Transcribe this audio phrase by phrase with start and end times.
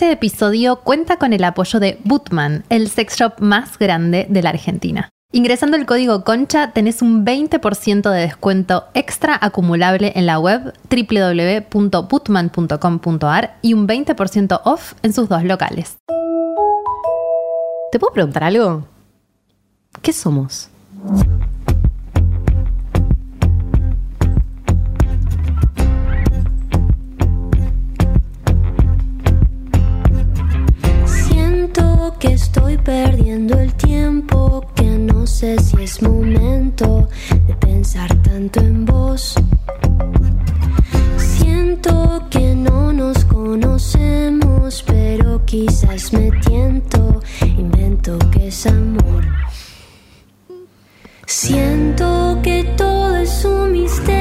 [0.00, 4.48] Este episodio cuenta con el apoyo de Bootman, el sex shop más grande de la
[4.48, 5.10] Argentina.
[5.30, 13.58] Ingresando el código CONCHA tenés un 20% de descuento extra acumulable en la web www.bootman.com.ar
[13.60, 15.98] y un 20% off en sus dos locales.
[17.92, 18.86] ¿Te puedo preguntar algo?
[20.00, 20.70] ¿Qué somos?
[32.20, 37.08] Que estoy perdiendo el tiempo, que no sé si es momento
[37.46, 39.34] de pensar tanto en vos.
[41.16, 47.22] Siento que no nos conocemos, pero quizás me tiento,
[47.56, 49.24] invento que es amor.
[51.24, 54.19] Siento que todo es un misterio,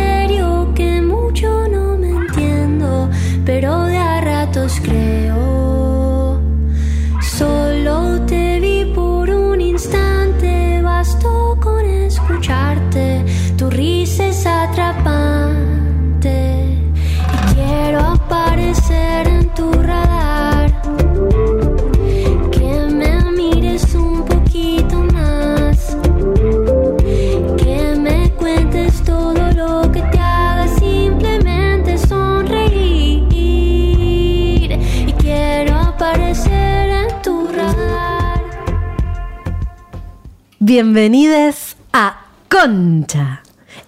[40.74, 43.42] Bienvenidos a Concha.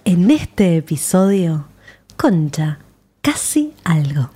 [0.04, 1.66] En este episodio,
[2.16, 2.80] Concha,
[3.20, 4.30] casi algo.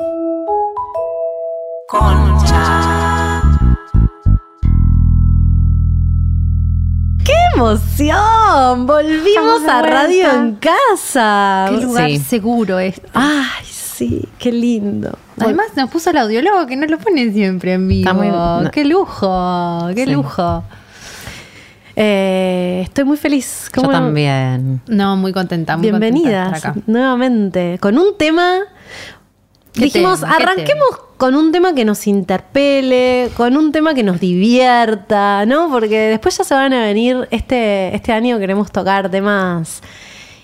[7.25, 8.87] ¡Qué emoción!
[8.87, 11.67] Volvimos a Radio en Casa.
[11.71, 12.19] Qué lugar Sí.
[12.19, 13.09] seguro este.
[13.15, 15.19] Ay, sí, qué lindo.
[15.41, 18.09] Además nos puso el audiólogo que no lo pone siempre en vivo.
[18.09, 18.71] Está muy- no.
[18.71, 20.13] Qué lujo, qué Sí.
[20.13, 20.63] lujo.
[21.99, 23.71] Eh, estoy muy feliz.
[23.75, 24.81] Yo ¿Cómo- también.
[24.87, 25.77] No, muy contenta.
[25.77, 26.75] Muy Bienvenidas acá.
[26.87, 28.59] nuevamente con un tema.
[29.73, 30.89] ¿Qué Dijimos, arranquemos
[31.19, 35.71] con un tema que nos interpele, con un tema que nos divierta, ¿no?
[35.71, 39.83] Porque después ya se van a venir, este, este año queremos tocar temas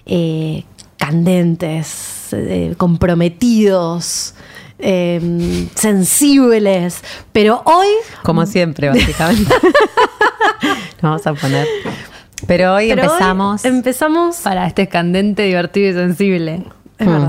[0.05, 0.65] eh,
[0.99, 4.35] candentes, eh, comprometidos,
[4.83, 7.89] eh, sensibles, pero hoy
[8.23, 9.55] Como siempre, básicamente.
[11.03, 11.67] Nos vamos a poner.
[12.47, 13.65] Pero hoy pero hoy empezamos.
[13.65, 16.65] empezamos Para este es candente, divertido y sensible.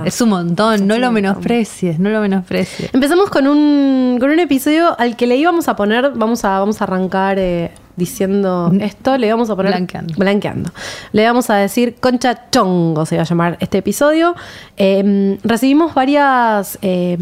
[0.05, 2.93] Es un montón, no lo menosprecies, no lo menosprecies.
[2.93, 6.81] Empezamos con un, con un episodio al que le íbamos a poner, vamos a, vamos
[6.81, 9.71] a arrancar eh, diciendo esto, le íbamos a poner...
[9.73, 10.13] Blanqueando.
[10.17, 10.71] Blanqueando.
[11.11, 14.35] Le íbamos a decir Concha Chongo, se va a llamar este episodio.
[14.77, 17.17] Eh, recibimos varias, eh,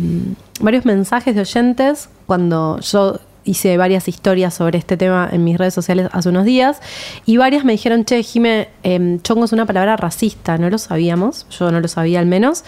[0.59, 5.73] varios mensajes de oyentes cuando yo hice varias historias sobre este tema en mis redes
[5.73, 6.79] sociales hace unos días
[7.25, 11.47] y varias me dijeron, che, Jime, eh, chongo es una palabra racista, no lo sabíamos,
[11.49, 12.63] yo no lo sabía al menos.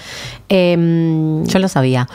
[0.49, 2.09] Yo lo sabía.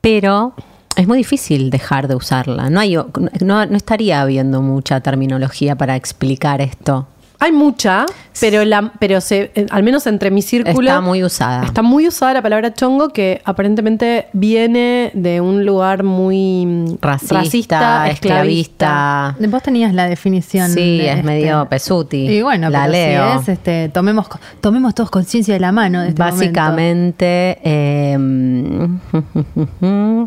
[0.00, 0.54] Pero
[0.96, 2.70] es muy difícil dejar de usarla.
[2.70, 7.06] No, hay, no, no estaría habiendo mucha terminología para explicar esto.
[7.38, 8.06] Hay mucha,
[8.40, 11.66] pero la, pero se, eh, al menos entre mi círculo Está muy usada.
[11.66, 18.08] está muy usada la palabra chongo que aparentemente viene de un lugar muy mm, Racista,
[18.08, 19.36] esclavista.
[19.50, 20.70] Vos tenías la definición.
[20.70, 22.26] Sí, de es este- medio pesuti.
[22.26, 23.40] Y bueno, la pero si leo.
[23.42, 24.28] es, este, tomemos,
[24.62, 26.00] tomemos todos conciencia de la mano.
[26.00, 28.16] De este Básicamente, eh,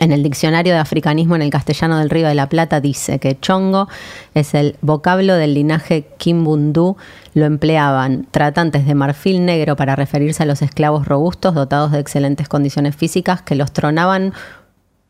[0.00, 3.38] en el diccionario de africanismo en el castellano del Río de la Plata dice que
[3.38, 3.86] chongo
[4.34, 6.96] es el vocablo del linaje Kimbundu.
[7.34, 12.48] Lo empleaban tratantes de marfil negro para referirse a los esclavos robustos dotados de excelentes
[12.48, 14.32] condiciones físicas que los tronaban,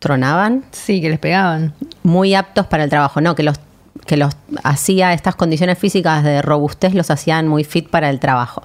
[0.01, 0.65] tronaban.
[0.73, 1.73] Sí, que les pegaban.
[2.03, 3.61] muy aptos para el trabajo, no, que los
[4.07, 8.63] que los hacía estas condiciones físicas de robustez los hacían muy fit para el trabajo.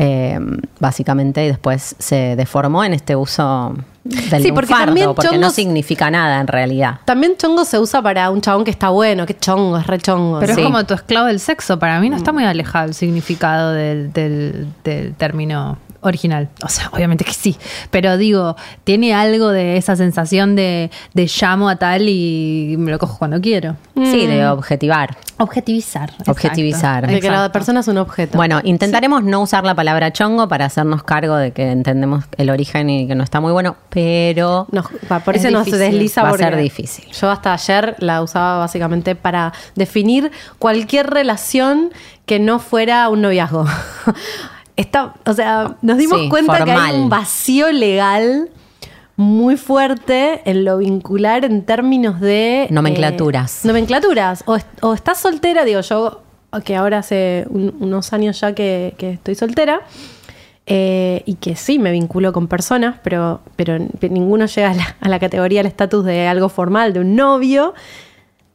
[0.00, 0.38] Eh,
[0.78, 5.50] básicamente y después se deformó en este uso del Sí, porque lunfardo, también porque no
[5.50, 7.00] significa nada en realidad.
[7.04, 10.38] También chongo se usa para un chabón que está bueno, que chongo, es re chongo.
[10.38, 10.60] Pero Sí.
[10.60, 11.80] es como tu esclavo del sexo.
[11.80, 16.48] Para mí no está muy alejado el significado del, del- del término original.
[16.62, 17.56] O sea, obviamente que sí.
[17.90, 22.98] Pero digo, tiene algo de esa sensación de, de llamo a tal y me lo
[22.98, 23.76] cojo cuando quiero.
[23.96, 25.16] Sí, de objetivar.
[25.38, 26.10] Objetivizar.
[26.10, 26.30] exacto.
[26.30, 27.06] Objetivizar.
[27.06, 28.36] de que la persona es un objeto.
[28.36, 32.90] Bueno, intentaremos no usar la palabra chongo para hacernos cargo de que entendemos el origen
[32.90, 36.30] y que no está muy bueno, pero Nos- va, por Es eso nos desliza Va
[36.30, 37.06] a ser difícil.
[37.12, 41.90] Yo hasta ayer la usaba básicamente para definir cualquier relación
[42.26, 43.64] que no fuera un noviazgo.
[44.78, 48.48] Está, o sea, nos dimos Sí, cuenta que hay un vacío legal
[49.16, 52.68] muy fuerte en lo vincular en términos de...
[52.70, 53.64] Nomenclaturas.
[53.64, 54.44] eh, nomenclaturas.
[54.46, 56.22] O, est- o estás soltera, digo yo,
[56.64, 59.80] que ahora hace un- unos años ya que, que estoy soltera.
[60.70, 65.08] eh, y que sí me vinculo con personas, pero, pero ninguno llega a la, a
[65.08, 67.74] la categoría, al estatus de algo formal, de un novio.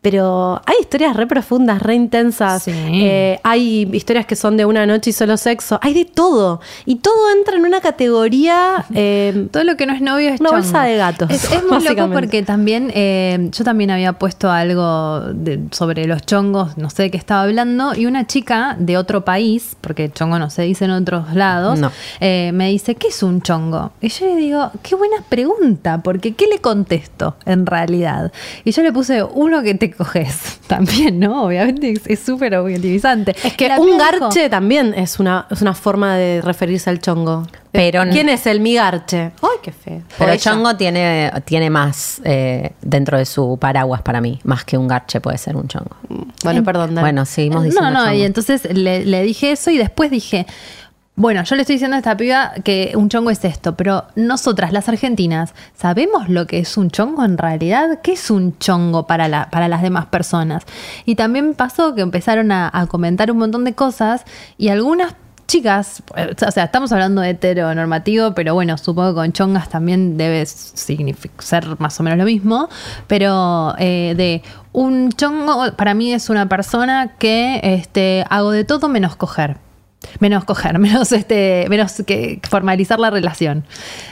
[0.04, 2.64] Pero hay historias re profundas, re intensas.
[2.64, 2.72] Sí.
[2.76, 5.80] Eh, hay historias que son de una noche y solo sexo.
[5.82, 6.60] Hay de todo.
[6.86, 8.86] Y todo entra en una categoría.
[8.94, 10.62] eh, Todo lo que no es novio es Una chongo.
[10.62, 15.22] bolsa de gatos, Es, es muy loco porque también eh, yo también había puesto algo
[15.34, 19.24] de- sobre los chongos, no sé de qué estaba hablando, y una chica de otro
[19.24, 21.92] país, porque chongo no se dice en otros lados, No.
[22.20, 23.92] me dice, ¿qué es un chongo?
[24.02, 28.32] Y yo le digo, qué buena pregunta, porque ¿qué le contesto en realidad?
[28.66, 31.44] Y yo le puse uno que te coges también, ¿no?
[31.46, 33.36] Obviamente es- súper objetivizante.
[33.44, 37.00] es que La un dijo, garche también es una, es una forma de referirse al
[37.00, 37.48] chongo.
[37.72, 39.32] Pero- ¿Quién es el mi garche?
[39.42, 40.02] Ay, qué feo.
[40.18, 40.40] Pero ella.
[40.40, 45.20] chongo tiene, tiene más eh, dentro de su paraguas para mí, más que un garche
[45.22, 45.96] puede ser un chongo.
[46.44, 46.94] Bueno, perdón.
[46.96, 47.02] dale.
[47.06, 48.14] Bueno, seguimos No, diciendo no, chongo.
[48.14, 50.46] y entonces le, le dije eso y después dije,
[51.16, 54.74] bueno, yo le estoy diciendo a esta piba que un chongo es esto, pero nosotras,
[54.74, 58.00] las argentinas, ¿sabemos lo que es un chongo en realidad?
[58.02, 60.64] ¿Qué es un chongo para, para las demás personas?
[61.06, 64.26] Y también pasó que empezaron a, comentar un montón de cosas
[64.58, 65.14] y algunas
[65.48, 70.18] chicas, eh, o sea, estamos hablando de heteronormativo, pero bueno, supongo que con chongas también
[70.18, 72.70] debe ser más o menos lo mismo,
[73.06, 78.90] pero eh, de un chongo para mí es una persona que este, hago de todo
[78.90, 79.58] menos coger.
[80.20, 83.64] Menos coger, menos este, menos que formalizar la relación.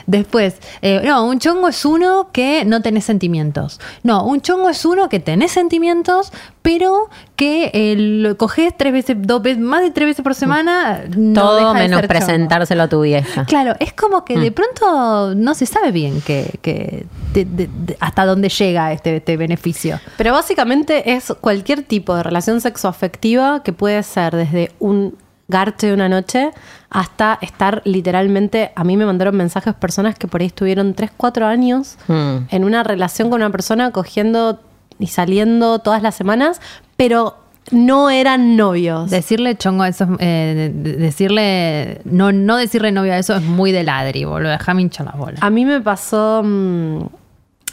[0.07, 3.79] Después, eh, no, un chongo es uno que no tenés sentimientos.
[4.03, 9.17] No, un chongo es uno que tenés sentimientos, pero que eh, lo coges tres veces,
[9.19, 11.03] dos veces, más de tres veces por semana.
[11.17, 13.45] no Todo deja de menos ser presentárselo a tu vieja.
[13.45, 14.41] Claro, es como que Mm.
[14.41, 19.17] de pronto no se sabe bien que, que de- de- de- hasta dónde llega este,
[19.17, 19.99] este beneficio.
[20.17, 25.15] Pero básicamente es cualquier tipo de relación sexoafectiva que puede ser desde un
[25.51, 26.49] garche de una noche
[26.89, 28.71] hasta estar literalmente.
[28.75, 32.37] A mí me mandaron mensajes personas que por ahí estuvieron 3, 4 años Mm.
[32.49, 34.59] en una relación con una persona cogiendo
[34.97, 36.59] y saliendo todas las semanas,
[36.97, 37.37] pero
[37.71, 39.09] no eran novios.
[39.11, 43.35] Decirle chongo a eso, es, eh, de- de- decirle, no, no decirle novio a eso
[43.35, 44.49] es muy de ladri, boludo.
[44.51, 45.39] Déjame hinchar las bolas.
[45.43, 46.41] A mí me pasó.
[46.43, 47.03] mm,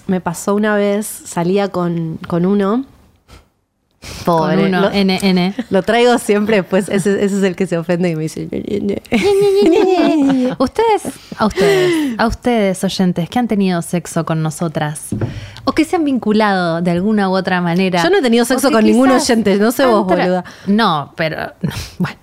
[0.06, 2.84] me pasó una vez, salía con, con uno.
[4.24, 4.56] Pobre.
[4.56, 5.54] Con uno, lo, NN.
[5.70, 8.44] lo traigo siempre, pues ese, ese es el que se ofende y me dice.
[10.58, 11.02] ustedes,
[11.36, 15.08] a ustedes, a ustedes oyentes que han tenido sexo con nosotras
[15.64, 18.02] o que se han vinculado de alguna u otra manera.
[18.02, 20.44] Yo no he tenido sexo con ningún oyente, no sé vos, boluda.
[20.66, 22.16] No, pero no, bueno,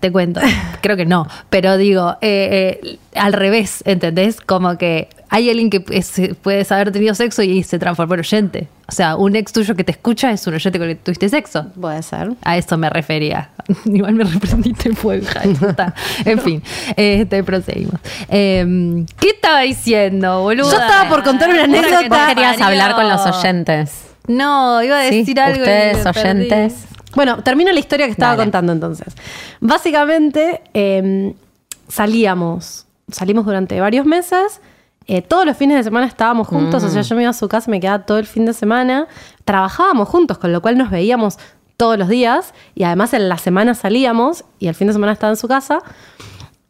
[0.00, 0.40] te cuento.
[0.82, 4.40] Creo que no, pero digo, eh, eh, al revés, ¿entendés?
[4.40, 8.68] Como que hay alguien que es- puedes haber tenido sexo y se transformó en oyente.
[8.86, 11.28] O sea, un ex tuyo que te escucha es un oyente con el que tuviste
[11.28, 11.66] sexo.
[11.80, 12.32] Puede ser.
[12.42, 13.50] A eso me refería.
[13.86, 15.94] Igual me reprendiste fue hija de puta.
[16.24, 16.62] En fin,
[16.96, 18.00] este, proseguimos.
[18.28, 20.70] Eh, ¿Qué estaba diciendo, boludo?
[20.70, 22.08] Yo estaba por contar una anécdota.
[22.08, 24.02] Vos querías hablar con los oyentes.
[24.28, 25.58] No, iba a Sí, decir algo.
[25.58, 26.20] y ustedes perdí.
[26.20, 26.74] oyentes.
[27.16, 28.44] Bueno, termino la historia que estaba Dale.
[28.44, 29.14] contando entonces.
[29.60, 31.34] Básicamente, eh,
[31.88, 34.60] salíamos, salimos durante varios meses.
[35.06, 37.48] Eh, todos los fines de semana estábamos juntos, o sea, yo me iba a su
[37.48, 39.06] casa y me quedaba todo el fin de semana.
[39.44, 41.38] Trabajábamos juntos, con lo cual nos veíamos
[41.76, 45.32] todos los días y además en la semana salíamos y el fin de semana estaba
[45.32, 45.82] en su casa.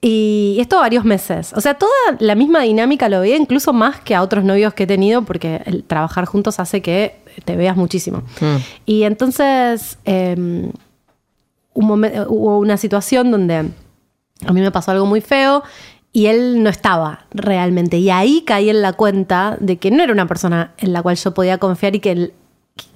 [0.00, 1.52] Y esto varios meses.
[1.54, 4.82] O sea, toda la misma dinámica lo veía, incluso más que a otros novios que
[4.82, 8.18] he tenido, porque el trabajar juntos hace que te veas muchísimo.
[8.40, 8.56] Mm.
[8.84, 10.72] Y entonces eh, un
[12.28, 13.70] hubo una situación donde
[14.46, 15.62] a mí me pasó algo muy feo
[16.14, 17.98] y él no estaba realmente.
[17.98, 21.16] Y ahí caí en la cuenta de que no era una persona en la cual
[21.16, 22.32] yo podía confiar y que, él-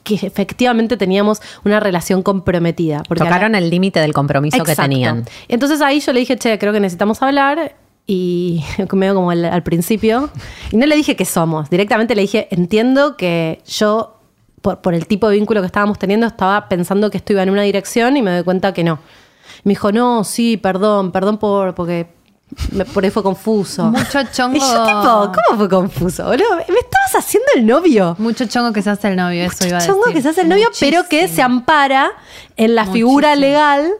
[0.04, 3.02] que efectivamente teníamos una relación comprometida.
[3.06, 5.24] Porque acá- Tocaron el límite del compromiso que tenían.
[5.48, 7.74] Entonces ahí yo le dije, che, creo que necesitamos hablar.
[8.06, 10.30] Y medio como al, al principio.
[10.70, 11.68] Y no le dije que somos.
[11.70, 14.16] Directamente le dije, entiendo que yo,
[14.62, 17.50] por, por el tipo de vínculo que estábamos teniendo, estaba pensando que esto iba en
[17.50, 18.98] una dirección y me doy cuenta que no.
[19.64, 22.16] Me dijo, no, sí, perdón, perdón por porque
[22.72, 23.84] me- por ahí fue confuso.
[23.84, 24.56] Mucho chongo.
[24.56, 26.24] Y yo tipo, ¿cómo fue confuso?
[26.24, 26.56] boludo?
[26.56, 28.16] Me estabas haciendo el novio.
[28.18, 29.94] Mucho chongo que se hace el novio, eso iba a decir.
[29.94, 32.10] chongo que se hace el novio, pero que se ampara
[32.56, 33.90] en la figura legal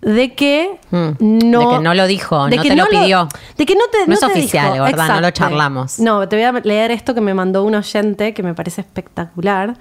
[0.00, 1.10] de que Mm,
[1.50, 3.28] no de que no lo dijo, no te lo pidió.
[3.56, 4.84] de que no te No es te oficial, dijo.
[4.84, 5.08] ¿verdad?
[5.08, 5.98] No lo charlamos.
[6.00, 9.76] No, te voy a leer esto que me mandó un oyente que me parece espectacular.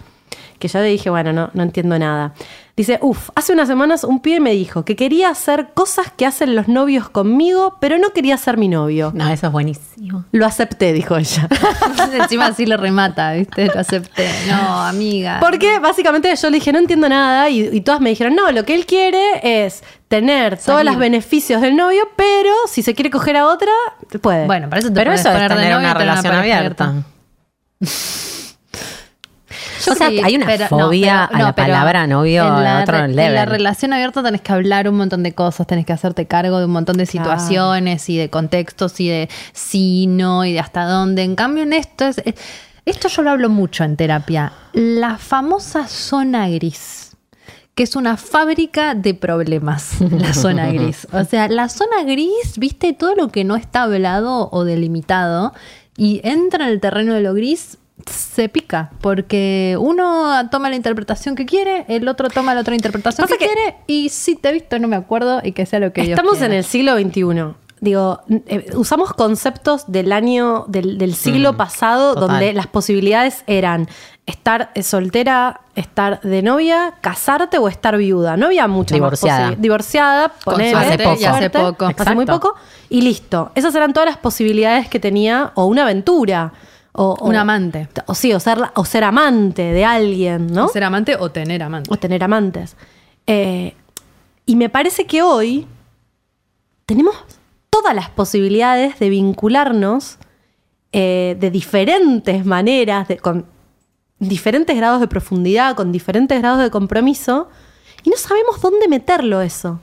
[0.59, 2.33] Que ya le dije, bueno, no, no entiendo nada.
[2.75, 6.55] Dice, uff, hace unas semanas un pibe me dijo que quería hacer cosas que hacen
[6.55, 9.11] los novios conmigo, pero no quería ser mi novio.
[9.13, 10.25] No, eso es buenísimo.
[10.31, 11.47] Lo acepté, dijo ella.
[12.13, 13.67] Encima así lo remata, ¿viste?
[13.67, 14.29] Lo acepté.
[14.47, 15.39] No, amiga.
[15.41, 18.63] Porque básicamente yo le dije, no entiendo nada, y, y todas me dijeron, no, lo
[18.63, 23.37] que él quiere es tener todos los beneficios del novio, pero si se quiere coger
[23.37, 23.71] a otra,
[24.21, 24.45] puede.
[24.45, 26.93] Bueno, para eso te Pero puedes eso es tener novio una relación pareja abierta.
[29.85, 32.43] Yo O sea, sí, hay una pero- no, fobia pero- a no, la palabra novio
[32.47, 35.85] en la otro En la relación abierta tenés que hablar un montón de cosas, tenés
[35.85, 40.45] que hacerte cargo de un montón de situaciones y de contextos y de sí, no
[40.45, 41.23] y de hasta dónde.
[41.23, 42.19] En cambio, en esto es.
[42.25, 42.35] es-
[42.85, 44.53] Esto yo lo hablo mucho en terapia.
[44.73, 47.15] La famosa zona gris.
[47.75, 51.07] Que es una fábrica de problemas, la zona gris.
[51.13, 55.53] O sea, la zona gris, viste, todo lo que no está hablado o delimitado
[55.95, 57.77] y entra en el terreno de lo gris,
[58.09, 63.27] se pica, porque uno toma la interpretación que quiere, el otro toma la otra interpretación
[63.27, 65.91] que, que- quiere, y si te he visto no me acuerdo y que sea lo
[65.93, 67.55] que Dios Estamos en el siglo XXI.
[67.81, 72.29] Digo, eh, usamos conceptos del año, del, del siglo Mm, pasado, total.
[72.29, 73.87] donde las posibilidades eran
[74.27, 78.37] estar soltera, estar de novia, casarte o estar viuda.
[78.37, 79.55] No había mucha Divorciada.
[79.57, 81.87] Divorciada, ponele, Hace y hace poco.
[81.87, 82.53] Hace muy poco.
[82.89, 83.51] Y listo.
[83.55, 86.53] Esas eran todas las posibilidades que tenía, o una aventura.
[86.93, 87.87] O, o- Un amante.
[88.07, 90.67] O sí, o ser, o ser amante de alguien, ¿no?
[90.67, 91.89] Ser amante o tener amante.
[91.91, 92.75] o tener amantes.
[93.27, 93.75] Eh,
[94.45, 95.67] y me parece que hoy
[96.85, 97.15] tenemos
[97.69, 100.17] todas las posibilidades de vincularnos
[100.91, 103.45] eh, de diferentes maneras, de- con
[104.19, 107.47] diferentes grados de profundidad, con diferentes grados de compromiso,
[108.03, 109.79] y no sabemos dónde meterlo eso.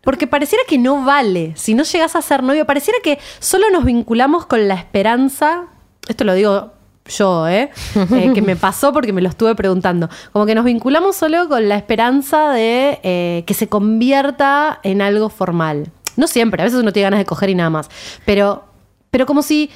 [0.00, 1.52] Porque pareciera que no vale.
[1.56, 5.66] Si no llegas a ser novio, pareciera que solo nos vinculamos con la esperanza.
[6.06, 6.72] Esto lo digo
[7.08, 7.70] yo, ¿eh?
[8.12, 10.08] Eh, que me pasó porque me lo estuve preguntando.
[10.32, 15.28] Como que nos vinculamos solo con la esperanza de eh, que se convierta en algo
[15.28, 15.90] formal.
[16.16, 17.88] No siempre, a veces uno tiene ganas de coger y nada más.
[18.24, 18.64] Pero,
[19.10, 19.70] pero como si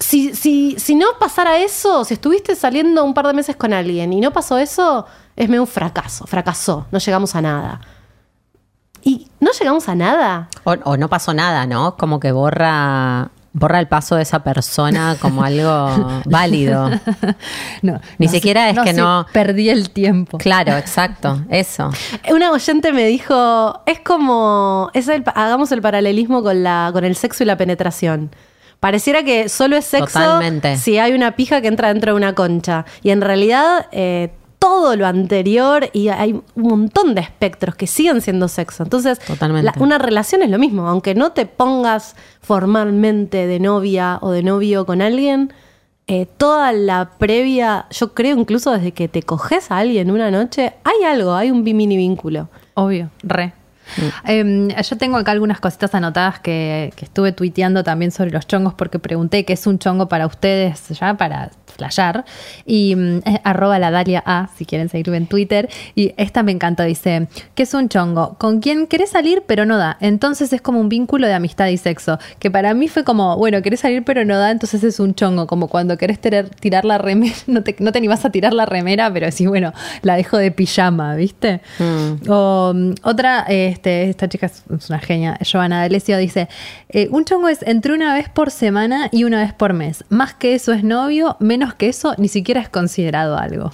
[0.00, 4.12] si, si, si no pasara eso, si estuviste saliendo un par de meses con alguien
[4.12, 7.80] y no pasó eso, es medio un fracaso, fracasó, no llegamos a nada.
[9.02, 10.48] Y no llegamos a nada.
[10.64, 11.96] O, o no pasó nada, ¿no?
[11.96, 16.90] Como que borra, borra el paso de esa persona como algo válido.
[17.82, 20.36] No, Ni no siquiera es que sí, no- Perdí el tiempo.
[20.38, 21.90] Claro, exacto, eso.
[22.30, 27.16] Una oyente me dijo, es como, es el, hagamos el paralelismo con, la, con el
[27.16, 28.30] sexo y la penetración.
[28.80, 30.76] Pareciera que solo es sexo Totalmente.
[30.76, 32.84] si hay una pija que entra dentro de una concha.
[33.02, 34.30] Y en realidad eh,
[34.64, 38.82] todo lo anterior y hay un montón de espectros que siguen siendo sexo.
[38.82, 39.66] Entonces, Totalmente.
[39.66, 40.88] la- una relación es lo mismo.
[40.88, 45.52] Aunque no te pongas formalmente de novia o de novio con alguien,
[46.06, 50.72] eh, toda la previa, yo creo incluso desde que te coges a alguien una noche,
[50.82, 52.48] hay algo, hay un mini vínculo.
[52.72, 53.52] Obvio, re.
[54.26, 58.72] Eh, yo tengo acá algunas cositas anotadas que, que estuve tuiteando también sobre los chongos
[58.72, 62.24] porque pregunté qué es un chongo para ustedes ya, para flashear.
[62.66, 65.68] Y mm, arroba la Dalia A, si quieren seguirme en Twitter.
[65.94, 68.34] Y esta me encantó, dice, ¿qué es un chongo?
[68.38, 69.96] Con quien querés salir pero no da.
[70.00, 72.18] Entonces es como un vínculo de amistad y sexo.
[72.38, 75.46] Que para mí fue como, bueno, querés salir pero no da, entonces es un chongo.
[75.46, 78.66] Como cuando querés tener- tirar la remera, no te, no te animás a tirar la
[78.66, 81.60] remera, pero sí, bueno, la dejo de pijama, ¿viste?
[82.28, 86.48] O mm, otra, este, esta chica es, es una genia, Giovanna D'Alessio dice,
[86.88, 90.04] eh, un chongo es entre una vez por semana y una vez por mes.
[90.08, 93.72] Más que eso es novio, menos que eso ni siquiera es considerado algo.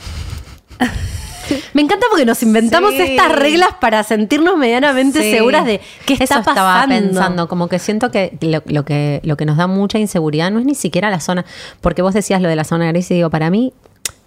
[1.74, 3.00] Me encanta porque nos inventamos Sí.
[3.02, 5.32] estas reglas para sentirnos medianamente Sí.
[5.32, 6.50] seguras de qué está Eso pasando.
[6.60, 10.52] estaba pensando, como que siento que lo, lo que lo que nos da mucha inseguridad
[10.52, 11.44] no es ni siquiera la zona,
[11.80, 13.72] porque vos decías lo de la zona gris y digo, para mí,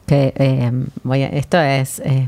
[0.05, 0.71] que eh,
[1.03, 2.27] voy a- esto es eh,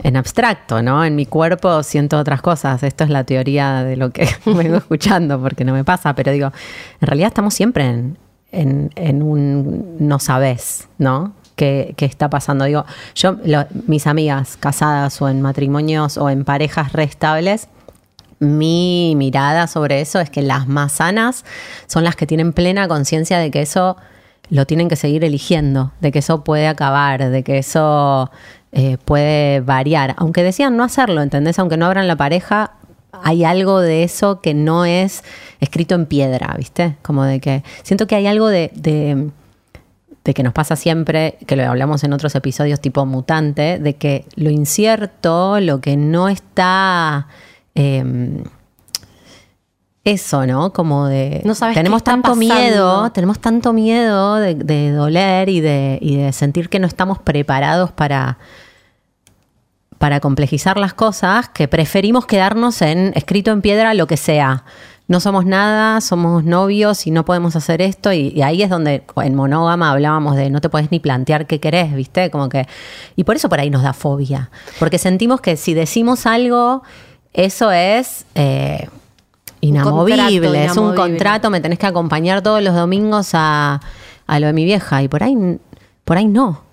[0.00, 1.04] en abstracto, ¿no?
[1.04, 2.84] En mi cuerpo siento otras cosas.
[2.84, 6.52] Esto es la teoría de lo que vengo escuchando, porque no me pasa, pero digo,
[7.00, 8.16] en realidad estamos siempre en,
[8.52, 11.32] en, un no sabés, ¿no?
[11.56, 12.64] ¿Qué, qué está pasando?
[12.64, 13.36] Digo, yo,
[13.86, 17.68] mis amigas casadas o en matrimonios o en parejas restables,
[18.38, 21.44] mi mirada sobre eso es que las más sanas
[21.86, 23.96] son las que tienen plena conciencia de que eso
[24.50, 28.30] lo tienen que seguir eligiendo, de que eso puede acabar, de que eso
[28.72, 30.14] eh, puede variar.
[30.18, 31.58] Aunque decían no hacerlo, ¿entendés?
[31.58, 32.72] Aunque no abran la pareja,
[33.12, 35.24] hay algo de eso que no es
[35.60, 36.96] escrito en piedra, ¿viste?
[37.02, 39.30] Como de que siento que hay algo de, de,
[40.24, 44.26] de que nos pasa siempre, que lo hablamos en otros episodios tipo mutante, de que
[44.36, 47.28] lo incierto, lo que no está...
[47.74, 48.42] eh,
[50.04, 50.72] eso, ¿no?
[50.72, 51.42] Como de...
[51.44, 52.54] No sabes tenemos qué está tanto pasando.
[52.54, 57.18] miedo, tenemos tanto miedo de, de doler y de, y de sentir que no estamos
[57.18, 58.38] preparados para,
[59.98, 64.64] para complejizar las cosas, que preferimos quedarnos en escrito en piedra lo que sea.
[65.08, 68.12] No somos nada, somos novios y no podemos hacer esto.
[68.12, 71.60] Y, y ahí es donde en monógama hablábamos de no te puedes ni plantear qué
[71.60, 72.30] querés, ¿viste?
[72.30, 72.66] Como que.
[73.16, 74.50] Y por eso por ahí nos da fobia.
[74.78, 76.82] Porque sentimos que si decimos algo,
[77.32, 78.26] eso es.
[78.34, 78.86] eh,
[79.60, 80.96] inamovible, es un inamovible.
[80.96, 83.80] contrato, me tenés que acompañar todos los domingos a,
[84.26, 85.02] a lo de mi vieja.
[85.02, 85.58] Y por ahí,
[86.04, 86.67] por ahí no.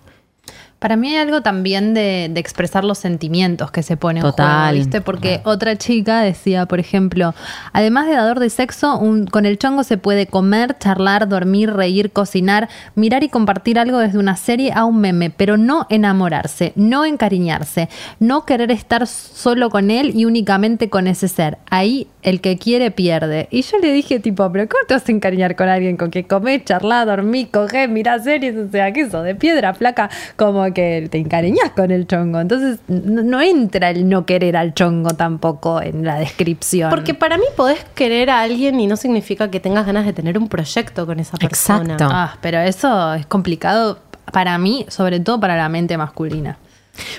[0.79, 4.67] Para mí hay algo también de, de expresar los sentimientos que se pone en Total.
[4.69, 5.01] juego, ¿viste?
[5.01, 7.33] Porque otra chica decía, por ejemplo,
[7.73, 12.11] además de dador de sexo, un- con el chongo se puede comer, charlar, dormir, reír,
[12.11, 17.05] cocinar, mirar y compartir algo desde una serie a un meme, pero no enamorarse, no
[17.05, 17.89] encariñarse,
[18.19, 21.57] no querer estar solo con él y únicamente con ese ser.
[21.69, 23.47] Ahí el que quiere pierde.
[23.51, 26.25] Y yo le dije, tipo, pero ¿cómo te vas a encariñar con alguien con que
[26.25, 28.57] comés, charlás, dormís, cogés, mirás series?
[28.57, 29.21] O sea, ¿qué eso?
[29.21, 32.39] De piedra, flaca, como que te encariñas con el chongo.
[32.39, 36.89] Entonces, no, no entra el no querer al chongo tampoco en la descripción.
[36.89, 40.39] Porque para mí podés querer a alguien y no significa que tengas ganas de tener
[40.39, 41.93] un proyecto con esa persona.
[41.93, 42.09] Exacto.
[42.11, 43.99] Ah, pero eso es complicado
[44.31, 46.57] para mí, sobre todo para la mente masculina.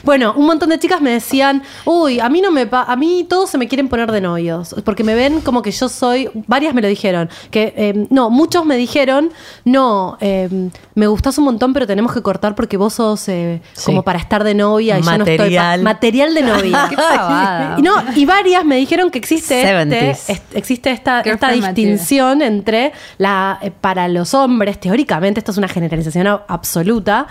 [0.05, 3.27] Bueno, un montón de chicas me decían, uy, a mí no me pa- a mí
[3.29, 6.75] todos se me quieren poner de novios, porque me ven como que yo soy, varias
[6.75, 9.31] me lo dijeron, que eh, no, muchos me dijeron,
[9.65, 10.49] no, eh,
[10.95, 13.87] me gustás un montón, pero tenemos que cortar porque vos sos eh, Sí.
[13.87, 15.39] como para estar de novia y yo no estoy
[15.83, 16.35] Material.
[16.35, 16.87] de novia.
[16.91, 16.97] Qué
[17.79, 19.75] y, no, y varias me dijeron que existe este,
[20.15, 20.31] 70s.
[20.31, 21.75] est- existe esta, esta Girlfriend material.
[21.75, 27.27] distinción entre la eh, para los hombres, teóricamente, esto es una generalización absoluta.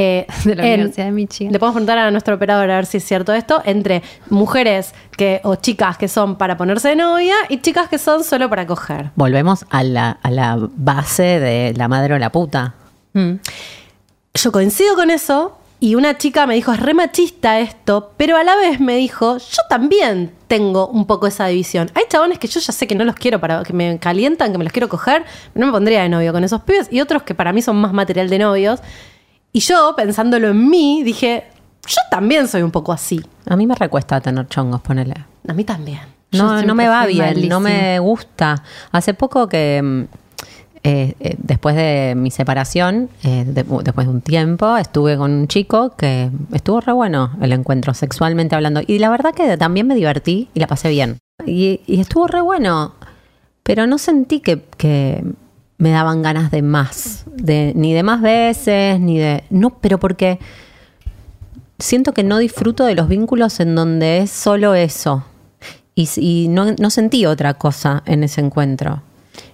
[0.00, 1.52] Eh, De la en- Universidad de Michigan.
[1.52, 5.40] le podemos preguntar a nuestro operador a ver si es cierto esto, entre mujeres que
[5.44, 9.10] o chicas que son para ponerse de novia y chicas que son solo para coger.
[9.16, 12.74] Volvemos a la, a la base de la madre o la puta.
[13.14, 13.34] Mm.
[14.34, 18.42] Yo coincido con eso y una chica me dijo, es re machista esto, pero a
[18.44, 21.88] la vez me dijo, yo también tengo un poco esa división.
[21.94, 24.58] Hay chabones que yo ya sé que no los quiero para que me calientan, que
[24.58, 25.24] me los quiero coger,
[25.54, 27.92] no me pondría de novio con esos pibes y otros que para mí son más
[27.92, 28.80] material de novios.
[29.58, 31.42] Y yo, pensándolo en mí, dije,
[31.88, 33.20] yo también soy un poco así.
[33.48, 35.14] A mí me recuesta tener chongos, ponele.
[35.48, 35.98] A mí también.
[36.30, 38.62] No, no me va bien, no me gusta.
[38.92, 40.02] Hace poco que, mm,
[40.84, 45.48] eh, eh, después de mi separación, eh, de- después de un tiempo, estuve con un
[45.48, 48.80] chico que estuvo re bueno el encuentro, sexualmente hablando.
[48.86, 51.18] Y la verdad que también me divertí y la pasé bien.
[51.46, 52.94] Y, y estuvo re bueno,
[53.64, 55.24] pero no sentí que, que
[55.78, 59.44] me daban ganas de más, de, ni de más veces, ni de...
[59.48, 60.40] No, pero porque
[61.78, 65.24] siento que no disfruto de los vínculos en donde es solo eso.
[65.94, 69.02] Y, no, no sentí otra cosa en ese encuentro.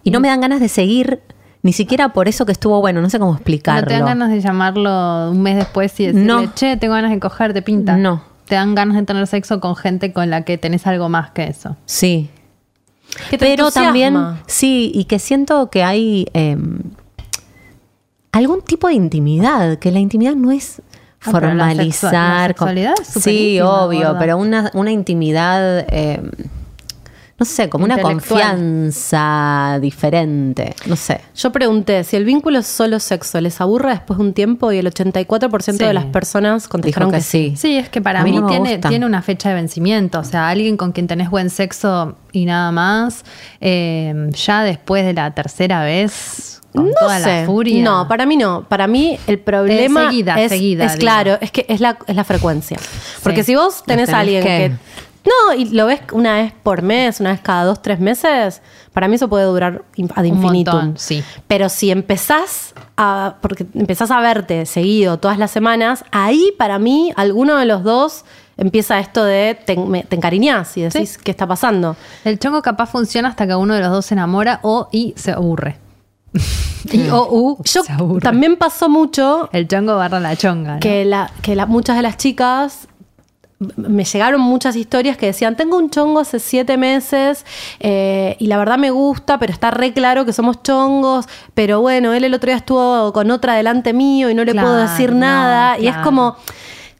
[0.02, 1.20] Y no me dan ganas de seguir,
[1.62, 3.82] ni siquiera por eso que estuvo bueno, no sé cómo explicarlo.
[3.82, 6.52] ¿No te dan ganas de llamarlo un mes después y decirle, No.
[6.54, 7.96] che, tengo ganas de coger, te pinta?
[7.96, 8.22] No.
[8.46, 11.44] Te dan ganas de tener sexo con gente con la que tenés algo más que
[11.44, 11.76] eso.
[11.86, 12.28] Sí.
[13.30, 13.82] Que te Pero entusiasma.
[13.84, 16.56] también, sí, y que siento que hay eh,
[18.32, 20.80] algún tipo de intimidad, que la intimidad no es
[21.26, 22.48] Ah, la sexua- la formalizar.
[22.50, 24.18] sexualidad es sí, obvio, gorda.
[24.18, 26.20] pero una, una intimidad, eh,
[27.38, 27.98] no sé, como una
[28.74, 31.20] confianza diferente, no sé.
[31.34, 34.70] Yo pregunté, si el vínculo es solo sexo, ¿les aburre después de un tiempo?
[34.72, 35.84] Y el 84% Sí.
[35.84, 37.54] de las personas contestaron Dijo que, que sí.
[37.56, 37.76] sí.
[37.76, 38.88] Es que para A mí mí, no me tiene, gusta.
[38.88, 40.20] tiene una fecha de vencimiento.
[40.20, 43.24] O sea, alguien con quien tenés buen sexo y nada más,
[43.60, 47.40] eh, ya después de la tercera vez, con No toda sé.
[47.40, 47.82] la furia.
[47.84, 48.64] No, para mí no.
[48.68, 52.16] Para mí el problema Eh, seguida, es, seguida, es claro, es que es la, es
[52.16, 52.78] la frecuencia.
[53.22, 54.94] Porque si vos tenés, tenés a alguien que- que...
[55.24, 58.60] No, y lo ves una vez por mes, una vez cada dos, tres meses,
[58.92, 59.82] para mí eso puede durar
[60.14, 60.94] ad infinitum.
[60.96, 61.24] sí.
[61.48, 63.36] Pero si empezás a...
[63.40, 68.24] Porque empezás a verte seguido todas las semanas, ahí para mí alguno de los dos
[68.58, 71.96] empieza esto de te, me- te encariñás y decís qué está pasando.
[72.24, 75.32] El chongo capaz funciona hasta que uno de los dos se enamora o y se
[75.32, 75.78] aburre.
[76.92, 78.20] y o u Yo se aburre.
[78.20, 80.74] también pasó mucho El chongo barra la chonga.
[80.74, 80.80] ¿no?
[80.80, 82.88] que, la, que la- muchas de las chicas
[83.76, 87.46] me llegaron muchas historias que decían, tengo un chongo hace siete meses
[87.80, 92.12] eh, y la verdad me gusta, pero está re claro que somos chongos, pero bueno,
[92.12, 95.20] él el otro día estuvo con otra delante mío y no le puedo decir no,
[95.20, 95.78] nada.
[95.78, 96.36] Y es como,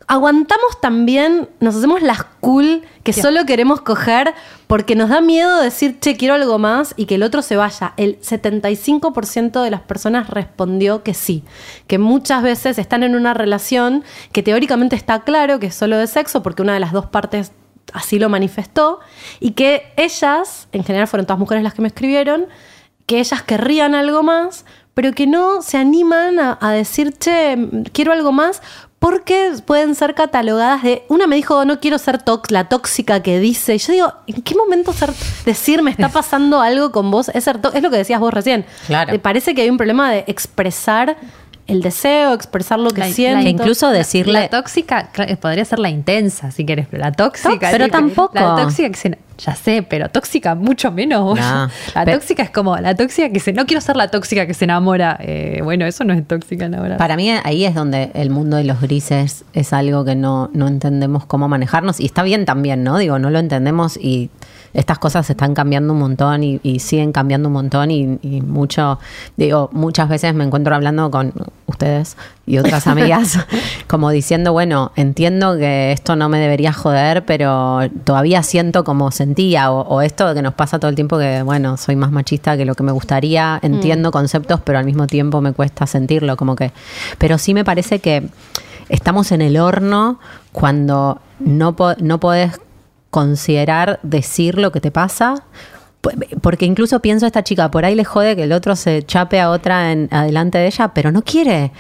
[0.06, 4.34] aguantamos también, nos hacemos las cool que solo queremos coger
[4.74, 7.94] porque nos da miedo decir, che, quiero algo más y que el otro se vaya.
[7.96, 11.44] El 75% de las personas respondió que sí,
[11.86, 16.08] que muchas veces están en una relación que teóricamente está claro que es solo de
[16.08, 17.52] sexo porque una de las dos partes
[17.92, 18.98] así lo manifestó,
[19.38, 22.46] y que ellas, en general fueron todas mujeres las que me escribieron,
[23.06, 27.56] que ellas querrían algo más, pero que no se animan a, a decir, che,
[27.92, 28.60] quiero algo más,
[29.04, 31.04] porque pueden ser catalogadas de.
[31.08, 33.74] Una me dijo, no quiero ser tox, la tóxica que dice.
[33.74, 35.12] Y yo digo, ¿en qué momento ser,
[35.44, 37.28] decir me está pasando algo con vos?
[37.34, 38.64] Es, ser es lo que decías vos recién.
[38.86, 39.12] Claro.
[39.12, 41.18] Me parece que hay un problema de expresar
[41.66, 43.46] el deseo, expresar lo que La- siento.
[43.46, 44.32] Incluso decirle.
[44.40, 47.68] La tóxica cla- podría ser la intensa, si querés, pero la tóxica.
[47.70, 48.32] Pero sí, tampoco.
[48.34, 49.18] La tóxica que se.
[49.38, 51.38] Ya sé, pero tóxica mucho menos.
[51.38, 53.52] No, la tóxica es como la tóxica que se.
[53.52, 55.16] No quiero ser la tóxica que se enamora.
[55.20, 56.98] Eh, bueno, eso no es tóxica enamorada.
[56.98, 60.68] Para mí ahí es donde el mundo de los grises es algo que no, no
[60.68, 62.00] entendemos cómo manejarnos.
[62.00, 62.98] Y está bien también, ¿no?
[62.98, 64.30] Digo, no lo entendemos y
[64.72, 68.98] estas cosas están cambiando un montón y, y siguen cambiando un montón y, y mucho,
[69.36, 71.32] digo, muchas veces me encuentro hablando con
[71.66, 72.16] ustedes
[72.46, 73.38] y otras amigas
[73.86, 79.70] como diciendo, bueno, entiendo que esto no me debería joder, pero todavía siento como sentía
[79.70, 82.64] o, o esto que nos pasa todo el tiempo que, bueno, soy más machista que
[82.64, 86.72] lo que me gustaría, entiendo conceptos, pero al mismo tiempo me cuesta sentirlo, como que,
[87.18, 88.28] pero sí me parece que
[88.88, 90.18] estamos en el horno
[90.52, 92.60] cuando no, po- no podés
[93.10, 95.44] considerar decir lo que te pasa.
[96.42, 99.40] Porque incluso pienso a esta chica, por ahí le jode que el otro se chape
[99.40, 101.72] a otra en, adelante de ella, pero no quiere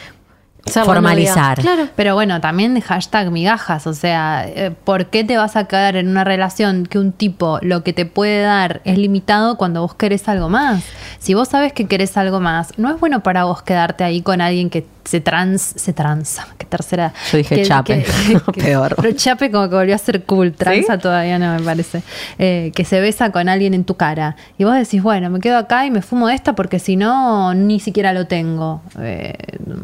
[0.72, 1.60] Formalizar.
[1.60, 1.88] Claro.
[1.94, 6.08] Pero bueno, también hashtag migajas, o sea, eh, ¿por qué te vas a quedar en
[6.08, 10.28] una relación que un tipo lo que te puede dar es limitado cuando vos querés
[10.28, 10.82] algo más?
[11.18, 14.40] Si vos sabes que querés algo más, no es bueno para vos quedarte ahí con
[14.40, 17.12] alguien que se trans, se transa, que tercera.
[17.30, 18.06] Yo dije que- chape,
[18.54, 18.94] peor.
[18.96, 22.02] Pero chape como que volvió a ser cool, transa todavía no me parece.
[22.38, 25.58] Eh, que se besa con alguien en tu cara y vos decís, bueno, me quedo
[25.58, 28.80] acá y me fumo esta porque si no, ni siquiera lo tengo.
[28.98, 29.34] Eh,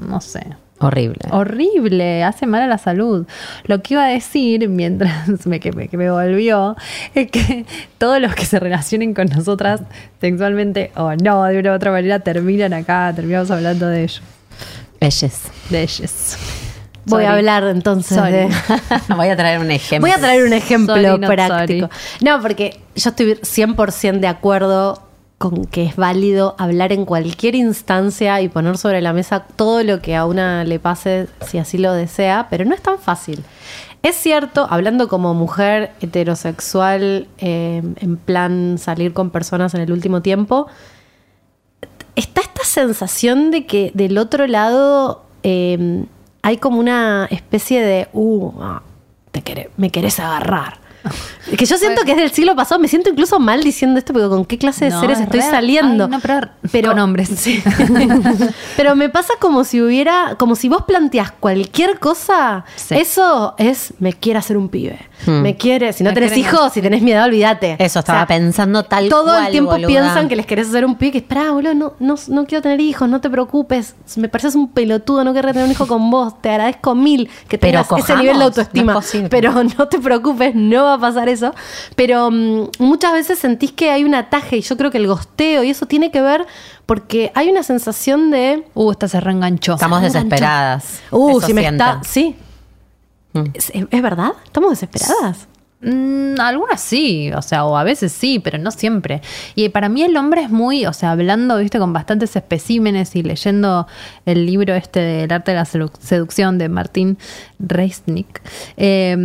[0.09, 0.41] no sé.
[0.81, 1.19] Horrible.
[1.31, 3.27] Horrible, hace mal a la salud.
[3.65, 6.75] Lo que iba a decir mientras me, que, me, que me volvió
[7.15, 7.67] es que
[7.99, 9.83] todos los que se relacionen con nosotras
[10.21, 14.23] sexualmente o no, de una u otra manera, terminan acá, terminamos hablando de ellos,
[15.01, 15.33] Ellos.
[15.69, 16.37] de ellos.
[17.05, 18.49] Voy a hablar entonces de.
[19.17, 20.09] Voy a traer un ejemplo.
[20.09, 21.91] Voy a traer un ejemplo Sorry, práctico.
[22.23, 25.10] No, porque yo estoy 100% de acuerdo
[25.41, 30.03] con que es válido hablar en cualquier instancia y poner sobre la mesa todo lo
[30.03, 33.43] que a una le pase si así lo desea, pero no es tan fácil.
[34.03, 40.21] Es cierto, hablando como mujer heterosexual, eh, en plan salir con personas en el último
[40.21, 40.67] tiempo,
[42.17, 46.05] está esta sensación de que del otro lado eh,
[46.43, 48.83] hay como una especie de, uh, ah,
[49.33, 50.80] te queré- me querés agarrar.
[51.57, 54.29] Que yo siento que es del siglo pasado, me siento incluso mal diciendo esto, porque
[54.29, 55.51] con qué clase de No, seres es estoy real.
[55.51, 56.05] saliendo.
[56.05, 56.21] Ay, no,
[56.71, 57.29] pero con hombres.
[57.37, 57.61] Sí.
[58.77, 62.95] pero me pasa como si hubiera, como si vos planteás cualquier cosa, Sí.
[62.97, 64.99] eso es, me quiere hacer un pibe.
[65.27, 65.43] Hmm.
[65.43, 67.77] Me quiere, si no Me tenés quieren hijos, si tenés miedo, olvídate.
[67.79, 69.87] Eso estaba O sea, pensando tal todo cual, el tiempo boluda.
[69.89, 72.81] piensan que les querés hacer un pibe, que espera, boludo, no, no, no quiero tener
[72.81, 76.41] hijos, no te preocupes, me pareces un pelotudo, no querré tener un hijo con vos,
[76.41, 79.99] te agradezco mil que Pero tengas ese nivel de no autoestima, es pero no te
[79.99, 81.55] preocupes, no va a pasar eso.
[81.97, 85.65] Pero mm, muchas veces sentís que hay un ataje y yo creo que el gosteo
[85.65, 86.47] y eso tiene que ver
[86.87, 88.65] porque hay una sensación de...
[88.75, 89.75] Uh, esta se reenganchó.
[89.75, 91.01] Estamos desesperadas.
[91.11, 92.01] Uh, Eso si me está...
[92.05, 92.37] Sí.
[93.33, 93.45] Mm.
[93.55, 94.33] ¿Es, es verdad?
[94.45, 95.47] ¿Estamos desesperadas?
[95.83, 99.23] Mm, algunas sí, o sea, o a veces sí, pero no siempre.
[99.55, 103.23] Y para mí el hombre es muy, o sea, hablando, viste, con bastantes especímenes y
[103.23, 103.87] leyendo
[104.27, 107.17] el libro este del arte de la sedu- seducción de Martín
[107.61, 108.43] Reisnick,
[108.77, 109.17] eh,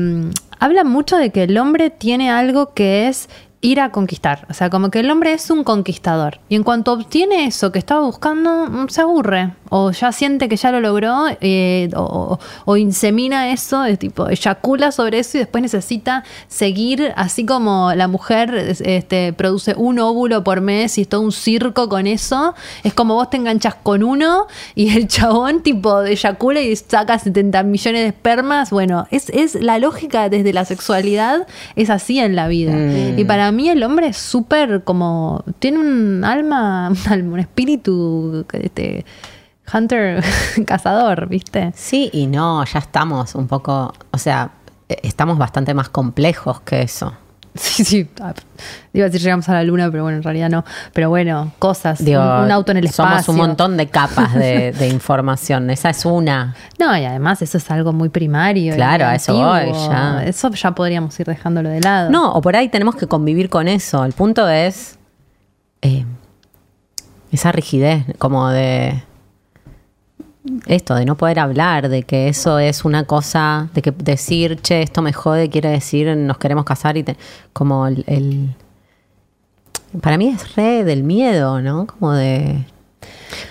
[0.65, 3.29] habla mucho de que el hombre tiene algo que es
[3.61, 4.47] ir a conquistar.
[4.49, 6.39] O sea, como que el hombre es un conquistador.
[6.49, 9.53] Y en cuanto obtiene eso que estaba buscando, mm, se aburre.
[9.69, 14.91] O ya siente que ya lo logró, eh, o, o- insemina eso, es tipo, eyacula
[14.91, 20.43] sobre eso y después necesita seguir, así como la mujer es- este, produce un óvulo
[20.43, 22.53] por mes y es todo un circo con eso.
[22.83, 27.63] Es como vos te enganchas con uno y el chabón, tipo, eyacula y saca 70
[27.63, 28.69] millones de espermas.
[28.69, 32.73] Bueno, es, es la lógica desde la sexualidad, es así en la vida.
[32.73, 33.17] Mm.
[33.19, 35.43] Y para mí el hombre es súper como.
[35.59, 38.45] Tiene un alma, un alma, un espíritu.
[38.53, 39.05] Este,
[39.73, 40.23] Hunter
[40.65, 41.71] cazador, ¿viste?
[41.75, 44.51] Sí y no, ya estamos un poco, o sea,
[44.89, 47.13] eh, estamos bastante más complejos que eso.
[47.55, 48.09] Sí, sí.
[48.93, 50.65] Iba a decir llegamos a la luna, pero bueno, en realidad no.
[50.91, 52.03] Pero bueno, cosas.
[52.03, 53.23] Digo, un, un auto en el espacio.
[53.23, 55.69] Somos un montón de capas de, de información.
[55.69, 56.53] Esa es una.
[56.77, 58.75] No, y además eso es algo muy primario.
[58.75, 60.25] Claro, a eso voy, ya.
[60.25, 62.09] Eso ya podríamos ir dejándolo de lado.
[62.09, 64.03] No, o por ahí tenemos que convivir con eso.
[64.03, 64.99] El punto es
[65.81, 66.05] eh,
[67.31, 69.01] esa rigidez, como de
[70.67, 74.81] esto, de no poder hablar, de que eso es una cosa, de que decir, che,
[74.83, 77.17] esto me jode, quiere decir, nos queremos casar y te-
[77.53, 78.55] como el, el-
[80.01, 81.87] Para mí es re del miedo, ¿no?
[81.87, 82.65] Como de...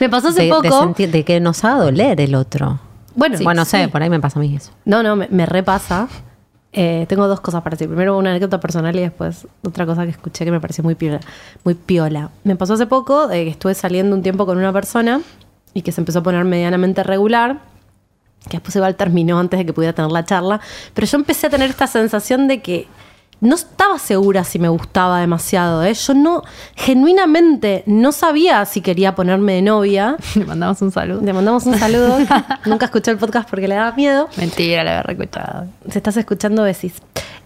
[0.01, 0.81] Me pasó hace de, de poco.
[0.83, 2.79] sentir- de que nos haga doler el otro.
[3.15, 3.91] Bueno, bueno, no sé, sí.
[3.91, 4.73] por ahí me pasa a mí eso.
[4.85, 6.09] No, no, me, me repasa.
[6.73, 7.87] Eh, tengo dos cosas para decir.
[7.87, 11.21] Primero una anécdota personal y después otra cosa que escuché que me pareció muy piola.
[11.63, 12.31] Muy piola.
[12.43, 15.21] Me pasó hace poco de que estuve saliendo un tiempo con una persona
[15.75, 17.61] y que se empezó a poner medianamente regular,
[18.49, 20.61] que después igual terminó antes de que pudiera tener la charla,
[20.95, 22.87] pero yo empecé a tener esta sensación de que
[23.45, 25.85] no estaba segura si me gustaba demasiado.
[25.85, 25.95] ¿eh?
[25.95, 26.43] Yo no,
[26.75, 30.17] genuinamente, no sabía si quería ponerme de novia.
[30.35, 31.21] Le mandamos un saludo.
[31.21, 32.19] Le mandamos un saludo.
[32.65, 34.29] Nunca escuché el podcast porque le daba miedo.
[34.37, 35.67] Mentira, le había escuchado.
[35.91, 36.95] Si estás escuchando, besis.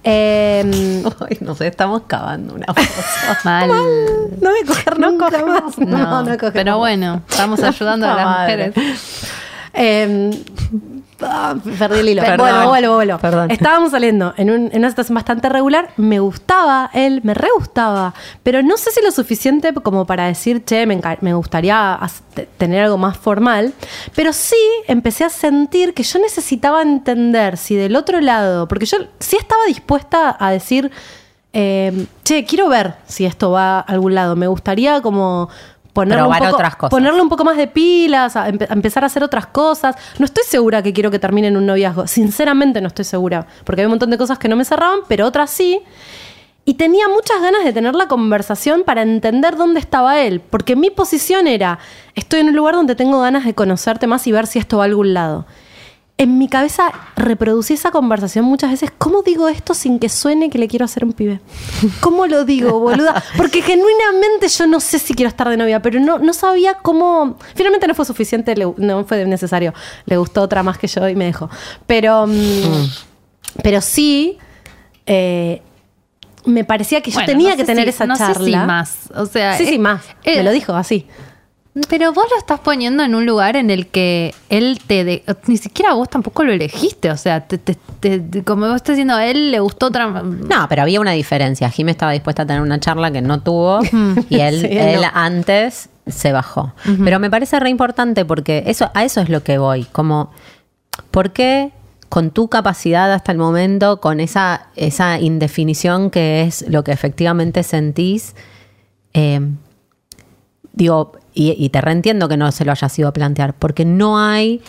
[0.05, 3.39] Eh, Ay, no sé, estamos cavando una fosa.
[3.45, 3.69] Mal.
[3.69, 5.49] no voy a coger No cogemos.
[5.49, 5.79] más.
[5.79, 6.53] No, cogemos.
[6.53, 8.69] pero bueno, estamos ayudando a las madre.
[8.69, 9.23] mujeres.
[9.75, 10.31] Eh,
[11.23, 12.23] ah, perdí el hilo.
[12.23, 12.39] Perdón.
[12.39, 13.19] Vuelvo, vuelvo, vuelvo.
[13.19, 13.51] Perdón.
[13.51, 15.91] Estábamos saliendo en, un- en una situación bastante regular.
[15.97, 18.15] Me gustaba él, me re gustaba.
[18.43, 21.99] Pero no sé si lo suficiente como para decir, che, me, gustaría
[22.57, 23.73] tener algo más formal.
[24.15, 28.99] Pero sí empecé a sentir que yo necesitaba entender si del otro lado, porque yo
[29.19, 30.91] sí estaba dispuesta a decir,
[31.53, 34.37] eh, che, quiero ver si esto va a algún lado.
[34.37, 35.49] Me gustaría como
[36.05, 36.91] ponerle un poco, otras cosas.
[36.91, 39.97] ponerle un poco más de pilas, a, empe- a empezar a hacer otras cosas.
[40.19, 42.07] No estoy segura que quiero que termine en un noviazgo.
[42.07, 43.47] Sinceramente no estoy segura.
[43.65, 45.81] Porque hay un montón de cosas que no me cerraban, pero otras sí.
[46.65, 50.41] Y tenía muchas ganas de tener la conversación para entender dónde estaba él.
[50.41, 51.79] Porque mi posición era,
[52.15, 54.85] estoy en un lugar donde tengo ganas de conocerte más y ver si esto va
[54.85, 55.47] a algún lado.
[56.21, 58.91] En mi cabeza reproducí esa conversación muchas veces.
[58.99, 61.41] ¿Cómo digo esto sin que suene que le quiero hacer un pibe?
[62.01, 63.23] ¿Cómo lo digo, boluda?
[63.37, 67.39] Porque genuinamente yo no sé si quiero estar de novia, pero no, no sabía cómo.
[67.55, 69.73] Finalmente no fue suficiente, le- no fue necesario.
[70.07, 71.49] Le gustó otra más que yo y me dejó.
[71.87, 72.89] Pero, mm,
[73.63, 74.39] pero sí,
[75.07, 75.63] eh,
[76.47, 78.45] me parecía que yo Bueno, tenía no que sé tener si- esa no sé charla.
[78.61, 78.97] si más.
[79.15, 80.03] O sea, Sí, sí, eh, más.
[80.25, 81.07] eh, me lo dijo así.
[81.89, 85.05] Pero vos lo estás poniendo en un lugar en el que él te...
[85.05, 87.11] de- ni siquiera vos tampoco lo elegiste.
[87.11, 90.07] O sea, te, te- te- te- como vos estás diciendo, a él le gustó otra...
[90.23, 91.71] No, pero había una diferencia.
[91.71, 93.81] Jimmy estaba dispuesta a tener una charla que no tuvo
[94.29, 95.09] y él, Sí, él él no.
[95.15, 96.73] antes se bajó.
[97.05, 99.85] Pero me parece re importante porque eso, a eso es lo que voy.
[99.93, 100.31] Como,
[101.11, 101.73] ¿por qué
[102.09, 107.63] con tu capacidad hasta el momento, con esa, esa indefinición que es lo que efectivamente
[107.63, 108.35] sentís,
[109.13, 109.41] eh,
[110.73, 114.19] digo, y, y te reentiendo que no se lo hayas ido a plantear, porque no
[114.19, 114.61] hay,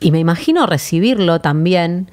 [0.00, 2.10] y me imagino recibirlo también,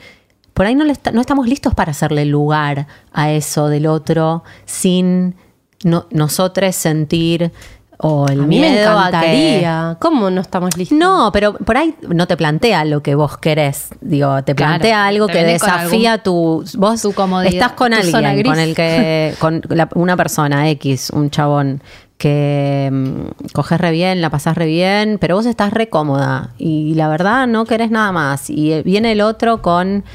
[0.54, 4.44] por ahí no, le está- no estamos listos para hacerle lugar a eso del otro
[4.66, 5.36] sin
[5.84, 7.52] no- nosotros sentir
[7.98, 9.08] o el a mí me miedo a que...
[9.18, 9.98] encantaría.
[10.00, 10.98] ¿Cómo no estamos listos?
[10.98, 13.90] No, pero por ahí no te plantea lo que vos querés.
[14.02, 16.64] Digo, te Claro, plantea algo te que desafía tu.
[16.78, 19.34] Vos tu comodidad, estás con alguien, con el que.
[19.40, 21.82] con la- una persona X, un chabón,
[22.24, 26.52] que mm, coges re bien, la pasás re bien, pero vos estás re cómoda.
[26.58, 28.50] Y la verdad no querés nada más.
[28.50, 30.06] Y eh, viene el otro con.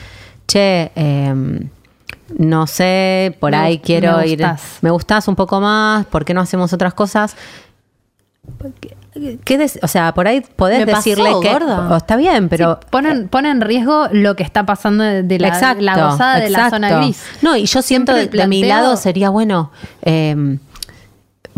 [0.46, 1.68] Che, em,
[2.38, 4.42] no sé, por Me ahí quiero me ir.
[4.80, 7.36] Me gustás un poco más, ¿por qué no hacemos otras cosas?
[9.44, 11.88] ¿Qué des- o sea, por ahí podés pasó, decirle que gorda.
[11.90, 15.38] oh, está bien, pero Sí, pone, en- pone en riesgo lo que está pasando de,
[15.38, 17.22] la, exacto, la gozada de la zona gris.
[17.42, 19.70] No, y yo siento de, Siempre de mi planteo- lado sería bueno,
[20.02, 20.58] eh,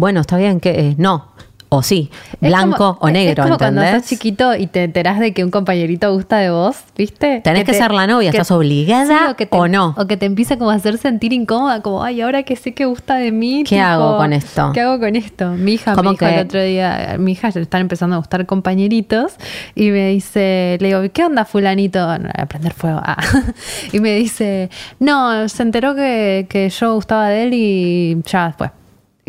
[0.01, 1.27] bueno, está bien que eh, no
[1.73, 2.11] o sí,
[2.41, 5.53] blanco como- o negro, Es como cuando sos chiquito y te enterás de que un
[5.53, 7.41] compañerito gusta de vos, ¿viste?
[7.45, 9.95] Tenés que te- ser la novia, ¿estás obligada que te- o no?
[9.97, 12.87] O que te empieza como a hacer sentir incómoda, como, ay, ahora que sé que
[12.87, 13.63] gusta de mí.
[13.65, 14.73] ¿Qué hago con esto?
[14.75, 15.51] ¿Qué hago con esto?
[15.53, 19.35] Mi hija dijo que- el otro día, mi hija le están empezando a gustar compañeritos
[19.77, 22.01] y me dice, le digo, ¿qué onda fulanito?
[22.19, 23.01] No, a prender fuego.
[23.01, 23.17] Ah.
[23.93, 28.73] y me dice, no, se enteró que, que yo gustaba de él y ya fue.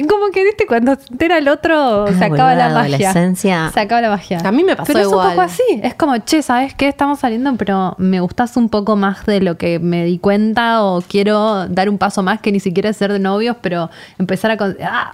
[0.09, 3.11] Como que, viste, cuando se entera el otro, Ah, se acaba la magia.
[3.71, 4.39] Se acaba la magia.
[4.43, 5.27] A mí me pasó Pero es igual.
[5.27, 5.63] un poco así.
[5.83, 6.87] Es como, che, ¿sabes qué?
[6.87, 11.01] Estamos saliendo, pero me gustas un poco más de lo que me di cuenta o
[11.01, 14.57] quiero dar un paso más que ni siquiera ser de novios, pero empezar a...
[14.57, 15.11] con- ¡Ah,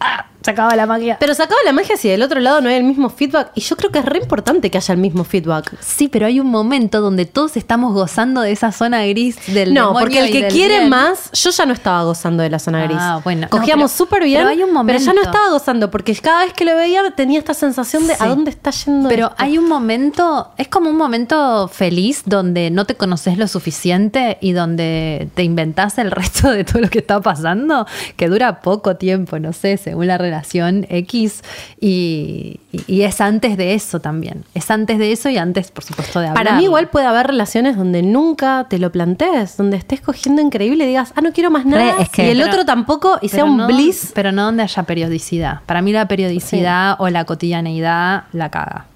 [0.00, 0.56] ah, ah, ah!
[0.56, 1.16] Se acaba la magia.
[1.20, 3.50] Pero se acaba la magia si del otro lado no hay el mismo feedback.
[3.54, 5.76] Y yo creo que es re importante que haya el mismo feedback.
[5.80, 9.92] Sí, pero hay un momento donde todos estamos gozando de esa zona gris del No,
[9.92, 10.88] porque el que quiere bien.
[10.90, 12.96] más, yo ya no estaba gozando de la zona gris.
[13.00, 13.42] Ah, bueno.
[13.42, 15.30] No, Cogíamos pero- súper bien, pero hay un pero ya no momento.
[15.30, 18.22] estaba gozando, porque cada vez que lo veía tenía esta sensación de Sí.
[18.22, 19.36] ¿a dónde está yendo Pero esto?
[19.38, 24.52] hay un momento, es como un momento feliz donde no te conoces lo suficiente y
[24.52, 29.38] donde te inventás el resto de todo lo que está pasando, que dura poco tiempo,
[29.38, 31.42] no sé, según la relación relación X
[31.80, 34.44] y, y es antes de eso también.
[34.54, 36.44] Es antes de eso y antes, por supuesto, de hablar.
[36.44, 40.84] Para mí igual puede haber relaciones donde nunca te lo plantees, donde estés cogiendo increíble
[40.84, 43.18] y digas, ah, no quiero más nada, Re, es que- y el Pero- otro tampoco,
[43.22, 44.12] y sea un no- bliss.
[44.14, 45.60] Pero no donde haya periodicidad.
[45.66, 48.86] Para mí la periodicidad o la cotidianeidad la caga.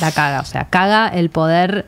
[0.00, 1.86] La caga, o sea, caga el poder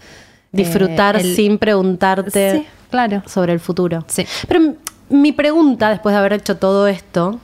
[0.52, 3.22] Disfrutar eh, el- sin preguntarte Sí, claro.
[3.26, 4.04] sobre el futuro.
[4.06, 4.24] Sí.
[4.46, 4.74] Pero
[5.10, 7.38] mi pregunta, después de haber hecho todo esto,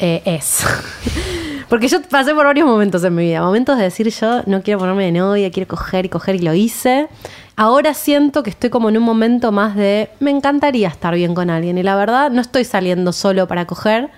[0.00, 0.64] eh, es.
[1.68, 3.40] Porque yo pasé por varios momentos en mi vida.
[3.42, 6.52] Momentos de decir yo no quiero ponerme de novia, quiero coger y coger y lo
[6.52, 7.06] hice.
[7.54, 11.48] Ahora siento que estoy como en un momento más de me encantaría estar bien con
[11.48, 11.78] alguien.
[11.78, 14.08] Y la verdad, no estoy saliendo solo para coger.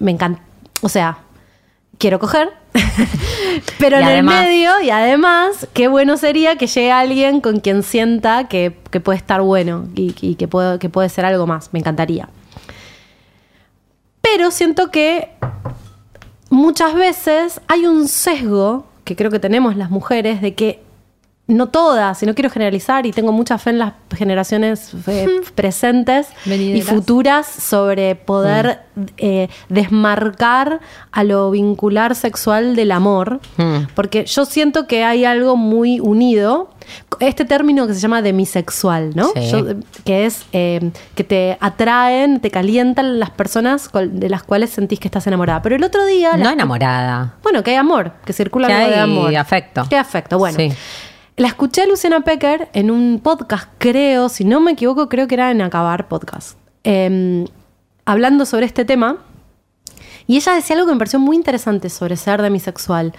[0.00, 0.40] Me encanta.
[0.80, 1.18] O sea,
[1.98, 2.48] quiero coger.
[3.78, 7.60] Pero Y en además- el medio, y además, qué bueno sería que llegue alguien con
[7.60, 11.46] quien sienta que, que puede estar bueno y, y que, puede, que puede ser algo
[11.46, 11.70] más.
[11.72, 12.28] Me encantaría.
[14.30, 15.30] Pero siento que
[16.50, 20.82] muchas veces hay un sesgo que creo que tenemos las mujeres de que
[21.48, 26.28] no todas, y no quiero generalizar, y tengo mucha fe en las generaciones eh, presentes
[26.44, 28.80] y futuras sobre poder
[29.16, 30.80] eh, desmarcar
[31.10, 33.86] a lo vincular sexual del amor, Mm.
[33.94, 36.70] porque yo siento que hay algo muy unido.
[37.20, 39.28] Este término que se llama demisexual, ¿no?
[39.34, 39.50] Sí.
[39.50, 39.64] Yo,
[40.04, 45.08] que es eh, que te atraen, te calientan las personas de las cuales sentís que
[45.08, 45.60] estás enamorada.
[45.62, 46.36] Pero el otro día...
[46.36, 47.34] No la- enamorada.
[47.42, 49.36] Bueno, que hay amor, que circula Que algo de amor.
[49.36, 49.86] afecto.
[49.88, 50.56] Que afecto, bueno.
[50.56, 50.72] Sí.
[51.38, 55.36] La escuché a Luciana Pecker en un podcast, creo, si no me equivoco, creo que
[55.36, 57.44] era en Acabar Podcast, eh,
[58.04, 59.18] hablando sobre este tema.
[60.26, 63.14] Y ella decía algo que me pareció muy interesante sobre ser demisexual.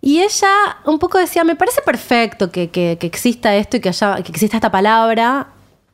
[0.00, 0.48] Y ella
[0.86, 4.32] un poco decía, me parece perfecto que, que- que exista esto y que, haya, que
[4.32, 5.48] exista esta palabra.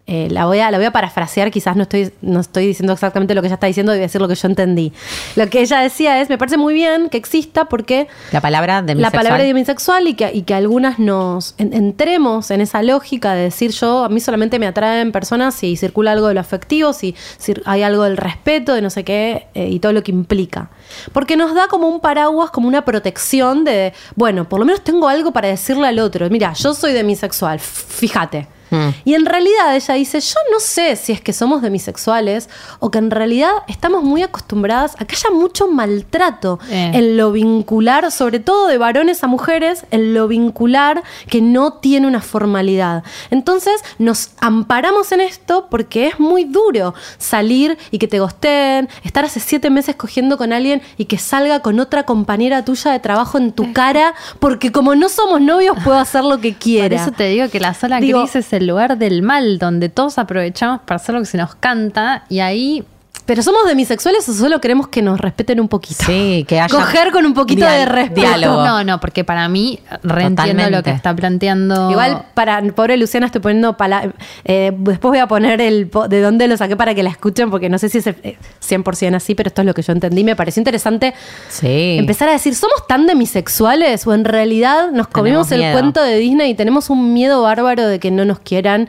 [0.06, 3.34] Eh, la, voy a, la voy a parafrasear, quizás no estoy, no estoy diciendo exactamente
[3.34, 4.92] lo que ella está diciendo, voy a decir lo que yo entendí.
[5.34, 8.94] Lo que ella decía es, me parece muy bien que exista porque La palabra de
[8.96, 13.44] la palabra demisexual y que, y que algunas nos en- entremos en esa lógica de
[13.44, 17.14] decir yo, a mí solamente me atraen personas si circula algo de lo afectivo, si,
[17.38, 20.68] si hay algo del respeto, de no sé qué, eh, y todo lo que implica.
[21.14, 25.08] Porque nos da como un paraguas, como una protección de, bueno, por lo menos tengo
[25.08, 26.28] algo para decirle al otro.
[26.28, 28.48] Mira, yo soy demisexual, fíjate.
[28.74, 28.94] Mm.
[29.04, 32.48] Y en realidad ella dice, yo no sé si es que somos demisexuales
[32.80, 36.90] o que en realidad estamos muy acostumbradas a que haya mucho maltrato Eh.
[36.94, 42.06] en lo vincular, sobre todo de varones a mujeres, en lo vincular que no tiene
[42.06, 43.04] una formalidad.
[43.30, 49.24] Entonces nos amparamos en esto porque es muy duro salir y que te gosteen, estar
[49.24, 53.38] hace siete meses cogiendo con alguien y que salga con otra compañera tuya de trabajo
[53.38, 56.96] en tu cara, porque como no somos novios puedo hacer lo que Por quiera.
[57.02, 60.18] eso te digo que la zona Digo- gris es el lugar del mal, donde todos
[60.18, 62.84] aprovechamos para hacer lo que se nos canta y ahí
[63.26, 66.04] Pero somos demisexuales o solo queremos que nos respeten un poquito.
[66.04, 68.20] Sí, que haya Coger con un poquito de respeto.
[68.20, 68.64] diálogo.
[68.66, 70.70] No, no, porque para mí reentiendo Totalmente.
[70.70, 71.90] lo que está planteando.
[71.90, 74.12] Igual, para pobre Luciana, estoy poniendo pala-
[74.44, 77.50] eh, después voy a poner el po- de dónde lo saqué para que la escuchen,
[77.50, 80.22] porque no sé si es eh, 100% así, pero esto es lo que yo entendí.
[80.22, 81.14] Me pareció interesante
[81.48, 81.96] Sí.
[81.98, 84.06] empezar a decir, ¿somos tan demisexuales?
[84.06, 85.72] O en realidad nos comimos el miedo.
[85.72, 88.88] cuento de Disney y tenemos un miedo bárbaro de que no nos quieran,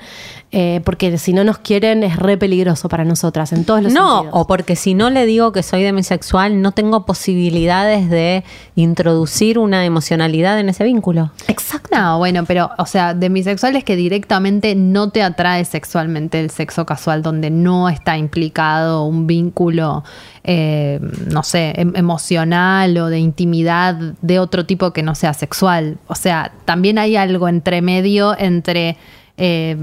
[0.58, 4.20] eh, porque si no nos quieren es re peligroso para nosotras, en todos los No,
[4.22, 4.40] sentidos.
[4.42, 9.84] o porque si no le digo que soy demisexual, no tengo posibilidades de introducir una
[9.84, 11.32] emocionalidad en ese vínculo.
[11.50, 11.90] Exacto.
[11.94, 16.86] No, bueno, pero, o sea, demisexual es que directamente no te atrae sexualmente el sexo
[16.86, 20.04] casual, donde no está implicado un vínculo,
[20.46, 25.98] eh, no sé, em- emocional o de intimidad de otro tipo que no sea sexual.
[26.08, 28.96] O sea, también hay algo entre medio entre.
[29.38, 29.76] Eh,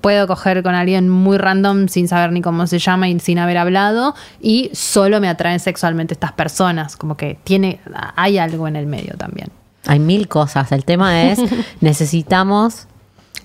[0.00, 3.58] puedo coger con alguien muy random sin saber ni cómo se llama y sin haber
[3.58, 7.80] hablado y solo me atraen sexualmente estas personas como que tiene
[8.14, 9.48] hay algo en el medio también
[9.86, 10.70] Hay mil cosas.
[10.72, 11.40] El tema es,
[11.80, 12.86] necesitamos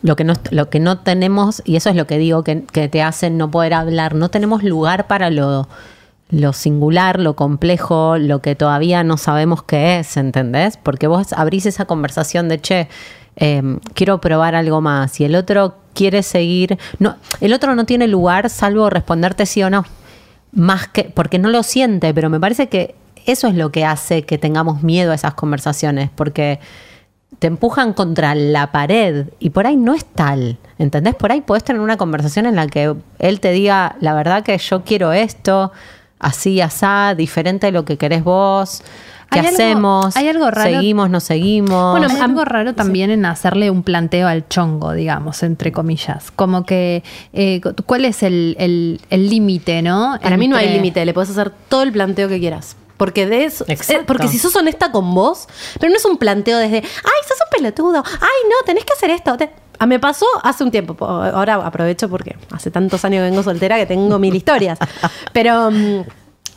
[0.02, 2.88] lo que no, lo que no tenemos, y eso es lo que digo que, que
[2.88, 4.14] te hacen no poder hablar.
[4.14, 5.68] No tenemos lugar para lo,
[6.30, 10.78] lo singular, lo complejo, lo que todavía no sabemos qué es, ¿entendés?
[10.78, 12.88] Porque vos abrís esa conversación de, che,
[13.38, 13.62] eh,
[13.94, 16.78] quiero probar algo más, y el otro quiere seguir.
[17.00, 19.86] No, el otro no tiene lugar salvo responderte sí o no
[20.56, 22.96] más que porque no lo siente, pero me parece que
[23.26, 26.60] eso es lo que hace que tengamos miedo a esas conversaciones, porque
[27.40, 31.16] te empujan contra la pared y por ahí no es tal, ¿entendés?
[31.16, 34.58] Por ahí podés tener una conversación en la que él te diga, la verdad que
[34.58, 35.74] yo quiero esto,
[36.20, 38.84] así, asá, diferente de lo que querés vos.
[39.32, 40.18] ¿Qué Hay algo- hacemos?
[40.18, 41.92] hay algo raro- ¿Seguimos, no seguimos?
[41.98, 46.32] Bueno, hay algo raro también en hacerle un planteo al chongo, digamos, entre comillas.
[46.32, 47.04] Como que,
[47.34, 50.18] eh, ¿cuál es el el- el límite, no?
[50.22, 52.76] Para mí no hay límite, le puedes hacer todo el planteo que quieras.
[52.98, 54.02] Porque de eso, Exacto.
[54.04, 55.48] eh, porque si sos honesta con vos,
[55.82, 59.10] pero no es un planteo desde, ay, sos un pelotudo, ay, no, tenés que hacer
[59.10, 59.36] esto.
[59.36, 63.30] Te- Ah, me pasó hace un tiempo, po- ahora aprovecho porque hace tantos años que
[63.30, 64.80] vengo soltera que tengo mil historias.
[65.34, 66.04] Pero mm,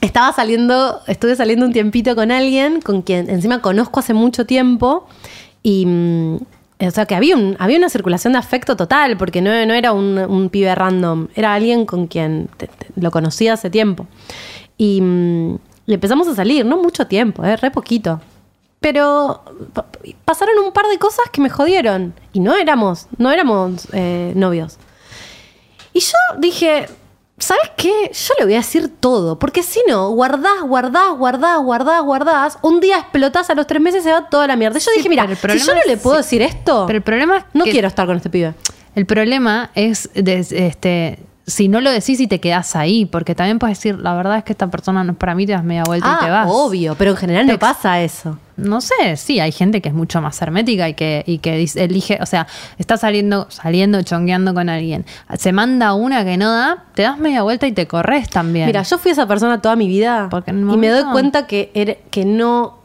[0.01, 5.07] estaba saliendo, estuve saliendo un tiempito con alguien con quien encima conozco hace mucho tiempo
[5.63, 6.37] y mm,
[6.81, 9.93] o sea que había, un, había una circulación de afecto total, porque no, no era
[9.93, 12.49] un, pibe random, era alguien con quien
[12.95, 14.07] lo conocía hace tiempo.
[14.77, 15.57] Y, mm,
[15.89, 18.21] y empezamos a salir, no mucho tiempo, eh, re poquito.
[18.79, 19.43] Pero
[19.73, 19.87] pa-
[20.25, 22.15] pasaron un par de cosas que me jodieron.
[22.33, 24.79] Y no éramos, no éramos eh, novios.
[25.93, 26.87] Y yo dije,
[27.39, 28.11] ¿sabes qué?
[28.13, 29.39] Yo le voy a decir todo.
[29.39, 32.59] Porque si no, guardás, guardás, guardás, guardás, guardás.
[32.63, 34.79] Un día explotás, a los tres meses se va toda la mierda.
[34.79, 37.45] Yo Sí, dije, mira, si yo no le puedo decir esto, Pero el problema es
[37.55, 38.55] no que- quiero estar con este pibe.
[38.95, 41.19] El problema es, des- este,
[41.49, 44.45] si no lo decís y te quedás ahí, porque también puedes decir, la verdad es
[44.45, 46.49] que esta persona no es para mí, te das media vuelta y te Ah, vas.
[46.51, 48.39] obvio, pero en general no pasa eso.
[48.57, 51.85] No sé, sí, hay gente que es mucho más hermética y que, y que dice-
[51.85, 52.47] elige, o sea,
[52.77, 55.07] está saliendo, saliendo, chongueando con alguien.
[55.39, 58.67] Se manda una que no da, te das media vuelta y te corres también.
[58.67, 61.95] Mira, yo fui esa persona toda mi vida Porque y me doy cuenta que, era-
[62.11, 62.78] que no,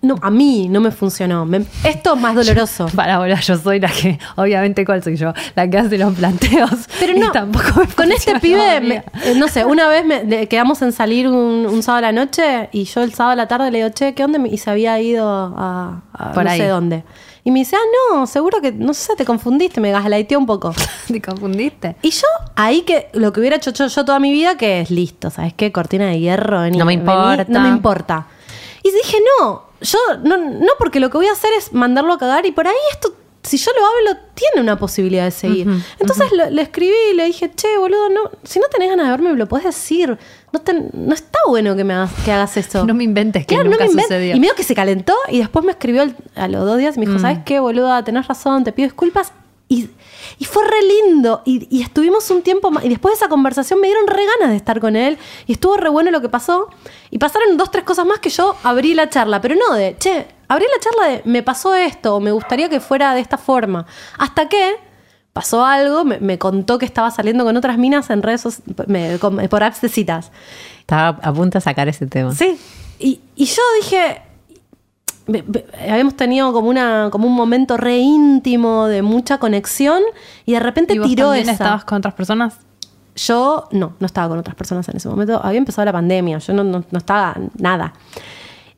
[0.00, 1.44] no, a mí no me funcionó.
[1.44, 2.86] Me- esto es más doloroso.
[2.94, 5.32] Para ahora yo soy la que, obviamente, ¿cuál soy yo?
[5.56, 6.70] La que hace los planteos.
[7.00, 10.46] Pero y no, tampoco me con este pibe, me- eh, no sé, una vez me,
[10.46, 13.48] quedamos en salir un, un sábado a la noche y yo el sábado a la
[13.48, 14.38] tarde le digo, che, ¿qué onda?
[14.48, 16.58] Y se había ido a, a Por no ahí.
[16.60, 17.04] sé dónde.
[17.44, 20.74] Y me dice, ah, no, seguro que, no sé, te confundiste, me gaslighteó un poco.
[21.08, 21.96] ¿Te confundiste?
[22.02, 22.26] Y yo,
[22.56, 25.54] ahí que lo que hubiera hecho yo, yo toda mi vida, que es listo, ¿sabes
[25.54, 25.72] qué?
[25.72, 27.46] Cortina de hierro, vení, No me vení, importa.
[27.48, 28.26] no me importa.
[28.82, 32.18] Y dije, no, yo, no, no, porque lo que voy a hacer es mandarlo a
[32.18, 35.66] cagar y por ahí esto, si yo lo hablo, tiene una posibilidad de seguir.
[35.98, 39.10] Entonces lo- le escribí y le dije, che, boludo, no, si no tenés ganas de
[39.12, 40.18] verme, me lo podés decir.
[40.52, 42.84] No, te- no está bueno que me hagas, que hagas esto.
[42.84, 44.34] No me inventes que Claro, nunca no me sucedió.
[44.36, 47.00] Y medio que se calentó y después me escribió al- a los dos días y
[47.00, 48.02] me dijo, ¿sabes qué, boluda?
[48.04, 49.32] Tenés razón, te pido disculpas.
[49.68, 49.90] Y,
[50.38, 51.42] y fue re lindo.
[51.44, 52.84] Y, y estuvimos un tiempo más.
[52.84, 55.18] Y después de esa conversación me dieron re ganas de estar con él.
[55.46, 56.68] Y estuvo re bueno lo que pasó.
[57.10, 59.40] Y pasaron dos, tres cosas más que yo abrí la charla.
[59.42, 62.80] Pero no de, che, abrí la charla de, me pasó esto, o me gustaría que
[62.80, 63.84] fuera de esta forma.
[64.18, 64.76] Hasta que
[65.34, 69.18] pasó algo, me, me contó que estaba saliendo con otras minas en redes soci- me-
[69.18, 70.32] con- por apps de citas.
[70.80, 72.34] Estaba a punto de sacar ese tema.
[72.34, 72.58] Sí.
[72.98, 74.22] Y, y yo dije.
[75.88, 80.02] Habíamos tenido como una como un momento re íntimo de mucha conexión
[80.46, 81.52] y de repente ¿Y vos tiró también esa.
[81.52, 82.58] estabas con otras personas?
[83.16, 85.40] Yo no, no estaba con otras personas en ese momento.
[85.42, 87.92] Había empezado la pandemia, yo no, no, no estaba nada.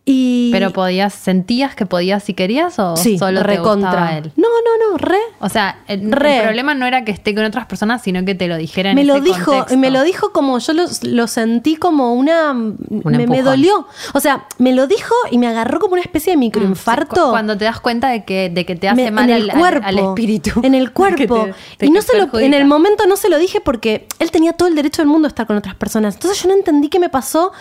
[0.06, 3.90] Y ¿Pero podías, sentías que podías si querías o sí, solo te recontra.
[3.90, 4.32] gustaba él?
[4.34, 5.18] No, no, no, re.
[5.40, 6.38] O sea, el, Re.
[6.38, 8.96] el problema no era que esté con otras personas, sino que te lo dijera en
[8.96, 9.76] me lo dijo contexto.
[9.78, 14.72] me lo dijo como yo lo, lo sentí como una me, dolió o sea me
[14.72, 17.78] lo dijo y me agarró como una especie de Mm, microinfarto cu- Cuando te das
[17.80, 20.60] cuenta de que, de que te hace Me- mal el al, cuerpo, al espíritu.
[20.64, 21.44] En el cuerpo.
[21.44, 24.30] te- te y no se lo, en el momento no se lo dije porque él
[24.30, 26.14] tenía todo el derecho del mundo a estar con otras personas.
[26.14, 27.52] Entonces yo no entendí qué me pasó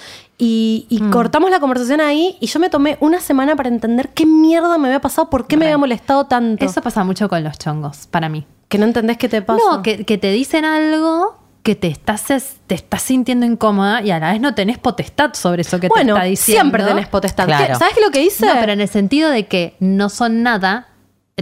[0.42, 1.12] y, y Mm.
[1.12, 4.88] cortamos la conversación ahí y yo me tomé una semana para entender qué mierda me
[4.88, 6.66] había pasado, por qué me había molestado tanto.
[6.66, 8.48] Eso pasa mucho con los chongos, para mí.
[8.70, 9.60] que no entendés qué te pasa.
[9.70, 14.12] No, que, que te dicen algo que te estás, es- te estás sintiendo incómoda y
[14.12, 16.62] a la vez no tenés potestad sobre eso que bueno, te está diciendo.
[16.62, 17.46] siempre tenés potestad.
[17.46, 17.66] Claro.
[17.74, 18.46] ¿Qué- ¿Sabes lo que hice?
[18.46, 20.88] No, pero en el sentido de que no son nada,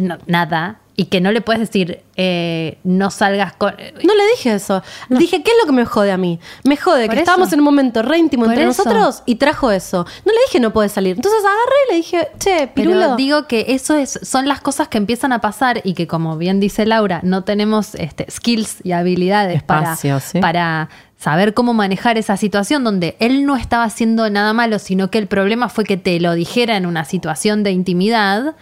[0.01, 3.71] no- nada, y que no le puedes decir, eh, no salgas con...
[4.03, 4.81] No le dije eso.
[5.09, 6.39] Le Dije, ¿qué es lo que me jode a mí?
[6.63, 7.21] Me jode Por que eso.
[7.21, 8.83] estábamos en un momento re íntimo Por entre eso.
[8.83, 10.07] nosotros y trajo eso.
[10.25, 11.15] No le dije no puedes salir.
[11.15, 13.15] Entonces agarré y le dije, che, Pero pirulo.
[13.15, 16.59] digo que eso es, son las cosas que empiezan a pasar y que, como bien
[16.59, 20.09] dice Laura, no tenemos este, skills y habilidades para, sí.
[20.41, 20.89] para
[21.19, 25.27] saber cómo manejar esa situación donde él no estaba haciendo nada malo, sino que el
[25.27, 28.55] problema fue que te lo dijera en una situación de intimidad.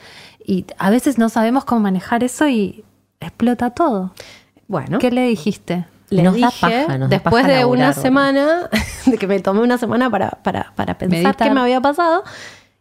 [0.46, 2.84] Y a veces no sabemos cómo manejar eso y
[3.20, 4.14] explota todo.
[4.68, 5.00] bueno.
[5.00, 5.86] ¿Qué le dijiste?
[6.10, 8.70] Le Nos da dije, paja, nos da después paja de laburar, una semana,
[9.08, 11.48] de que me tomé una semana para, para, para pensar Meditar.
[11.48, 12.24] qué me había pasado,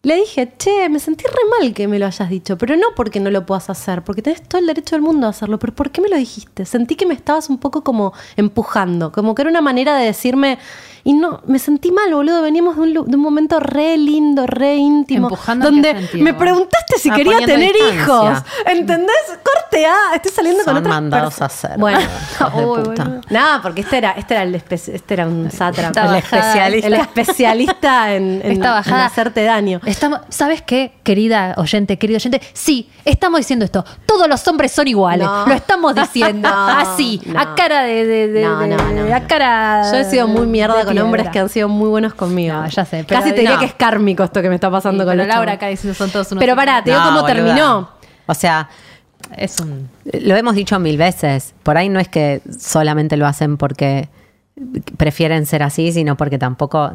[0.03, 3.21] le dije, che, me sentí re mal que me lo hayas dicho, pero no porque
[3.21, 5.91] no lo puedas hacer, porque tenés todo el derecho del mundo a hacerlo, pero ¿por
[5.91, 6.67] qué me lo dijiste?
[6.67, 10.59] Sentí que me estabas un poco como empujando, como que era una manera de decirme,
[11.07, 12.41] Y no, me sentí mal, boludo.
[12.41, 15.27] Veníamos de un, de un momento re lindo, re íntimo.
[15.29, 18.03] Empujando, ¿en qué donde me preguntaste si Ah, quería tener distancia.
[18.03, 18.39] hijos.
[18.67, 19.15] ¿Entendés?
[19.43, 21.79] Corte A, estoy saliendo con Son otras mandados a hacer.
[21.79, 21.99] Bueno,
[22.39, 22.49] puta.
[22.51, 23.21] boludo.
[23.29, 26.07] Nada, porque este era, este era el este era un sátrapa.
[26.09, 26.87] El especialista.
[26.89, 26.95] El
[27.39, 29.81] especialista en, en- en hacerte daño.
[29.85, 32.41] Estamos, ¿Sabes qué, querida oyente, querido oyente?
[32.55, 33.85] Sí, estamos diciendo esto.
[34.07, 35.27] Todos los hombres son iguales.
[35.27, 35.47] No.
[35.47, 36.49] Lo estamos diciendo.
[36.49, 38.07] No, así, a cara de.
[38.07, 38.77] de, de- No, de- no,
[39.09, 39.93] no, a cara.
[39.93, 42.55] Yo he sido muy mierda de con hombres que han sido muy buenos conmigo.
[42.55, 43.61] No, ya sé, pero Casi te diría no.
[43.61, 45.95] que es kármico esto que me está pasando Sí, con pero los Laura acá diciendo
[45.95, 46.41] son todos unos.
[46.43, 47.35] Pero pará, te digo No, cómo boluda.
[47.35, 47.91] terminó.
[48.27, 48.69] O sea,
[49.37, 49.89] Es un.
[50.05, 51.55] lo hemos dicho mil veces.
[51.63, 54.09] Por ahí no es que solamente lo hacen porque
[54.97, 56.93] prefieren ser así, sino porque tampoco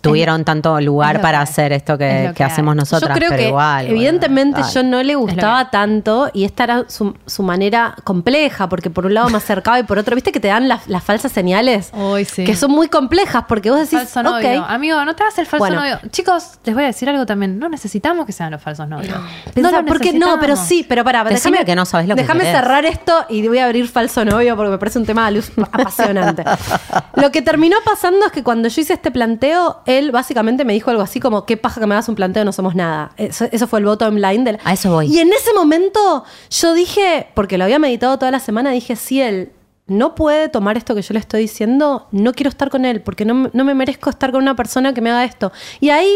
[0.00, 3.10] tuvieron tanto lugar para que hacer esto Es que, hacemos nosotras.
[3.10, 6.84] yo creo pero que igual, evidentemente yo no le gustaba que- tanto y esta era
[6.88, 10.40] su, su manera compleja, porque por un lado me acercaba y por otro, viste que
[10.40, 11.90] te dan las, las falsas señales
[12.26, 12.44] sí.
[12.44, 14.64] que son muy complejas porque vos decís, Falso novio.
[14.66, 15.80] Amigo, no te hagas el falso Bueno.
[15.80, 15.98] novio.
[16.10, 17.58] Chicos, les voy a decir algo también.
[17.58, 19.16] No necesitamos que sean los falsos novios.
[19.54, 22.44] Pensá, lo porque no, pero sí, pero para, déjame que no sabés lo que Déjame
[22.44, 25.50] cerrar esto y voy a abrir falso novio porque me parece un tema de luz
[25.56, 26.44] apasionante.
[27.14, 30.90] lo que terminó pasando es que cuando yo hice este planteo, él básicamente me dijo
[30.90, 33.12] algo así como, qué paja que me hagas un planteo, no somos nada.
[33.16, 34.58] Eso, eso fue el bottom line del...
[34.64, 35.06] A eso voy.
[35.06, 39.20] Y en ese momento yo dije, porque lo había meditado toda la semana, dije, si
[39.20, 39.52] él
[39.86, 43.24] no puede tomar esto que yo le estoy diciendo, no quiero estar con él, porque
[43.24, 45.52] no, me- no me merezco estar con una persona que me haga esto.
[45.80, 46.12] Y ahí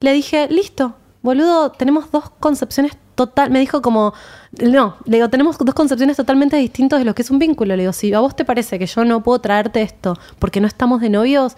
[0.00, 3.50] le dije, listo, boludo, tenemos dos concepciones total.
[3.50, 4.12] Me dijo como,
[4.60, 7.74] no, le digo, tenemos dos concepciones totalmente distintas de lo que es un vínculo.
[7.76, 10.66] Le digo, si a vos te parece que yo no puedo traerte esto porque no
[10.66, 11.56] estamos de novios,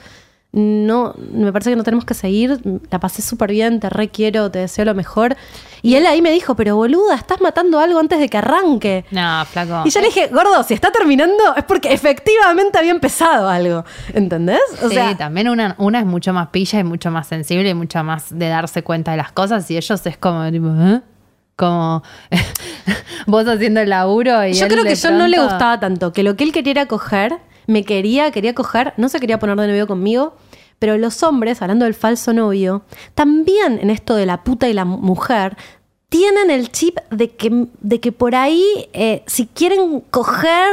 [0.53, 2.61] no, me parece que no tenemos que seguir.
[2.91, 5.37] La pasé súper bien, te requiero, te deseo lo mejor.
[5.81, 9.07] Y él ahí me dijo, pero boluda, estás matando algo antes de que arranque.
[9.11, 9.83] No, flaco.
[9.87, 13.85] Y yo le dije, gordo, si está terminando es porque efectivamente había empezado algo.
[14.13, 14.61] ¿Entendés?
[14.83, 17.75] O sí, sea, también una, una es mucho más pilla y mucho más sensible y
[17.75, 21.01] mucho más de darse cuenta de las cosas y ellos es como, tipo, ¿eh?
[21.57, 22.03] como
[23.27, 26.23] vos haciendo el laburo y Yo él creo que yo no le gustaba tanto, que
[26.23, 27.39] lo que él quería era coger,
[27.73, 30.35] me quería, quería coger, no se quería poner de novio conmigo,
[30.79, 32.83] pero los hombres, hablando del falso novio,
[33.15, 35.57] también en esto de la puta y la mujer,
[36.09, 38.63] tienen el chip de que, de que por ahí,
[38.93, 40.69] eh, si quieren coger,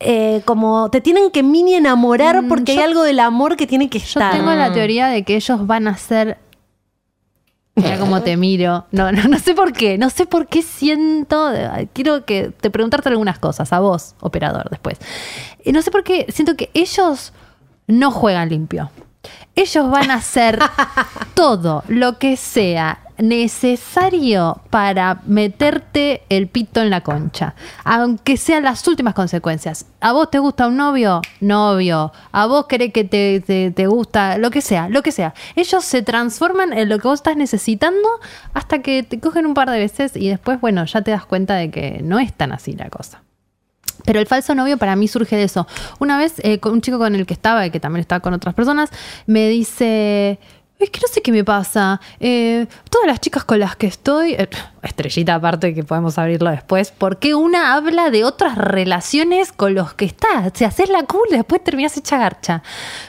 [0.00, 3.66] eh, como te tienen que mini enamorar Mm, porque yo- hay algo del amor que
[3.66, 4.32] tiene que Yo estar.
[4.32, 6.36] tengo la teoría de que ellos van a ser.
[7.76, 8.86] Mira cómo te miro.
[8.90, 9.98] No, no, no sé por qué.
[9.98, 11.52] No sé por qué siento.
[11.92, 13.72] Quiero que te preguntarte algunas cosas.
[13.72, 14.98] A vos, operador, después.
[15.62, 17.32] Y no sé por qué siento que ellos
[17.86, 18.90] no juegan limpio.
[19.54, 20.58] Ellos van a hacer
[21.34, 27.54] todo lo que sea necesario para meterte el pito en la concha,
[27.84, 29.86] aunque sean las últimas consecuencias.
[30.00, 31.20] ¿A vos te gusta un novio?
[31.40, 32.12] Novio.
[32.32, 34.38] ¿A vos querés que te, te- gusta?
[34.38, 35.34] Lo que sea, lo que sea.
[35.54, 38.08] Ellos se transforman en lo que vos estás necesitando
[38.54, 41.54] hasta que te cogen un par de veces y después, bueno, ya te das cuenta
[41.54, 43.22] de que no es tan así la cosa.
[44.04, 45.66] Pero el falso novio para mí surge de eso.
[45.98, 48.54] Una vez, eh, un chico con el que estaba, y que también estaba con otras
[48.54, 48.90] personas,
[49.26, 50.38] me dice.
[50.78, 52.00] Es que no sé qué me pasa.
[52.20, 54.34] Eh, todas las chicas con las que estoy.
[54.34, 54.48] eh,
[54.82, 56.90] estrellita aparte que podemos abrirlo después.
[56.90, 60.50] ¿Por qué una habla de otras relaciones con los que está?
[60.54, 62.62] Se haces la cool y después terminas hecha garcha.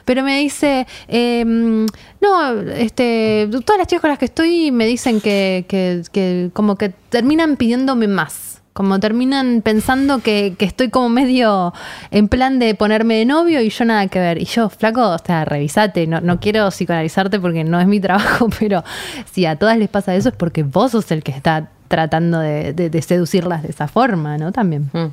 [0.05, 0.88] Pero me dice.
[1.09, 3.49] eh, no, este.
[3.65, 7.57] Todas las chicas con las que estoy me dicen que, que, que como que terminan
[7.57, 8.47] pidiéndome más.
[8.78, 11.73] Como terminan pensando que, que estoy como medio
[12.11, 14.39] en plan de ponerme de novio y yo nada que ver.
[14.39, 16.05] Y yo, flaco, o sea, revisate.
[16.05, 18.84] No, no quiero psicoanalizarte porque no es mi trabajo, pero
[19.32, 22.73] si a todas les pasa eso es porque vos sos el que está tratando de,
[22.73, 24.51] de- seducirlas de esa forma, ¿no?
[24.51, 24.91] También.
[24.93, 25.07] Mm.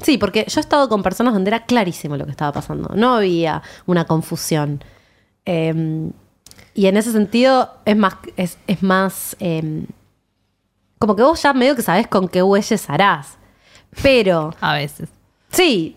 [0.00, 2.90] Sí, porque yo he estado con personas donde era clarísimo lo que estaba pasando.
[2.94, 4.84] No había una confusión.
[5.46, 6.10] Eh,
[6.74, 9.84] y en ese sentido es más, es, es más eh,
[10.98, 13.38] como que vos ya medio que sabés con qué huelles harás.
[14.02, 15.08] Pero A veces.
[15.50, 15.96] sí,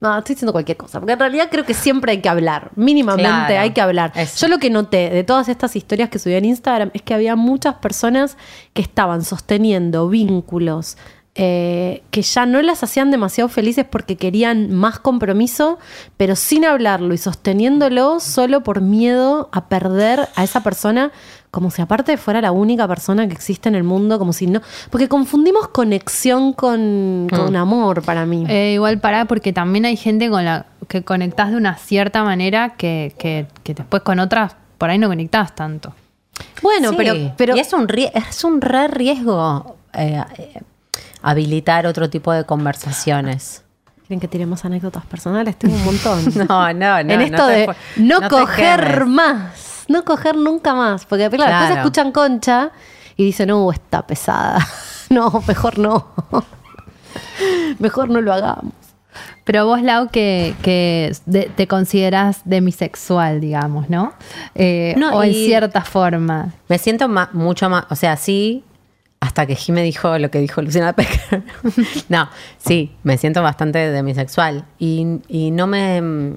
[0.00, 3.28] no, estoy diciendo cualquier cosa, porque en realidad creo que siempre hay que hablar, mínimamente
[3.28, 4.12] Claro, hay que hablar.
[4.14, 4.46] eso.
[4.46, 7.34] Yo lo que noté de todas estas historias que subí en Instagram es que había
[7.34, 8.36] muchas personas
[8.74, 10.96] que estaban sosteniendo vínculos
[11.40, 15.78] eh, que ya no las hacían demasiado felices porque querían más compromiso,
[16.16, 21.12] pero sin hablarlo y sosteniéndolo solo por miedo a perder a esa persona,
[21.50, 24.60] como si aparte fuera la única persona que existe en el mundo, como si no.
[24.90, 28.44] Porque confundimos conexión con, con amor para mí.
[28.48, 32.74] Eh, igual pará, porque también hay gente con la que conectás de una cierta manera
[32.76, 35.92] que, que, que después con otras por ahí no conectás tanto.
[36.62, 40.60] bueno, Sí, pero, pero y es un, es un re riesgo eh, eh,
[41.22, 43.64] habilitar otro tipo de conversaciones.
[44.06, 45.56] ¿Quieren que tire más anécdotas personales?
[45.56, 46.24] Tengo un montón.
[46.48, 47.12] No, no, no.
[47.12, 49.06] en esto no de no, coger quemes.
[49.08, 49.67] más.
[49.88, 51.04] No coger nunca más.
[51.06, 51.74] Porque claro, después Claro.
[51.80, 52.70] escuchan concha
[53.16, 54.58] y dicen, no, está pesada.
[55.10, 56.06] no, mejor no.
[57.78, 58.72] mejor no lo hagamos.
[59.44, 64.12] Pero vos, Lau, que, que de- te consideras demisexual, digamos, ¿no?
[64.54, 66.52] Eh, No, o en cierta forma.
[66.68, 68.62] Me siento ma- mucho más, o sea, sí,
[69.20, 71.42] hasta que Jimé dijo lo que dijo Luciana Pecker.
[72.10, 72.28] no,
[72.58, 74.66] sí, me siento bastante demisexual.
[74.78, 76.34] Y, y no me.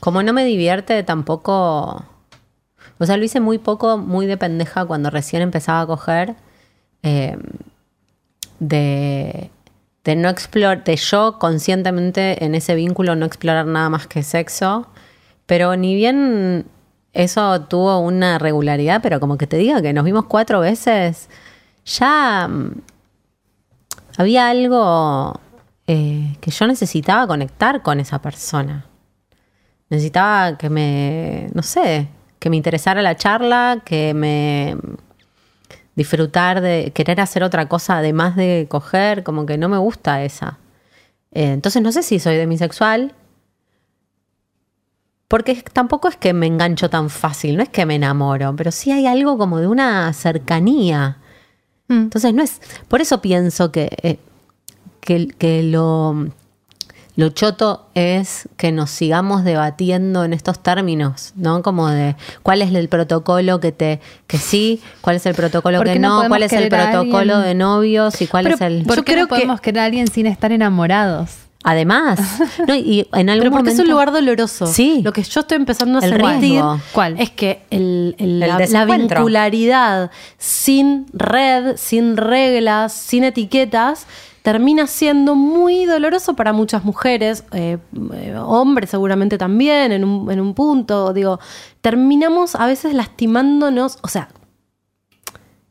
[0.00, 2.04] Como no me divierte tampoco.
[2.98, 6.36] O sea, lo hice muy poco, muy de pendeja cuando recién empezaba a coger.
[7.02, 7.36] eh,
[8.60, 9.50] de,
[10.16, 14.86] no explorar, de yo conscientemente en ese vínculo no explorar nada más que sexo.
[15.46, 16.66] Pero ni bien
[17.12, 21.28] eso tuvo una regularidad, pero como que te diga que nos vimos cuatro veces,
[21.84, 22.82] ya mm,
[24.18, 25.40] había algo
[25.86, 28.86] eh, que yo necesitaba conectar con esa persona.
[29.90, 34.76] Necesitaba que me, no sé, que me interesara la charla, que me
[35.96, 40.58] disfrutar de querer hacer otra cosa además de coger, como que no me gusta esa.
[41.32, 43.14] Eh, entonces no sé si soy demisexual,
[45.28, 48.92] porque tampoco es que me engancho tan fácil, no es que me enamoro, pero sí
[48.92, 51.18] hay algo como de una cercanía.
[51.88, 51.94] Mm.
[51.94, 52.60] Entonces no es.
[52.88, 54.18] Por eso pienso que, eh,
[55.00, 56.28] que, que lo,
[57.16, 61.62] lo choto es que nos sigamos debatiendo en estos términos, ¿no?
[61.62, 65.86] Como de cuál es el protocolo que te, que sí, cuál es el protocolo ¿Por
[65.86, 68.82] que no cuál es el protocolo de novios y cuál Pero es el.
[68.84, 71.30] ¿Por Yo qué creo no que- podemos querer a alguien sin estar enamorados?
[71.66, 72.18] Además,
[72.68, 72.74] ¿no?
[72.74, 74.66] y en algún Pero porque es un lugar doloroso.
[74.66, 75.00] Sí.
[75.02, 76.78] Lo que yo estoy empezando a El sentir riesgo.
[76.92, 77.18] ¿Cuál?
[77.18, 84.06] es que el- el- El la, la vincularidad sin red, sin reglas, sin etiquetas,
[84.44, 87.78] termina siendo muy doloroso para muchas mujeres, eh,
[88.12, 91.14] eh, hombres seguramente también, en un, en un punto.
[91.14, 91.40] Digo,
[91.80, 94.28] terminamos a veces lastimándonos, o sea,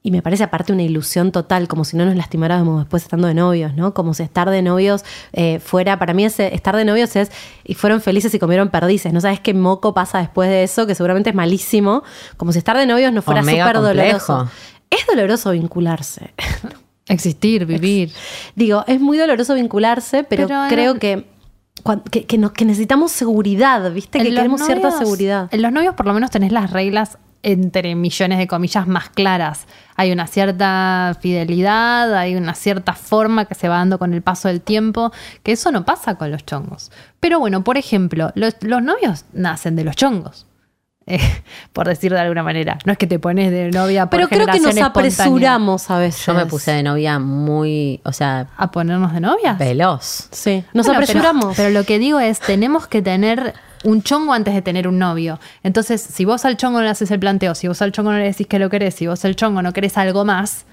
[0.02, 3.36] y me parece aparte una ilusión total, como si no nos lastimáramos después estando de
[3.36, 3.94] novios, ¿no?
[3.94, 7.32] Como si estar de novios eh, fuera, para mí ese, estar de novios es,
[7.64, 10.88] y fueron felices y comieron perdices, ¿no sabes qué moco pasa después de eso?
[10.88, 12.02] Que seguramente es malísimo,
[12.38, 14.50] como si estar de novios no fuera súper doloroso.
[14.90, 16.34] Es doloroso vincularse.
[17.14, 18.12] Existir, vivir.
[18.56, 21.26] Digo, es muy doloroso vincularse, pero, Pero, creo eh, que,
[22.12, 24.20] que, que nos- que necesitamos seguridad, ¿viste?
[24.20, 25.50] Que En queremos cierta seguridad.
[25.52, 29.68] En los novios por lo menos tenés las reglas entre millones de comillas más claras.
[29.98, 34.48] Hay una cierta fidelidad, hay una cierta forma que se va dando con el paso
[34.48, 35.12] del tiempo,
[35.44, 36.90] que eso no pasa con los chongos.
[37.20, 40.46] Pero bueno, por ejemplo, los, los novios nacen de los chongos.
[41.08, 41.20] Eh,
[41.74, 42.78] por decir de alguna manera.
[42.86, 46.26] No es que te pones de novia por Pero creo que nos apresuramos a veces.
[46.26, 49.58] Yo me puse de novia muy, o sea, ¿A ponernos de novias?
[49.58, 50.28] veloz.
[50.32, 51.46] Sí, nos Bueno, apresuramos.
[51.56, 54.98] Pero, pero lo que digo es, tenemos que tener un chongo antes de tener un
[54.98, 55.40] novio.
[55.62, 58.18] Entonces, si vos al chongo no le haces el planteo, si vos al chongo no
[58.18, 60.66] le decís que lo querés, si vos al chongo no querés algo más,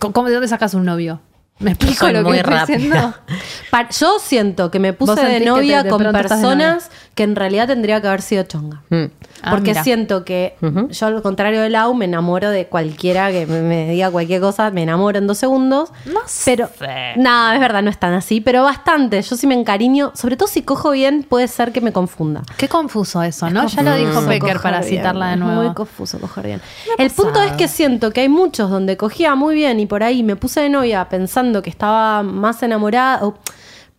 [0.00, 1.20] ¿cómo, cómo- de dónde sacas un novio?
[1.58, 3.14] ¿Me explico Soy lo que muy estoy diciendo?
[4.00, 7.66] Yo siento que me ¿Vos puse de novia te- de con personas que en realidad
[7.66, 8.82] tendría que haber sido chonga.
[8.90, 9.06] Mm.
[9.42, 9.84] Ah, Porque mira.
[9.84, 10.88] siento que Ujú.
[10.88, 14.70] yo, al contrario de Lau, me enamoro de cualquiera que me, me diga cualquier cosa,
[14.70, 15.90] me enamoro en dos segundos.
[16.06, 17.14] No pero, sé.
[17.16, 19.22] No, es verdad, no es tan así, pero bastante.
[19.22, 22.42] Yo sí me encariño, sobre todo si cojo bien, puede ser que me confunda.
[22.56, 23.66] Qué confuso eso, ¿no?
[23.68, 25.62] Ya lo dijo Becker para bien, citarla de es nuevo.
[25.62, 26.60] Muy confuso coger bien.
[26.98, 30.22] El punto es que siento que hay muchos donde cogía muy bien y por ahí
[30.22, 33.34] me puse de novia pensando que estaba más enamorada, o,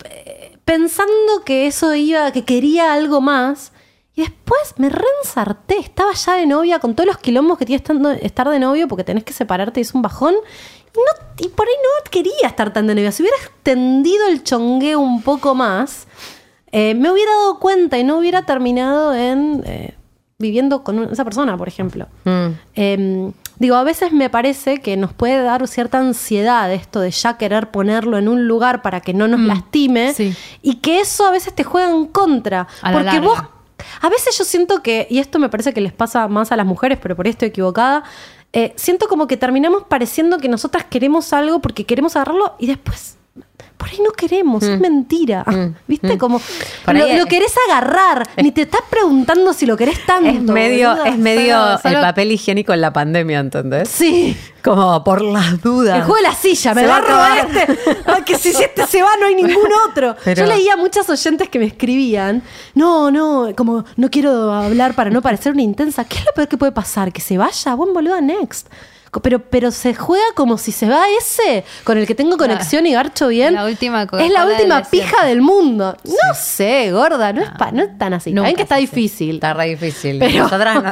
[0.05, 3.71] eh, pensando que eso iba, que quería algo más.
[4.19, 7.81] Y después me reensarté, estaba ya de novia con todos los quilombos que tiene
[8.21, 10.35] estar de novio porque tenés que separarte y es un bajón.
[10.93, 13.13] Y, no, y por ahí no quería estar tan de novia.
[13.13, 16.05] Si hubiera extendido el chongueo un poco más,
[16.73, 19.95] eh, me hubiera dado cuenta y no hubiera terminado en eh,
[20.37, 22.07] viviendo con esa persona, por ejemplo.
[22.25, 22.47] Mm.
[22.75, 27.37] Eh, digo, a veces me parece que nos puede dar cierta ansiedad esto de ya
[27.37, 30.35] querer ponerlo en un lugar para que no nos lastime sí.
[30.61, 32.67] y que eso a veces te juega en contra.
[32.81, 33.39] A porque vos,
[34.01, 36.65] a veces yo siento que, y esto me parece que les pasa más a las
[36.65, 38.03] mujeres, pero por ahí estoy equivocada,
[38.53, 43.18] eh, siento como que terminamos pareciendo que nosotras queremos algo porque queremos agarrarlo y después...
[43.77, 45.45] Por ahí no queremos, es mentira.
[45.87, 46.17] ¿Viste?
[46.17, 46.41] Como
[46.83, 50.29] Por lo, lo querés agarrar, ni te estás preguntando si lo querés tanto.
[50.29, 53.87] Es medio, es medio Solo- solo- el papel higiénico en la pandemia, ¿entendés?
[53.87, 54.35] Sí.
[54.61, 55.95] Como por las dudas.
[55.95, 57.79] El juego de la silla, me va a a robar este.
[58.05, 60.13] Ay, que si este se va, no hay ningún otro.
[60.25, 62.43] Pero- Yo leía muchas oyentes que me escribían:
[62.75, 66.03] No, no, como no quiero hablar para no parecer una intensa.
[66.03, 67.13] ¿Qué es lo peor que puede pasar?
[67.13, 67.73] ¿Que se vaya?
[67.75, 68.67] Buen boluda, next.
[69.23, 72.93] Pero, pero se juega como si se va ese con el que tengo conexión y
[72.93, 73.55] garcho bien.
[73.55, 75.97] La última es la última pija del mundo.
[76.03, 78.31] No sé, gorda, no, es, pa- no es tan así.
[78.31, 79.35] Nunca Saben que está difícil.
[79.35, 80.19] Está re difícil.
[80.19, 80.83] Pero- Nosotras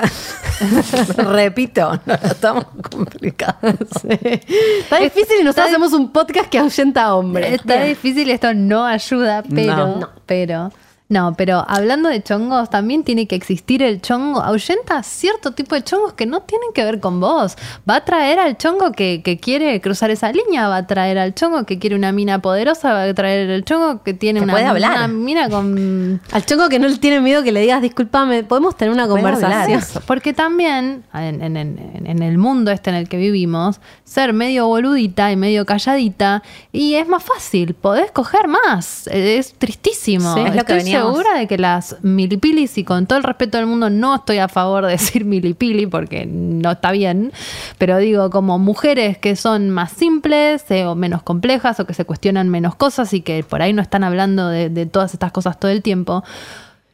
[1.18, 3.76] no- repito, no estamos complicados.
[4.08, 7.54] Está difícil y nosotros está- hacemos un podcast que ahuyenta a hombres.
[7.54, 7.88] Está Bien.
[7.90, 9.96] difícil, esto no ayuda, pero, No.
[9.98, 10.10] no.
[10.26, 10.72] pero,
[11.10, 14.42] no, pero hablando de chongos, también tiene que existir el chongo.
[14.42, 17.56] Ahuyenta cierto tipo de chongos que no tienen que ver con vos.
[17.90, 21.34] Va a traer al chongo que, que quiere cruzar esa línea, va a traer al
[21.34, 24.54] chongo que quiere una mina poderosa, va a traer el chongo que tiene Que una,
[24.54, 24.92] puede hablar.
[24.98, 28.76] una mina con Al chongo que no le tiene miedo que le digas, discúlpame, podemos
[28.76, 30.04] tener una conversación.
[30.06, 34.68] Porque también en, en- en- en el mundo este en el que vivimos, ser medio
[34.68, 36.44] boludita y medio calladita,
[36.74, 39.08] y es más fácil, podés coger más.
[39.08, 40.34] Es tristísimo.
[40.34, 43.58] Sí, es lo que veníamos- segura de que las milipilis, y con todo el respeto
[43.58, 47.32] del mundo, no estoy a favor de decir milipili porque no está bien,
[47.78, 52.06] pero digo, como mujeres que son más simples eh, o menos complejas o que se
[52.06, 55.60] cuestionan menos cosas y que por ahí no están hablando de, de todas estas cosas
[55.60, 56.24] todo el tiempo.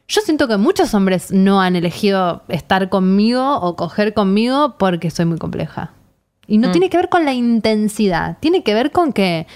[0.06, 5.24] Yo siento que muchos hombres no han elegido estar conmigo o coger conmigo porque soy
[5.24, 5.92] muy compleja.
[6.46, 6.60] Y Mm.
[6.60, 9.46] no tiene que ver con la intensidad, tiene que ver con que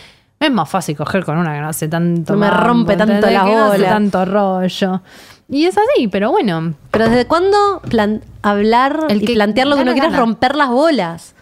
[0.41, 3.27] es más fácil coger con una que no hace tanto No me mambo, rompe tanto
[3.31, 3.89] la no hace bola.
[3.89, 5.03] tanto rollo.
[5.49, 6.75] Y es así, pero bueno.
[6.91, 7.81] Pero ¿desde cuándo
[8.43, 10.25] hablar El y que plantear lo que gana, uno quiere es gana.
[10.25, 11.35] romper las bolas?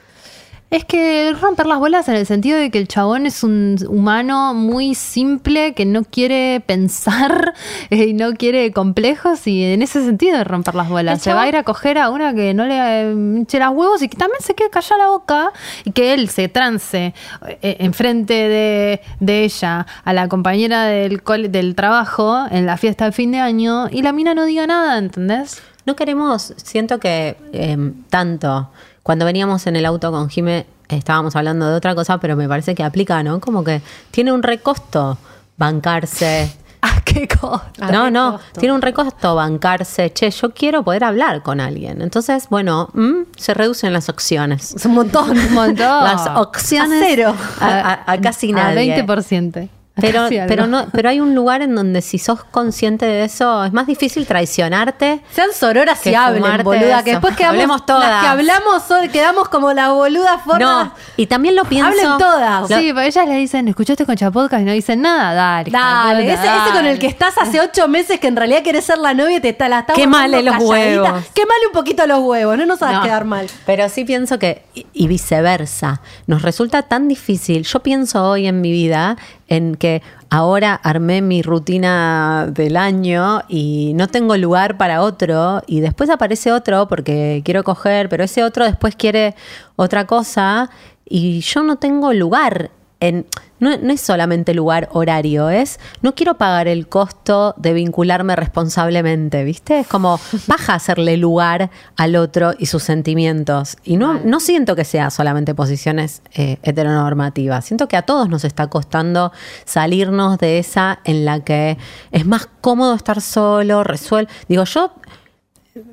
[0.69, 4.53] Es que romper las bolas en el sentido de que el chabón es un humano
[4.53, 7.55] muy simple que no quiere pensar
[7.91, 11.23] eh, y no quiere complejos y en ese sentido de romper las bolas.
[11.23, 14.03] Se va a ir a coger a una que no le eh, eche las huevos
[14.03, 15.53] y que también se quede callada la boca
[15.85, 17.15] y que él se trance
[17.47, 23.13] eh, enfrente de, de ella a la compañera del, del trabajo en la fiesta de
[23.13, 25.63] fin de año y la mina no diga nada, ¿entendés?
[25.87, 28.71] No queremos, siento que eh, tanto,
[29.07, 32.75] cuando veníamos en el auto con Jime estábamos hablando de otra cosa, pero me parece
[32.75, 33.39] que aplica, ¿no?
[33.41, 33.81] Como que
[34.11, 35.17] tiene un recosto
[35.57, 36.51] bancarse.
[36.83, 37.65] Ah, qué cosa.
[37.81, 38.61] Ah, no, qué no, costo.
[38.61, 40.13] tiene un recosto bancarse.
[40.13, 42.01] Che, yo quiero poder hablar con alguien.
[42.01, 44.73] Entonces, bueno, mm, se reducen las opciones.
[44.75, 45.31] Es un montón.
[45.31, 45.77] Un montón.
[46.05, 47.35] Las opciones A cero.
[47.61, 47.67] A,
[48.07, 48.95] a- a casi nadie.
[48.95, 49.69] A 20%.
[49.99, 53.73] Pero, pero, no, pero hay un lugar en donde si sos consciente de eso, es
[53.73, 55.23] más difícil traicionarte.
[55.33, 56.97] Sean sororas y Que hablen, boluda.
[56.97, 57.05] eso.
[57.05, 57.55] Que después quedamos.
[57.55, 58.09] Hablemos todas.
[58.11, 60.59] Las que hablamos quedamos como la boluda forma.
[60.85, 61.89] No, y también lo pienso.
[61.89, 62.69] Hablen todas.
[62.69, 64.63] Sí, pero ellas le dicen, ¿escuchaste Concha Podcast?
[64.63, 65.33] Y no dicen nada.
[65.33, 65.71] Dale.
[65.71, 69.15] Dale, ese, con el que estás hace ocho meses que en realidad querés ser la
[69.15, 71.03] novia y te está, la está Quémale guardando los calladita.
[71.03, 71.25] huevos.
[71.35, 73.47] Quémale un poquito los huevos, no nos hagas No, quedar mal.
[73.65, 77.63] Pero sí pienso que, y- y viceversa, nos resulta tan difícil.
[77.65, 79.17] Yo pienso hoy en mi vida
[79.49, 85.81] en que ahora armé mi rutina del año y no tengo lugar para otro y
[85.81, 89.35] después aparece otro porque quiero coger, pero ese otro después quiere
[89.77, 90.71] otra cosa
[91.05, 92.71] y yo no tengo lugar.
[92.99, 93.27] En,
[93.59, 99.45] no, no es solamente lugar horario, es no quiero pagar el costo de vincularme responsablemente,
[99.45, 99.81] ¿viste?
[99.81, 103.77] Es como baja a hacerle lugar al otro y sus sentimientos.
[103.85, 108.45] Y no, no siento que sea solamente posiciones eh, heteronormativas, siento que a todos nos
[108.45, 109.33] está costando
[109.65, 111.79] salirnos de esa en la que
[112.11, 114.31] es más cómodo estar solo, resuelve.
[114.49, 114.93] Digo, yo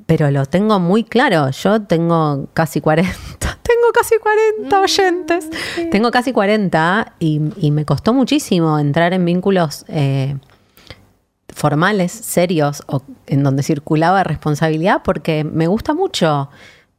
[0.05, 1.49] pero lo tengo muy claro.
[1.51, 3.59] Yo tengo casi 40.
[3.83, 5.49] Tengo casi 40 oyentes.
[5.91, 10.37] Tengo casi 40 y, y me costó muchísimo entrar en vínculos eh,
[11.49, 16.49] formales, serios, o en donde circulaba responsabilidad, porque me gusta mucho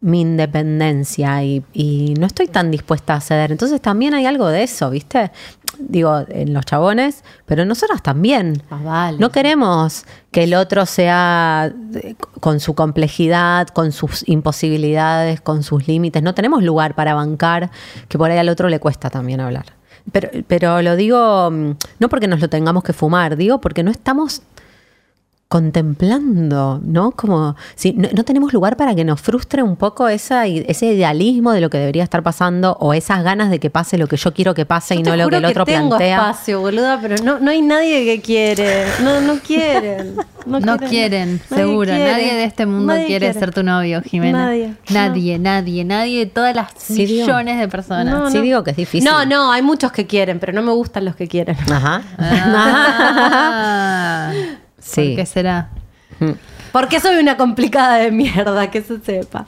[0.05, 3.51] mi independencia y, y no estoy tan dispuesta a ceder.
[3.51, 5.31] Entonces también hay algo de eso, ¿viste?
[5.79, 8.63] Digo, en los chabones, pero en nosotras también.
[8.69, 9.19] Ah, vale.
[9.19, 11.73] No queremos que el otro sea
[12.41, 16.23] con su complejidad, con sus imposibilidades, con sus límites.
[16.23, 17.71] No tenemos lugar para bancar,
[18.09, 19.73] que por ahí al otro le cuesta también hablar.
[20.13, 23.91] Pero, pero lo digo mm, no porque nos lo tengamos que fumar, digo porque no
[23.91, 24.43] estamos
[25.55, 27.13] contemplando, ¿no?
[27.13, 31.53] Como si no, no tenemos lugar para que nos frustre un poco esa, ese idealismo
[31.53, 34.35] de lo que debería estar pasando o esas ganas de que pase lo que yo
[34.35, 36.17] quiero que pase y Yo no lo que el otro tengo plantea.
[36.17, 38.85] espacio, boluda, pero no, no hay nadie que quiere.
[39.03, 40.17] No, no quieren.
[40.47, 41.91] No, No quieren, seguro.
[41.91, 42.11] quiere.
[42.13, 44.47] Nadie de este mundo Nadie quiere, ser tu novio, Jimena.
[44.47, 44.75] Nadie.
[44.91, 47.27] Nadie, nadie, nadie de todas las Sí, digo.
[47.27, 48.05] millones de personas.
[48.07, 48.43] No, sí no.
[48.43, 49.09] digo que es difícil.
[49.09, 51.57] No, no, hay muchos que quieren, pero no me gustan los que quieren.
[51.73, 52.03] Ajá.
[52.19, 54.33] Ah,
[54.85, 55.09] Sí.
[55.09, 55.71] ¿Por qué será?
[56.71, 59.47] Porque soy una complicada de mierda, que se sepa.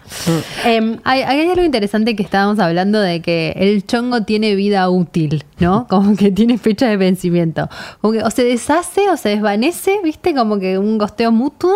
[0.65, 5.45] Em, Hay, hay algo interesante que estábamos hablando de que el chongo tiene vida útil,
[5.59, 5.87] ¿no?
[5.89, 7.69] Como que tiene fecha de vencimiento.
[8.01, 10.35] Como que o se deshace o se desvanece, ¿viste?
[10.35, 11.75] Como que un gosteo mutuo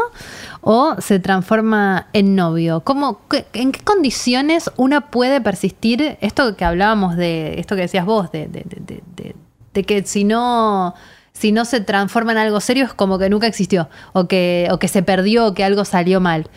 [0.61, 2.80] o se transforma en novio.
[2.80, 8.04] ¿Cómo, qué- ¿En qué condiciones una puede persistir esto que hablábamos de, esto que decías
[8.04, 8.48] vos, de-
[9.74, 10.94] de que si no...
[11.41, 14.78] Si no se transforma en algo serio es como que nunca existió o que, o
[14.78, 16.49] que se perdió o que algo salió mal.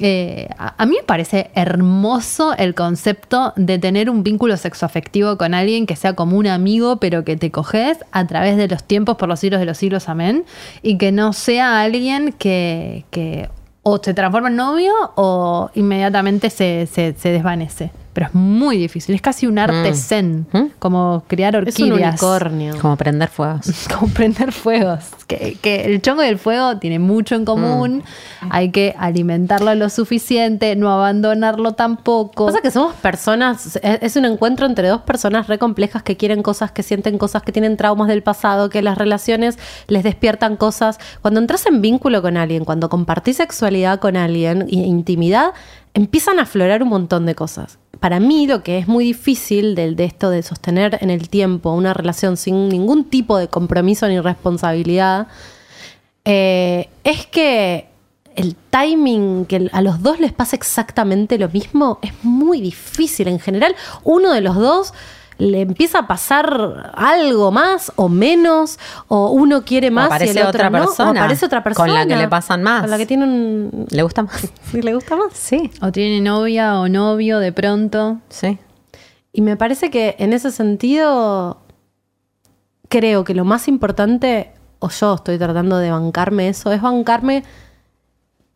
[0.00, 5.86] Eh, a, mí me parece hermoso el concepto de tener un vínculo sexoafectivo con alguien
[5.86, 9.28] que sea como un amigo, pero que te coges a través de los tiempos, por
[9.28, 10.44] los siglos de los siglos, amén.
[10.82, 13.48] Y que no sea alguien que, que
[13.84, 17.90] o se transforma en novio o inmediatamente se, se- se desvanece.
[18.14, 19.94] Pero es muy difícil, es casi un arte Mm.
[19.94, 20.58] zen, ¿Mm?
[20.78, 22.12] como criar es un orquídeas.
[22.22, 22.78] unicornio.
[22.80, 23.66] Como prender fuegos.
[23.98, 25.04] como prender fuegos.
[25.26, 28.02] Que, que el chongo y el fuego tienen mucho en común.
[28.50, 32.46] Hay que alimentarlo lo suficiente, no abandonarlo tampoco.
[32.46, 36.42] Pasa que somos personas, es es un encuentro entre dos personas re complejas que quieren
[36.44, 39.58] cosas, que sienten cosas, que tienen traumas del pasado, que las relaciones
[39.88, 41.00] les despiertan cosas.
[41.20, 45.52] Cuando entras en vínculo con alguien, cuando compartís sexualidad con alguien, e intimidad,
[45.94, 47.78] empiezan a aflorar un montón de cosas.
[48.04, 51.72] Para mí lo que es muy difícil de, de esto de sostener en el tiempo
[51.72, 55.28] una relación sin ningún tipo de compromiso ni responsabilidad,
[56.26, 57.86] eh, es que
[58.36, 63.26] el timing, que a los dos les pasa exactamente lo mismo, es muy difícil.
[63.26, 64.92] En general, uno de los dos
[65.38, 68.78] le empieza a pasar algo más o menos,
[69.08, 71.86] o uno quiere más y aparece el otro otra no, o persona, aparece otra persona.
[71.88, 72.82] con la que le pasan más.
[72.82, 73.86] Con la que tiene un...
[73.90, 74.48] ¿Le gusta más?
[74.70, 75.32] sí, le gusta más.
[75.32, 78.18] Sí, O tiene novia o novio de pronto.
[78.28, 78.58] sí.
[79.36, 81.58] Y me parece que en ese sentido,
[82.88, 87.42] creo que lo más importante, o yo estoy tratando de bancarme eso, es bancarme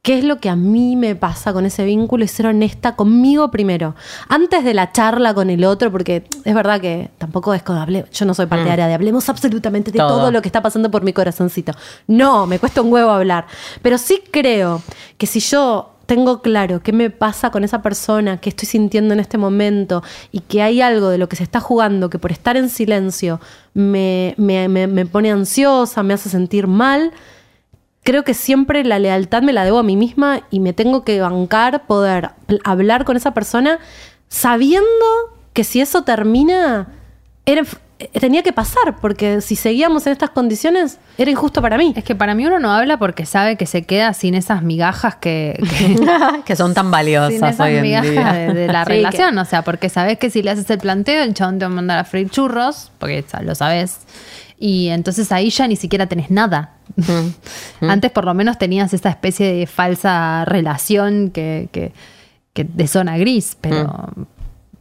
[0.02, 3.50] qué es lo que a mí me pasa con ese vínculo y ser honesta conmigo
[3.50, 3.94] primero.
[4.28, 8.06] Antes de la charla con el otro, porque es verdad que tampoco es como hable,
[8.12, 10.08] yo no soy partidaria de hablemos absolutamente de Todo.
[10.18, 11.72] todo lo que está pasando por mi corazoncito.
[12.06, 13.46] No, me cuesta un huevo hablar.
[13.82, 14.82] Pero sí creo
[15.18, 19.20] que si yo tengo claro qué me pasa con esa persona, qué estoy sintiendo en
[19.20, 22.56] este momento y que hay algo de lo que se está jugando que por estar
[22.56, 23.40] en silencio
[23.74, 27.12] me, me- me- me pone ansiosa, me hace sentir mal,
[28.08, 31.20] creo que siempre la lealtad me la debo a mí misma y me tengo que
[31.20, 32.30] bancar poder
[32.64, 33.78] hablar con esa persona
[34.28, 34.86] sabiendo
[35.52, 36.88] que si eso termina,
[37.44, 37.64] era-
[38.20, 41.92] tenía que pasar, porque si seguíamos en estas condiciones, era injusto para mí.
[41.96, 45.16] Es que para mí uno no habla porque sabe que se queda sin esas migajas
[45.16, 45.98] que, que-
[46.46, 48.32] que son tan sin valiosas esas hoy en migajas día.
[48.32, 49.36] de, de la Sí, relación.
[49.38, 51.74] O sea, porque sabes que si le haces el planteo, el chabón te va a
[51.74, 53.98] mandar a freír churros, porque lo sabes.
[54.60, 56.74] Y entonces ahí ya ni siquiera tenés nada.
[57.80, 61.92] Antes por lo menos tenías esa especie de falsa relación que, que-
[62.52, 64.08] que de zona gris, pero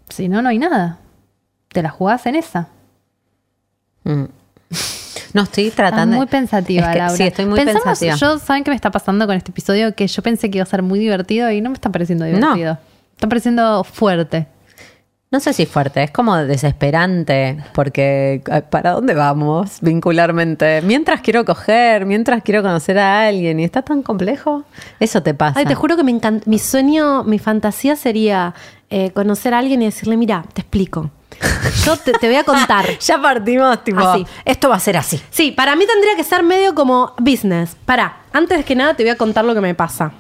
[0.10, 0.98] si no, no hay nada.
[1.70, 2.70] Te la jugás en esa.
[4.04, 4.24] Mm.
[5.34, 6.16] No, estoy tratando.
[6.16, 7.16] Estás muy pensativa, Es que- Laura.
[7.18, 8.16] Sí, estoy muy Pensamos- pensativa.
[8.16, 9.94] Yo, ¿saben qué me está pasando con este episodio?
[9.94, 12.74] Que yo pensé que iba a ser muy divertido y no me está pareciendo divertido.
[12.74, 12.80] No.
[13.14, 14.48] Está pareciendo fuerte.
[15.30, 20.82] No sé si fuerte, es como desesperante, porque eh, ¿para dónde vamos vincularmente?
[20.84, 24.64] Mientras quiero coger, mientras quiero conocer a alguien, y está tan complejo,
[25.02, 25.60] eso te pasa.
[25.60, 26.50] Ay, te juro que me encanta.
[26.50, 28.56] Mi sueño, mi fantasía sería
[28.90, 31.12] eh, conocer a alguien y decirle, mira, te explico.
[31.84, 32.86] Yo te, te voy a contar.
[33.02, 34.26] Ya partimos, tipo, Así.
[34.46, 35.22] esto va a ser así.
[35.30, 37.76] Sí, para mí tendría que ser medio como business.
[37.86, 40.14] Para, antes que nada te voy a contar lo que me pasa.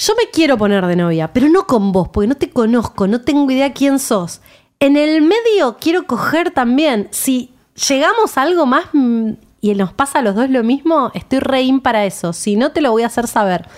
[0.00, 3.20] Yo me quiero poner de novia, pero no con vos, porque no te conozco, no
[3.20, 4.40] tengo idea quién sos.
[4.78, 7.08] En el medio quiero coger también.
[7.10, 7.52] Si
[7.86, 11.60] llegamos a algo más mm, y nos pasa a los dos lo mismo, estoy re
[11.60, 12.32] in para eso.
[12.32, 13.68] Si no, te lo voy a hacer saber.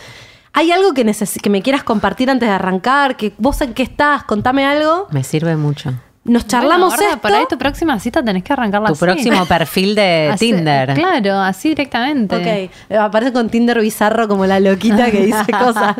[0.52, 1.04] ¿Hay algo que,
[1.42, 3.16] que me quieras compartir antes de arrancar?
[3.16, 4.22] ¿Que ¿Vos en qué estás?
[4.22, 5.08] Contame algo.
[5.10, 5.92] Me sirve mucho.
[6.24, 7.20] Nos charlamos Bueno, gorda, esto.
[7.20, 9.04] Por ahí tu próxima cita tenés que arrancarla Tu así.
[9.04, 10.94] próximo perfil de Así- Tinder.
[10.94, 12.70] Claro, así directamente.
[12.88, 15.96] Ok, aparece con Tinder bizarro como la loquita que dice cosas.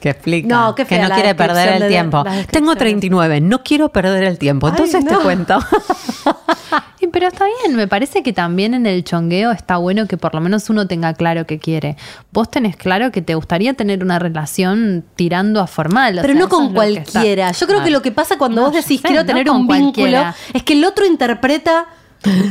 [0.00, 0.48] Que explica.
[0.48, 2.24] No, qué que no quiere perder el de- tiempo.
[2.50, 4.66] Tengo de- 39, no quiero perder el tiempo.
[4.68, 5.58] Ay, Entonces te cuento.
[7.00, 10.34] Y pero está bien, me parece que también en el chongueo está bueno que por
[10.34, 11.96] lo menos uno tenga claro qué quiere.
[12.32, 16.18] Vos tenés claro que te gustaría tener una relación tirando a formal.
[16.18, 17.52] o Pero sea, no con que cualquiera.
[17.52, 19.66] Yo creo que lo que pasa cuando No, vos decís sé, quiero no tener un
[19.66, 21.86] vínculo es que el otro interpreta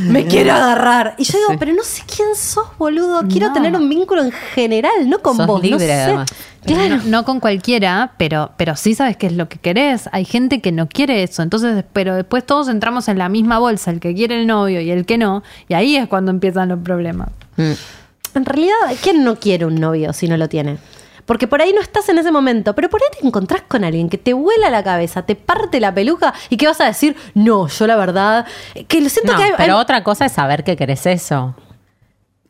[0.08, 1.14] me quiero agarrar.
[1.18, 1.56] Y yo digo, Sí.
[1.58, 3.22] pero no sé quién sos, boludo.
[3.28, 3.52] Quiero No.
[3.52, 5.62] tener un vínculo en general, no con Sos vos.
[5.62, 5.92] no libre, sé.
[5.92, 6.30] además.
[6.64, 6.96] Claro.
[6.96, 10.08] No, no con cualquiera, pero, pero sí sabes qué es lo que querés.
[10.12, 11.42] Hay gente que no quiere eso.
[11.42, 14.90] Entonces, pero después todos entramos en la misma bolsa, el que quiere el novio y
[14.90, 15.42] el que no.
[15.68, 17.28] Y ahí es cuando empiezan los problemas.
[17.56, 17.72] Mm.
[18.36, 20.78] en realidad, ¿quién no quiere un novio si no lo tiene?
[21.26, 24.08] Porque por ahí no estás en ese momento, pero por ahí te encontrás con alguien
[24.10, 27.66] que te vuela la cabeza, te parte la peluca y que vas a decir, no,
[27.68, 28.46] yo la verdad,
[28.88, 31.54] que lo siento No, que hay, pero hay- otra cosa es saber que querés eso.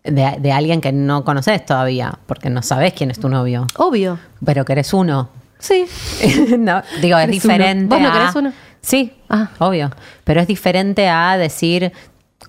[0.02, 4.18] De, de alguien que no conoces todavía, porque no sabes quién es tu novio, obvio.
[4.44, 5.30] pero que eres uno.
[5.58, 5.86] Sí.
[6.58, 7.86] no, digo, es diferente.
[7.94, 8.04] uno.
[8.04, 8.52] ¿Vos no querés uno?
[8.82, 9.48] Sí, Ah.
[9.60, 9.90] obvio.
[10.24, 11.90] Pero es diferente a decir,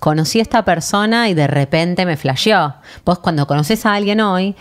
[0.00, 2.74] conocí a esta persona y de repente me flasheó.
[3.06, 4.54] Vos cuando conoces a alguien hoy,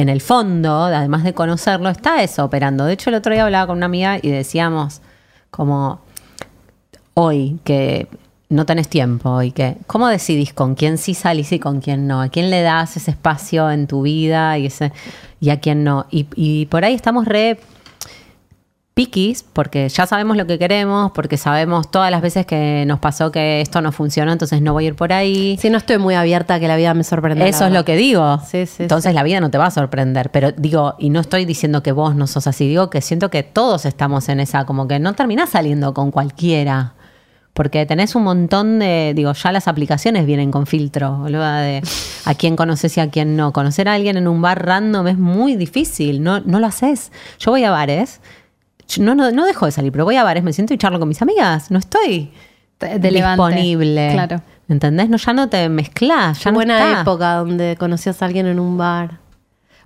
[0.00, 2.84] en el fondo, además de conocerlo, está eso operando.
[2.84, 5.00] De hecho, el otro día hablaba con una amiga y decíamos,
[5.50, 6.00] como,
[7.14, 8.08] hoy que
[8.48, 12.20] no tenés tiempo y que, ¿cómo decidís con quién sí salís y con quién no?
[12.20, 14.92] ¿A quién le das ese espacio en tu vida y, ese,
[15.40, 16.06] y a quién no?
[16.10, 17.60] Y, y por ahí estamos re
[19.00, 23.32] piquis, porque ya sabemos lo que queremos, porque sabemos todas las veces que nos pasó
[23.32, 25.56] que esto no funcionó, entonces no voy a ir por ahí.
[25.58, 27.46] Sí, no estoy muy abierta a que la vida me sorprenda.
[27.46, 28.42] Eso es lo que digo.
[28.46, 30.28] Sí, sí, Entonces la vida no te va a sorprender.
[30.30, 33.42] Pero digo, y no estoy diciendo que vos no sos así, digo que siento que
[33.42, 36.92] todos estamos en esa, como que no terminás saliendo con cualquiera.
[37.54, 41.82] Porque tenés un montón de, digo, ya las aplicaciones vienen con filtro, boluda, de
[42.26, 43.54] a quién conoces y a quién no.
[43.54, 47.10] Conocer a alguien en un bar random es muy difícil, no, no lo haces.
[47.38, 48.20] Yo voy a bares,
[48.90, 50.98] yo no, no, no dejo de salir, pero voy a bares, me siento y charlo
[50.98, 52.30] con mis amigas, no estoy
[53.00, 54.10] disponible.
[54.12, 54.42] Claro.
[54.68, 55.08] ¿Entendés?
[55.08, 57.00] No, ya no te mezclas, ya no buena está.
[57.02, 59.18] época donde conocías a alguien en un bar.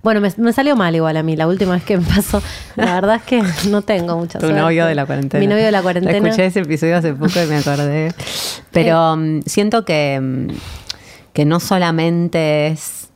[0.03, 2.39] Bueno, me, me salió mal igual a mí la última vez que me pasó.
[2.75, 4.61] La verdad es que no tengo mucha Tu suerte.
[4.61, 5.39] novio de la cuarentena.
[5.39, 6.27] Mi novio de la cuarentena.
[6.29, 8.13] Escuché ese episodio hace poco y me acordé.
[8.71, 10.47] Pero mm, siento que, mm,
[11.33, 13.09] que no solamente es.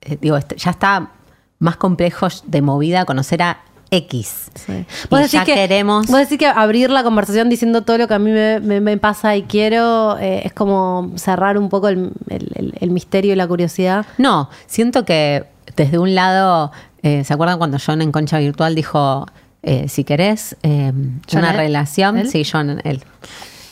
[0.00, 1.10] eh, digo, ya está
[1.58, 3.58] más complejo de movida conocer a
[3.92, 4.46] X.
[4.54, 4.72] Sí.
[4.72, 6.06] Y Vos decís ya que, queremos.
[6.08, 8.96] Vos decís que abrir la conversación diciendo todo lo que a mí me, me- me
[8.96, 13.36] pasa y quiero eh, es como cerrar un poco el, el- el- el misterio y
[13.36, 14.06] la curiosidad.
[14.18, 15.44] No, siento que
[15.76, 16.72] desde un lado.
[17.02, 19.26] eh, ¿Se acuerdan cuando John en Concha Virtual dijo:
[19.62, 20.92] eh, si querés eh,
[21.30, 21.56] ¿John una él?
[21.56, 22.16] relación?
[22.18, 22.28] ¿Él?
[22.30, 23.02] Sí, John, él.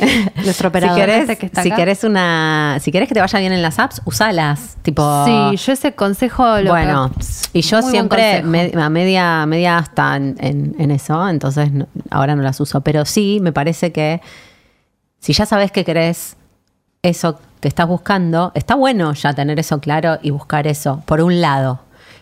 [0.45, 0.97] Nuestro operador.
[0.97, 1.77] si querés, que está si acá.
[1.77, 4.77] querés una, si querés que te vaya bien en las apps, usalas.
[4.83, 7.11] Tipo, Sí, yo ese consejo lo bueno,
[7.53, 12.35] y yo siempre me- a media, media hasta en, en- en eso, entonces no- ahora
[12.37, 12.81] no las uso.
[12.81, 14.21] Pero sí, me parece que
[15.19, 16.37] si ya sabes que querés
[17.03, 21.41] eso que estás buscando, está bueno ya tener eso claro y buscar eso, por un
[21.41, 21.81] lado.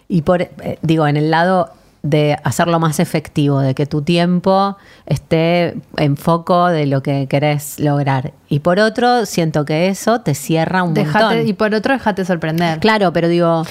[0.09, 1.71] Y por, eh, digo, en el lado
[2.03, 4.77] de hacerlo más efectivo, de que tu tiempo
[5.07, 8.33] esté en foco de lo que querés lograr.
[8.49, 11.49] Y por otro, siento que eso te cierra un Dejate- montón.
[11.49, 12.79] y por otro, déjate sorprender.
[12.79, 13.65] Claro, pero digo,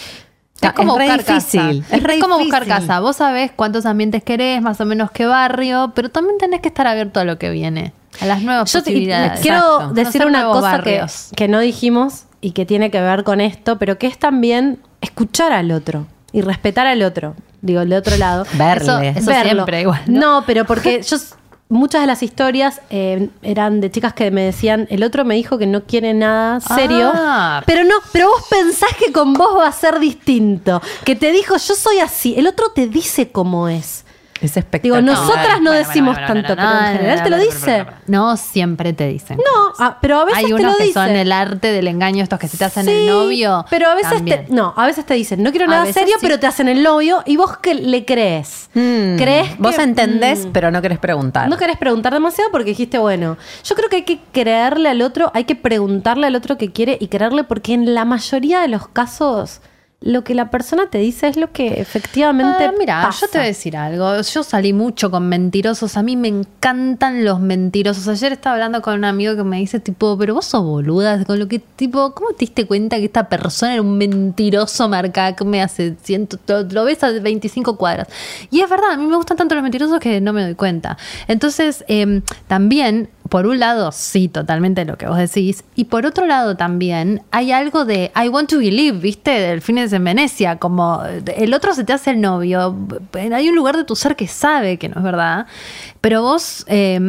[0.61, 1.83] Es como buscar difícil.
[1.83, 1.95] casa.
[2.13, 2.99] Es, como buscar casa.
[2.99, 6.85] Vos sabés cuántos ambientes querés, más o menos qué barrio, pero también tenés que estar
[6.87, 9.39] abierto a lo que viene, a las nuevas Yo te- posibilidades.
[9.39, 9.93] quiero Exacto.
[9.93, 11.05] decir una cosa que,
[11.35, 15.53] que no dijimos y que tiene que ver con esto, pero que es también escuchar
[15.53, 17.35] al otro y respetar al otro.
[17.67, 18.45] Digo, el de otro lado.
[18.53, 19.09] Verle.
[19.15, 20.39] Eso siempre igual, ¿no?
[20.39, 21.17] No, pero porque yo
[21.69, 25.57] muchas de las historias eh, eran de chicas que me decían, el otro me dijo
[25.57, 27.61] que no quiere nada serio, Ah.
[27.65, 31.55] pero no, pero vos pensás que con vos va a ser distinto, que te dijo,
[31.57, 34.05] yo soy así, el otro te dice cómo es.
[34.41, 35.03] Es Digo, espectacular.
[35.03, 37.85] nosotras no decimos tanto, pero en general te lo dice.
[38.07, 39.37] no, siempre te dicen.
[39.37, 41.03] No, ah, pero a veces Hay te unos lo que dicen.
[41.07, 43.65] son el arte del engaño, estos que se te hacen Sí, el novio.
[43.69, 44.45] Pero a veces también.
[44.45, 46.25] te, no, a veces te dicen, no quiero A nada veces serio, sí.
[46.25, 48.69] pero te hacen el novio y vos que le crees.
[48.73, 49.15] Mm.
[49.17, 50.51] ¿Crees Vos que- entendés, mm.
[50.51, 51.49] pero no querés preguntar.
[51.49, 55.31] No querés preguntar demasiado porque dijiste, bueno, yo creo que hay que creerle al otro,
[55.33, 58.87] hay que preguntarle al otro que quiere y creerle porque en la mayoría de los
[58.87, 59.61] casos
[59.99, 63.25] lo que la persona te dice es lo que efectivamente Ah, mira, pasa.
[63.25, 64.21] yo te voy a decir algo.
[64.21, 65.97] Yo salí mucho con mentirosos.
[65.97, 68.07] A mí me encantan los mentirosos.
[68.07, 71.25] Ayer estaba hablando con un amigo que me dice, tipo, pero vos sos boluda.
[71.25, 75.35] Con lo que, tipo, ¿cómo te diste cuenta que esta persona era un mentiroso marca
[75.35, 78.07] que me hace ciento, lo, lo ves a 25 cuadras?
[78.51, 80.95] Y es verdad, a mí me gustan tanto los mentirosos que no me doy cuenta.
[81.27, 85.63] Entonces, em, también por un lado, sí, totalmente lo que vos decís.
[85.75, 89.31] Y por otro lado también hay algo de I want to believe, ¿viste?
[89.31, 90.57] Del fines en Venecia.
[90.57, 91.01] Como
[91.35, 92.75] el otro se te hace el novio.
[93.33, 95.45] Hay un lugar de tu ser que sabe que no es verdad.
[96.01, 96.99] Pero vos eh,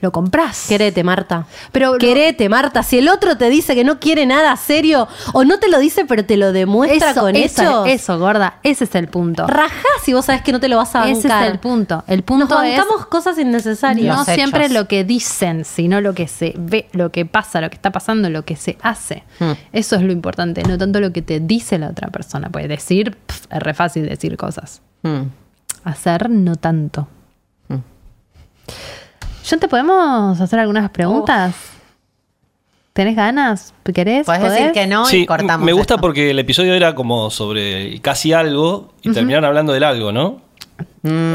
[0.00, 0.66] lo comprás.
[0.68, 1.46] Querete, Marta.
[1.72, 2.82] Pero lo- Querete, Marta.
[2.82, 6.04] Si el otro te dice que no quiere nada serio, o no te lo dice,
[6.04, 7.88] pero te lo demuestra eso, con eso, hechos.
[7.88, 8.58] eso, gorda.
[8.62, 9.46] Ese es el punto.
[9.46, 9.72] Rajá
[10.04, 11.46] si vos sabés que no te lo vas a Ese bancar.
[11.46, 12.04] es el punto.
[12.06, 14.16] El Nos punto es bancamos cosas innecesarias.
[14.16, 17.76] no siempre lo que dicen, sino lo que se ve, lo que pasa, lo que
[17.76, 19.22] está pasando, lo que se hace.
[19.40, 19.52] Hmm.
[19.72, 22.50] Eso es lo importante, no tanto lo que te dice la otra persona.
[22.50, 23.16] Puede decir,
[23.50, 24.82] es re fácil decir cosas.
[25.02, 25.22] Mm.
[25.84, 27.06] Hacer, no tanto.
[27.68, 27.78] Hmm.
[29.48, 31.54] John, ¿te podemos hacer algunas preguntas?
[32.92, 33.74] ¿Tenés ganas?
[33.94, 34.24] ¿Querés?
[34.26, 35.64] Puedes decir que no Sí, y cortamos.
[35.64, 36.00] me gusta esto.
[36.00, 40.40] porque el episodio era como sobre casi algo y terminaron hablando del algo, ¿no?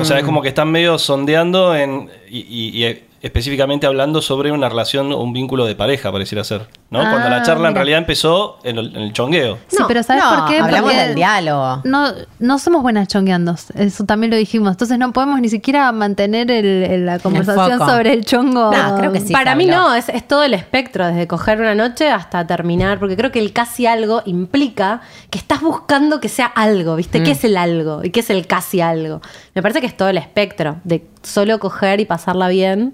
[0.01, 4.51] O sea, es como que están medio sondeando en, y, y- y específicamente hablando sobre
[4.51, 6.67] una relación o un vínculo de pareja, pareciera ser.
[6.89, 6.99] ¿no?
[6.99, 9.57] Cuando la Ah, charla en realidad empezó en el, en el chongueo.
[9.67, 10.59] Sí, No, pero ¿sabes no, por qué?
[10.59, 11.81] hablamos Porque del diálogo.
[11.85, 14.71] No, no somos buenas chongueando, eso también lo dijimos.
[14.71, 18.71] Entonces no podemos ni siquiera mantener el- el- la conversación sobre el chongo.
[18.73, 19.31] No, creo que sí.
[19.31, 23.15] Para mí no, es, es todo el espectro, desde coger una noche hasta terminar, porque
[23.15, 24.99] creo que el casi algo implica
[25.29, 27.21] que estás buscando que sea algo, ¿viste?
[27.21, 27.23] Mm.
[27.23, 28.01] ¿Qué es el algo?
[28.03, 29.21] ¿Y qué es el casi algo?
[29.55, 32.93] Me parece que es todo el espectro, de solo coger y pasarla bien.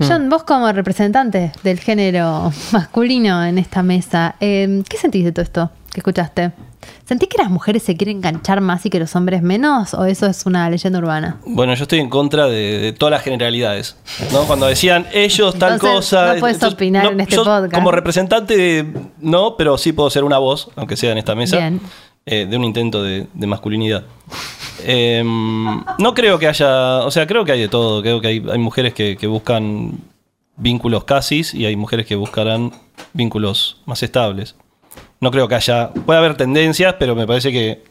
[0.00, 5.42] John, vos como representante del género masculino en esta mesa, eh, ¿qué sentís de todo
[5.44, 6.52] esto que escuchaste?
[7.06, 9.94] ¿Sentís que las mujeres se quieren enganchar más y que los hombres menos?
[9.94, 11.36] ¿O eso es una leyenda urbana?
[11.46, 13.96] Bueno, yo estoy en contra de, de todas las generalidades.
[14.32, 14.44] ¿no?
[14.44, 16.34] Cuando decían ellos tal Entonces, cosa.
[16.34, 17.72] no puedes opinar en este yo podcast.
[17.72, 18.86] Como representante,
[19.20, 21.80] no, pero sí puedo ser una voz, aunque sea en esta mesa, Bien.
[22.26, 24.04] Eh, de un intento de, de masculinidad.
[24.82, 26.98] Eh, no creo que haya.
[26.98, 28.02] O sea, creo que hay de todo.
[28.02, 29.98] Creo que hay, hay mujeres que, que buscan
[30.56, 32.72] vínculos casis y hay mujeres que buscarán
[33.12, 34.56] vínculos más estables.
[35.20, 35.90] No creo que haya.
[35.90, 37.82] Puede haber tendencias, pero me parece que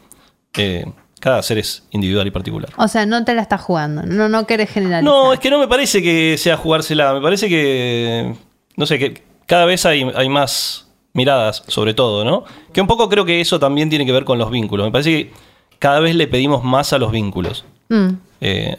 [0.58, 0.86] eh,
[1.20, 2.70] cada ser es individual y particular.
[2.78, 5.04] O sea, no te la estás jugando, no, no querés generalizar.
[5.04, 7.14] No, es que no me parece que sea jugársela.
[7.14, 8.34] Me parece que.
[8.76, 10.83] No sé, que cada vez hay, hay más
[11.14, 12.44] miradas sobre todo, ¿no?
[12.74, 14.86] Que un poco creo que eso también tiene que ver con los vínculos.
[14.86, 15.32] Me parece que
[15.80, 17.66] cada vez le pedimos más a los vínculos.
[17.90, 18.10] Mm.
[18.42, 18.78] Eh,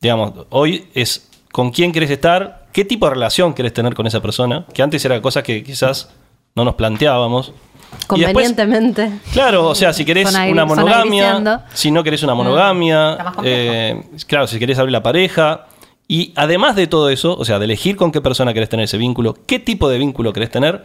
[0.00, 4.20] digamos, hoy es con quién querés estar, qué tipo de relación querés tener con esa
[4.22, 6.10] persona, que antes era cosas que quizás
[6.54, 7.52] no nos planteábamos.
[7.92, 9.10] Después- Convenientemente.
[9.32, 13.42] Claro, o sea, si querés una monogamia, si no querés una monogamia, complejo.
[13.44, 15.66] eh, claro, si querés abrir la pareja.
[16.06, 18.98] Y además de todo eso, o sea, de elegir con qué persona querés tener ese
[18.98, 20.84] vínculo, qué tipo de vínculo querés tener,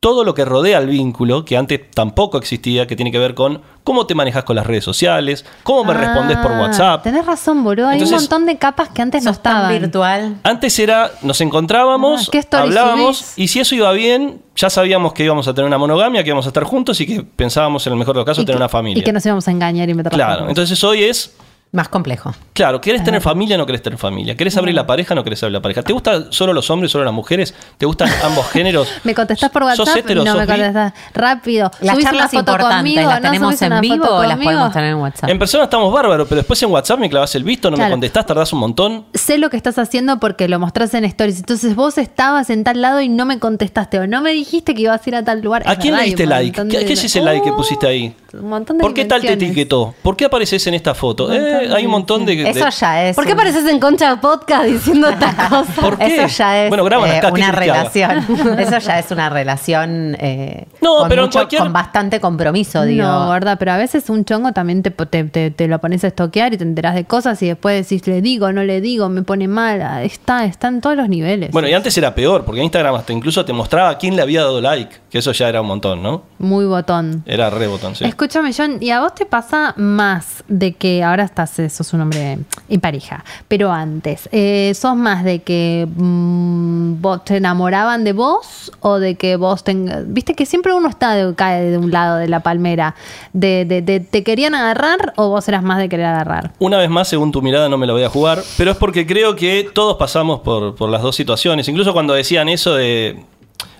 [0.00, 3.62] todo lo que rodea al vínculo, que antes tampoco existía, que tiene que ver con
[3.82, 7.02] cómo te manejas con las redes sociales, cómo me respondes por Ah, WhatsApp.
[7.02, 7.88] Tenés razón, boludo.
[7.88, 9.72] Hay un montón de capas que antes no estaban.
[9.80, 10.36] virtual.
[10.42, 13.38] Antes era, nos encontrábamos, Ah, ¿qué story hablábamos, subís?
[13.38, 16.46] y si eso iba bien, ya sabíamos que íbamos a tener una monogamia, que íbamos
[16.46, 18.62] a estar juntos y que pensábamos en el mejor de los casos Y tener que-
[18.62, 19.00] una familia.
[19.00, 21.34] Y que nos íbamos a engañar y meter Claro, entonces hoy es
[21.72, 22.32] Más complejo.
[22.54, 24.34] Claro, ¿querés tener familia o no querés tener familia?
[24.34, 25.82] ¿Querés abrir la pareja o no querés abrir la pareja?
[25.82, 27.52] ¿Te gustan solo los hombres, solo las mujeres?
[27.76, 28.88] ¿Te gustan ambos géneros?
[29.04, 29.96] ¿Me contestás por ¿Sos WhatsApp?
[29.98, 30.92] hetero, no sos me contestás.
[31.12, 31.70] Rápido.
[31.80, 33.00] Las ¿Subís charlas una foto importantes, conmigo?
[33.10, 35.28] ¿las ¿No tenemos en vivo o las podemos tener en WhatsApp?
[35.30, 37.88] En persona estamos bárbaros, pero después en WhatsApp me clavas el visto, no Claro.
[37.90, 39.04] me contestás, tardás un montón.
[39.12, 41.40] Sé lo que estás haciendo porque lo mostrás en stories.
[41.40, 44.82] Entonces vos estabas en tal lado y no me contestaste o no me dijiste que
[44.82, 45.62] ibas a ir a tal lugar.
[45.66, 46.62] ¿A Es quién verdad, le diste like?
[46.68, 48.16] ¿Qué, de- qué es ese like que Oh, pusiste ahí?
[48.32, 49.94] Un montón de ¿Por qué tal te etiquetó?
[50.02, 51.32] ¿Por qué apareces en esta foto?
[51.32, 52.36] Eh, hay un montón de...
[52.36, 53.16] de- Eso ya es.
[53.16, 55.74] ¿Por qué un- apareces en Concha Podcast diciendo estas cosas?
[55.80, 56.24] ¿Por qué?
[56.24, 58.26] Eso ya es Bueno, graban eh, acá, ¿qué una relación.
[58.58, 62.82] Eso ya es una relación eh, No, con, pero en mucho- cualquier- con bastante compromiso,
[62.84, 63.04] digo.
[63.04, 66.08] No, verdad, pero a veces un chongo también te, te, te- te lo pones a
[66.08, 69.22] estoquear y te enterás de cosas y después decís, le digo, no le digo, me
[69.22, 69.82] pone mal.
[69.82, 71.50] Ah, Está, está en todos los niveles.
[71.50, 74.42] Bueno, y antes era peor, porque Instagram hasta incluso te mostraba a quién le había
[74.42, 76.22] dado like, que eso ya era un montón, ¿no?
[76.38, 77.22] Muy botón.
[77.26, 78.04] Era re botón, sí.
[78.04, 82.38] Escúchame, John, ¿y a vos te pasa más de que ahora estás, sos un hombre
[82.68, 88.72] en pareja, pero antes, eh, sos más de que mm, vos te enamoraban de vos
[88.80, 92.16] o de que vos tengas, viste que siempre uno está de, cae de un lado
[92.16, 92.94] de la palmera,
[93.32, 96.52] de, de- te querían agarrar o vos eras más de querer agarrar?
[96.58, 99.06] Una vez más, según tu mirada, no me la voy a jugar, pero es porque
[99.06, 101.68] creo que todos pasamos por, por las dos situaciones.
[101.68, 103.24] Incluso cuando decían eso de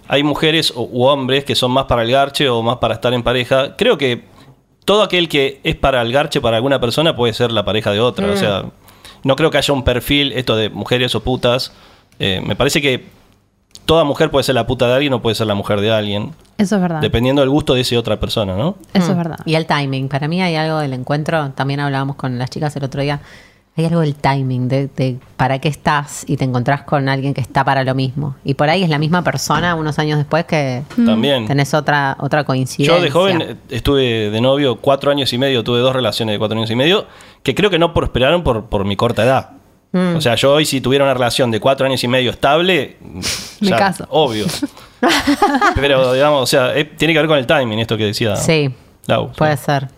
[0.09, 3.23] hay mujeres u hombres que son más para el garche o más para estar en
[3.23, 4.25] pareja, creo que
[4.87, 8.01] todo aquel que es para el garche para alguna persona puede ser la pareja de
[8.01, 8.31] otra.
[8.31, 8.65] O sea,
[9.25, 11.73] no creo que haya un perfil, esto de mujeres o putas.
[12.19, 13.05] Eh, me parece que
[13.85, 16.33] toda mujer puede ser la puta de alguien o puede ser la mujer de alguien,
[16.59, 17.01] Eso es verdad.
[17.01, 18.77] dependiendo del gusto de esa otra persona, ¿no?
[18.95, 19.19] Eso es Mm.
[19.19, 19.39] verdad.
[19.45, 20.09] Y el timing.
[20.09, 21.51] Para mí hay algo del encuentro.
[21.51, 23.21] También hablábamos con las chicas el otro día.
[23.79, 27.43] Hay algo del timing, de, de para qué estás y te encontrás con alguien que
[27.43, 28.35] está para lo mismo.
[28.43, 31.47] Y por ahí es la misma persona unos años después que También.
[31.47, 32.97] tenés otra, otra coincidencia.
[32.97, 36.39] Yo de joven eh, estuve de novio cuatro años y medio, tuve dos relaciones de
[36.39, 37.07] cuatro años y medio,
[37.43, 39.51] que creo que no prosperaron por, por mi corta edad.
[39.93, 40.17] Mm.
[40.17, 42.97] O sea, yo hoy si tuviera una relación de cuatro años y medio estable,
[43.61, 44.07] Me caso.
[44.09, 44.47] Obvio.
[45.75, 48.71] Pero digamos, o sea, eh, tiene que ver con el timing, esto que decía Sí,
[49.07, 49.33] Lau.
[49.33, 49.89] puede ser.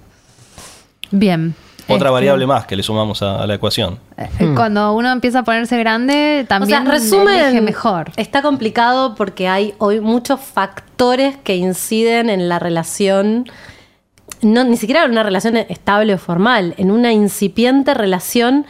[1.13, 1.55] Bien.
[1.89, 3.99] Otra Este, variable más que le sumamos a, a la ecuación.
[4.17, 8.13] eh, Cuando uno empieza a ponerse grande, O también sea, resumen, mejor.
[8.17, 13.47] está complicado porque hay hoy muchos factores que inciden en la relación,
[14.43, 18.67] no, ni siquiera en una relación estable o formal, en una incipiente relación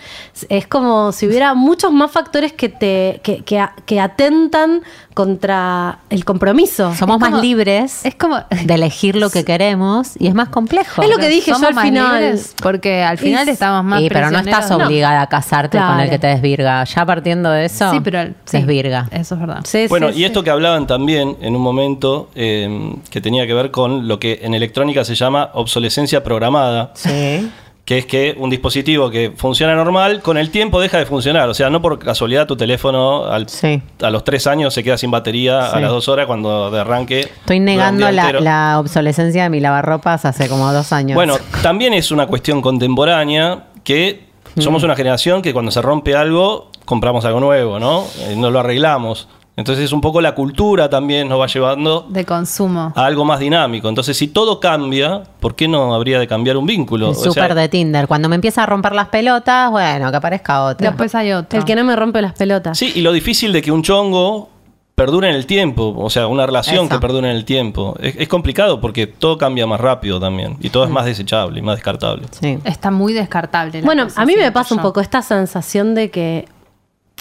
[0.49, 3.43] es como si hubiera muchos más factores que, te, que,
[3.85, 4.83] que atentan
[5.23, 6.95] contra el compromiso.
[6.95, 8.39] Somos Es más como- libres Es como.
[8.65, 11.03] de elegir lo que queremos y es más complejo.
[11.03, 12.39] Es lo que dije yo al final.
[12.63, 14.01] Porque al final Es- estamos más.
[14.01, 16.85] Sí, pero no estás obligada a casarte con el que te desvirga.
[16.85, 18.27] Ya partiendo de eso, Sí, pero.
[18.45, 19.09] sí, desvirga.
[19.11, 19.61] Eso es verdad.
[19.65, 20.25] Sí, Bueno, sí, y sí.
[20.27, 24.39] esto que hablaban también en un momento eh, que tenía que ver con lo que
[24.43, 27.51] en electrónica se llama obsolescencia programada, Sí.
[27.89, 31.49] Que es que un dispositivo que funciona normal, con el tiempo deja de funcionar.
[31.49, 33.81] O sea, no por casualidad tu teléfono al- Sí.
[34.03, 37.21] a los tres años se queda sin batería a las dos horas cuando de arranque.
[37.21, 41.15] Estoy negando la, obsolescencia de mi lavarropas hace como dos años.
[41.15, 44.61] Bueno, también es una cuestión contemporánea que Mm.
[44.61, 48.05] somos una generación que cuando se rompe algo, compramos algo nuevo, ¿no?
[48.21, 49.29] Eh, no lo arreglamos.
[49.59, 52.93] Entonces un poco la cultura también nos va llevando De consumo.
[52.95, 53.89] a algo más dinámico.
[53.89, 57.07] Entonces, si todo cambia, ¿por qué no habría de cambiar un vínculo?
[57.07, 58.07] el O sea, súper de Tinder.
[58.07, 60.87] Cuando me empieza a romper las pelotas, bueno, que aparezca otro.
[60.87, 61.59] Después hay otro.
[61.59, 62.79] El que no me rompe las pelotas.
[62.79, 64.49] Sí, y lo difícil de que un chongo
[64.95, 66.89] perdure en el tiempo, o sea, una relación Eso.
[66.89, 67.95] que perdure en el tiempo.
[68.01, 70.71] Es, es complicado porque todo cambia más rápido también y Mm.
[70.73, 72.27] todo es más desechable y más descartable.
[72.31, 72.59] Sí.
[72.65, 73.81] Está muy descartable.
[73.81, 76.49] la Bueno, a mí me pasa un poco esta sensación de que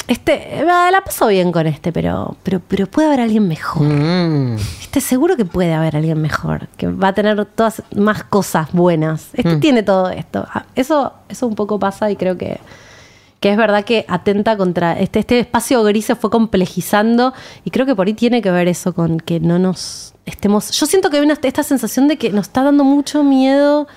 [0.07, 3.83] este, la paso bien con este, pero, pero, pero puede haber alguien mejor.
[3.83, 4.55] Mm.
[4.81, 9.29] Este seguro que puede haber alguien mejor, que va a tener todas más cosas buenas.
[9.33, 10.45] Este tiene todo esto.
[10.53, 12.59] Ah, Eso, eso un poco pasa y creo que,
[13.41, 17.33] que es verdad que atenta contra este, este espacio gris se fue complejizando
[17.65, 20.71] y creo que por ahí tiene que ver eso con que no nos estemos.
[20.71, 23.87] Yo siento que hay una, esta sensación de que nos está dando mucho miedo.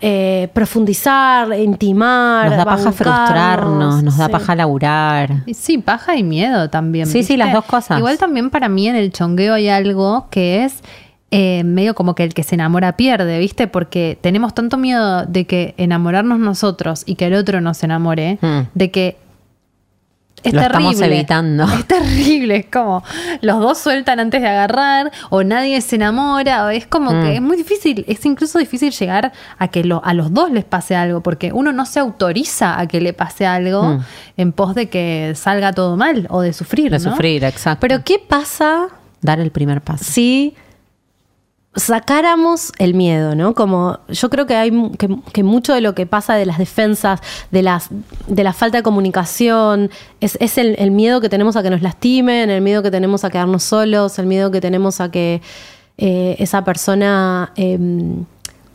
[0.00, 4.32] Eh, profundizar, intimar, Nos da paja frustrarnos, nos da sí.
[4.32, 5.30] paja laburar.
[5.54, 7.06] Sí, paja y miedo también.
[7.06, 7.98] Sí, sí, las dos cosas.
[7.98, 10.82] Igual también para mí en el chongueo hay algo que es
[11.30, 13.66] eh, medio como que el que se enamora pierde, ¿viste?
[13.66, 18.60] Porque tenemos tanto miedo de que enamorarnos nosotros y que el otro nos enamore, Mm.
[18.74, 19.16] de que
[20.46, 20.90] es Lo terrible.
[20.90, 21.64] estamos evitando.
[21.64, 23.02] Es terrible, es como
[23.40, 27.22] los dos sueltan antes de agarrar o nadie se enamora, o es como Mm.
[27.22, 30.64] que es muy difícil, es incluso difícil llegar a que lo- a los dos les
[30.64, 34.00] pase algo, porque uno no se autoriza a que le pase algo Mm.
[34.38, 36.90] en pos de que salga todo mal o de sufrir.
[36.90, 37.10] De ¿no?
[37.10, 37.80] sufrir, exacto.
[37.80, 38.88] Pero ¿qué pasa
[39.22, 40.04] Dar el primer paso.
[40.04, 40.54] si
[41.76, 43.54] sacáramos el miedo, ¿no?
[43.54, 44.72] Como yo creo que hay
[45.32, 47.20] que mucho de lo que pasa de las defensas,
[47.50, 47.88] de las
[48.26, 49.90] de la falta de comunicación,
[50.20, 53.24] es, es el, el miedo que tenemos a que nos lastimen, el miedo que tenemos
[53.24, 55.42] a quedarnos solos, el miedo que tenemos a que
[55.98, 58.24] eh, esa persona em,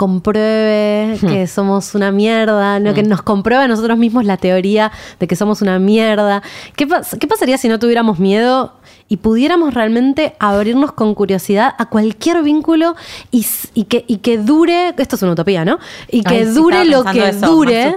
[0.01, 2.93] compruebe que somos una mierda, ¿no?
[2.93, 6.41] que nos compruebe a nosotros mismos la teoría de que somos una mierda.
[6.75, 8.73] ¿Qué, pas- qué pasaría si no tuviéramos miedo
[9.07, 12.95] y pudiéramos realmente abrirnos con curiosidad a cualquier vínculo
[13.29, 13.43] y,
[13.83, 15.79] que, y que dure, esto es una utopía, ¿no?
[16.09, 17.95] Y que Ay, dure lo que eso, dure,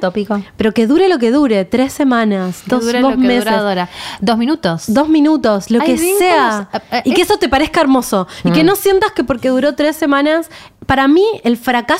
[0.56, 3.44] pero que dure lo que dure, tres semanas, dos, dure dos meses.
[3.62, 3.88] dura.
[4.20, 4.84] Dos minutos.
[4.88, 6.68] Dos minutos, lo que vínculos, sea.
[6.72, 8.26] eh, eh, Y que es- eso te parezca hermoso.
[8.44, 10.50] Y que no sientas que porque duró tres semanas.
[10.86, 11.93] Para mí, el fracaso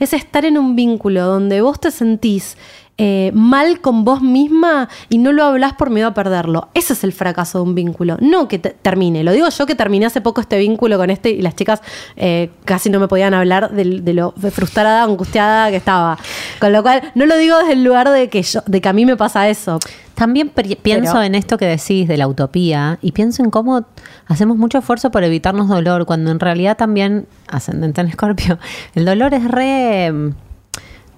[0.00, 2.56] es estar en un vínculo donde vos te sentís
[2.98, 6.68] eh, mal con vos misma y no lo hablas por miedo a perderlo.
[6.74, 8.16] Ese es el fracaso de un vínculo.
[8.20, 9.22] No que te- termine.
[9.22, 11.82] Lo digo yo que terminé hace poco este vínculo con este y las chicas
[12.16, 16.18] eh, casi no me podían hablar de, lo frustrada, angustiada que estaba.
[16.58, 18.92] Con lo cual, no lo digo desde el lugar de que, yo, de que a
[18.94, 19.78] mí me pasa eso.
[20.14, 23.84] También pienso Pero- en esto que decís de la utopía y pienso en cómo
[24.26, 28.58] hacemos mucho esfuerzo por evitarnos dolor cuando en realidad también, ascendente en escorpio,
[28.94, 30.32] el dolor es re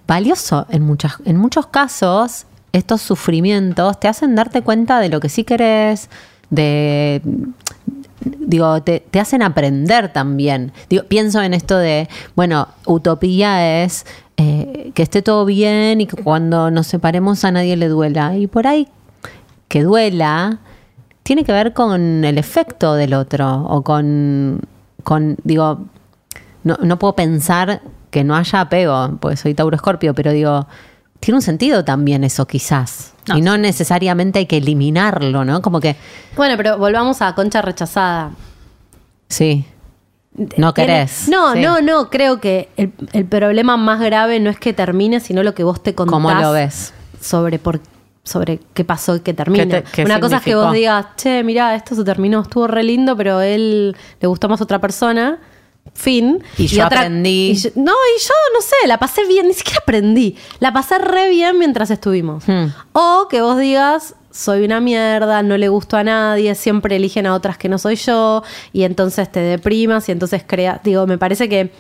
[0.09, 2.47] valioso en, muchas, en muchos casos.
[2.73, 6.11] Estos sufrimientos te hacen darte cuenta de lo que sí querés,
[6.51, 7.23] de
[8.21, 10.73] digo, te, te hacen aprender también.
[11.09, 14.05] Pienso en esto de, bueno, utopía es
[14.37, 18.37] eh, que esté todo bien y que cuando nos separemos a nadie le duela.
[18.37, 18.89] Y por ahí
[19.69, 20.59] que duela
[21.23, 24.63] tiene que ver con el efecto del otro o con,
[25.05, 25.81] con digo,
[26.65, 30.67] no, no puedo pensar que no haya apego, porque soy Tauro Escorpio, pero digo,
[31.21, 33.15] tiene un sentido también eso quizás.
[33.29, 35.61] No, y no necesariamente hay que eliminarlo, ¿no?
[35.63, 35.97] Como que,
[36.37, 38.31] Bueno, pero volvamos a Concha rechazada.
[39.29, 39.65] sí,
[40.57, 41.29] no querés.
[41.29, 41.61] No, Sí.
[41.61, 42.11] no, no.
[42.11, 45.83] Creo que el, el problema más grave no es que termine, sino lo que vos
[45.83, 46.13] te contás.
[46.13, 46.95] ¿Cómo lo ves?
[47.21, 47.81] Sobre por
[48.23, 49.21] sobre qué pasó y.
[49.21, 52.67] ¿Qué te- qué Una cosa es que vos digas, che, mirá, esto se terminó, estuvo
[52.69, 55.39] re lindo, pero él le gustó más otra persona.
[55.95, 56.43] Fin.
[56.57, 57.51] Y yo aprendí.
[57.51, 60.37] y yo- no, y yo no sé, la pasé bien, ni siquiera aprendí.
[60.61, 62.45] La pasé re bien mientras estuvimos.
[62.47, 62.67] Hmm.
[62.93, 67.35] O que vos digas, soy una mierda, no le gusto a nadie, siempre eligen a
[67.35, 68.43] otras que no soy yo,
[68.73, 70.81] y entonces te deprimas y entonces creas.
[70.85, 71.73] Digo, me parece que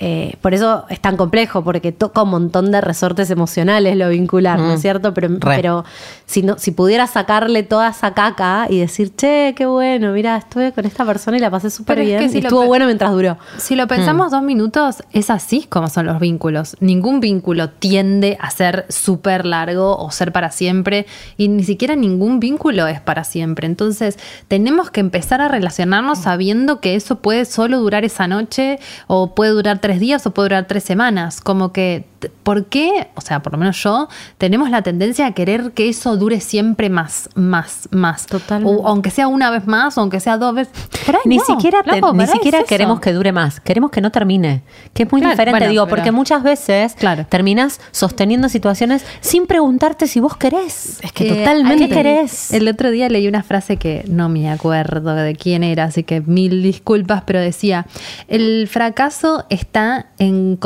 [0.00, 4.58] eh, por eso es tan complejo, porque toca un montón de resortes emocionales lo vincular,
[4.58, 4.82] ¿no es Mm.
[4.82, 5.14] cierto?
[5.14, 5.56] Pero, Re.
[5.56, 5.84] pero
[6.26, 10.72] si, no, si pudiera sacarle toda esa caca y decir, che, qué bueno, mira, estuve
[10.72, 12.20] con esta persona y la pasé súper Pero es bien.
[12.20, 13.36] que si y estuvo bueno mientras duró.
[13.58, 16.76] Si lo pensamos dos minutos, es así como son los vínculos.
[16.80, 21.04] Ningún vínculo tiende a ser súper largo o ser para siempre
[21.36, 23.66] y ni siquiera ningún vínculo es para siempre.
[23.66, 24.18] Entonces
[24.48, 29.50] tenemos que empezar a relacionarnos sabiendo que eso puede solo durar esa noche o puede
[29.50, 31.40] durar tres días o puede durar tres semanas.
[31.40, 32.04] Como que,
[32.42, 33.08] ¿por qué?
[33.14, 36.90] O sea, por lo menos yo, tenemos la tendencia a querer que eso dure siempre
[36.90, 38.26] más, más, más.
[38.26, 38.80] Totalmente.
[38.82, 40.72] O aunque sea una vez más o aunque sea dos veces.
[41.06, 44.10] Ahí Ni no, siquiera, te- ni siquiera es queremos que dure más, queremos que no
[44.12, 44.62] termine.
[44.94, 47.26] Que es muy Claro, diferente, bueno, digo, pero- porque muchas veces Claro.
[47.28, 50.98] terminas sosteniendo situaciones sin preguntarte si vos querés.
[51.02, 52.52] Es que Eh, totalmente hay- querés.
[52.52, 56.20] El otro día leí una frase que no me acuerdo de quién era, así que
[56.20, 57.86] mil disculpas, pero decía,
[58.28, 60.58] el fracaso está en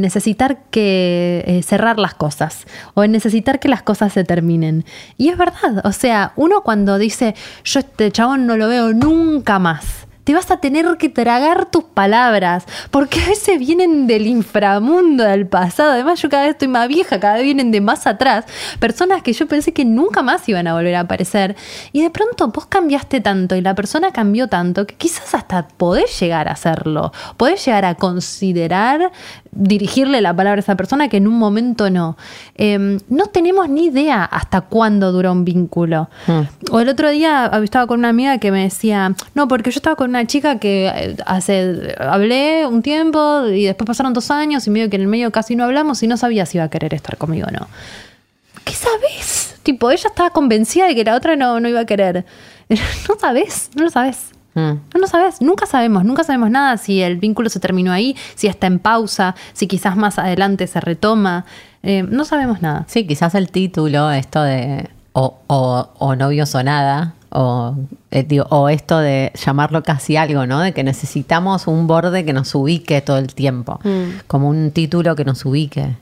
[0.00, 4.84] necesitar que eh, cerrar las cosas o en necesitar que las cosas se terminen.
[5.16, 9.58] Y es verdad, o sea, uno cuando dice, yo este chabón no lo veo nunca
[9.58, 10.06] más.
[10.24, 15.46] Te vas a tener que tragar tus palabras, porque a veces vienen del inframundo, del
[15.46, 15.92] pasado.
[15.92, 18.44] Además, yo cada vez estoy más vieja, cada vez vienen de más atrás.
[18.78, 21.56] Personas que yo pensé que nunca más iban a volver a aparecer.
[21.92, 26.18] Y de pronto vos cambiaste tanto y la persona cambió tanto que quizás hasta podés
[26.20, 27.12] llegar a hacerlo.
[27.36, 29.12] Podés llegar a considerar
[29.52, 32.16] dirigirle la palabra a esa persona que en un momento no.
[32.54, 36.08] Eh, no tenemos ni idea hasta cuándo dura un vínculo.
[36.70, 39.96] O el otro día estaba con una amiga que me decía, no, porque yo estaba
[39.96, 44.70] con una chica que eh, hace, hablé un tiempo y después pasaron dos años y
[44.70, 46.92] medio que en el medio casi no hablamos y no sabía si iba a querer
[46.92, 47.68] estar conmigo o no.
[48.64, 49.56] ¿Qué sabes?
[49.62, 52.24] Tipo, ella estaba convencida de que la otra no, no iba a querer.
[53.08, 54.30] No sabes, no lo sabes.
[54.54, 54.60] Mm.
[54.94, 58.48] No lo sabes, nunca sabemos, nunca sabemos nada si el vínculo se terminó ahí, si
[58.48, 61.46] está en pausa, si quizás más adelante se retoma.
[61.82, 62.84] Eh, no sabemos nada.
[62.88, 67.74] Sí, quizás el título, esto de o, o, o novios o nada, o,
[68.10, 70.60] eh, digo, o esto de llamarlo casi algo, ¿no?
[70.60, 73.80] De que necesitamos un borde que nos ubique todo el tiempo,
[74.26, 75.96] como un título que nos ubique.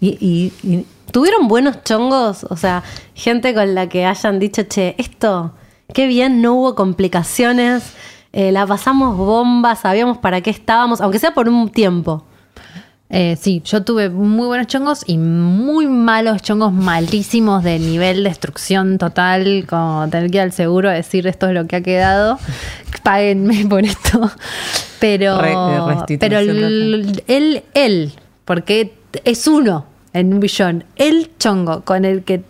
[0.00, 2.44] Y, y- y- ¿Tuvieron buenos chongos?
[2.48, 2.82] O sea,
[3.14, 5.52] gente con la que hayan dicho, che, esto,
[5.92, 7.92] qué bien, no hubo complicaciones,
[8.32, 12.24] eh, la pasamos bomba, sabíamos para qué estábamos, aunque sea por un tiempo.
[13.14, 18.96] Eh, sí, yo tuve muy buenos chongos y muy malos chongos malísimos de nivel destrucción
[18.96, 22.38] total, como tener que ir al seguro a decir esto es lo que ha quedado,
[23.02, 24.30] páguenme por esto.
[24.98, 28.12] Pero, Re- restitución pero el- él, él,
[28.46, 28.94] porque
[29.24, 29.84] es uno
[30.14, 32.42] en un billón, el chongo con el que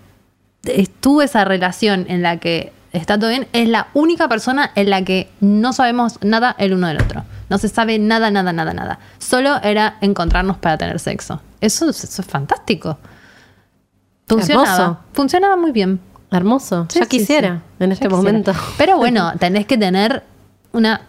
[0.65, 5.03] estuvo esa relación en la que está todo bien, es la única persona en la
[5.03, 7.25] que no sabemos nada el uno del otro.
[7.53, 8.99] No se sabe nada, nada, nada, nada.
[9.19, 11.41] Solo era encontrarnos para tener sexo.
[11.61, 12.99] Eso, es- eso es fantástico.
[14.27, 14.67] Funcionaba.
[14.75, 14.99] Hermoso.
[15.13, 16.01] Funcionaba muy bien.
[16.31, 17.85] Hermoso, Sí, ya sí, quisiera sí.
[17.85, 18.17] en Ya este quisiera.
[18.17, 18.53] momento.
[18.79, 20.23] Pero bueno, tenés que tener
[20.73, 21.03] una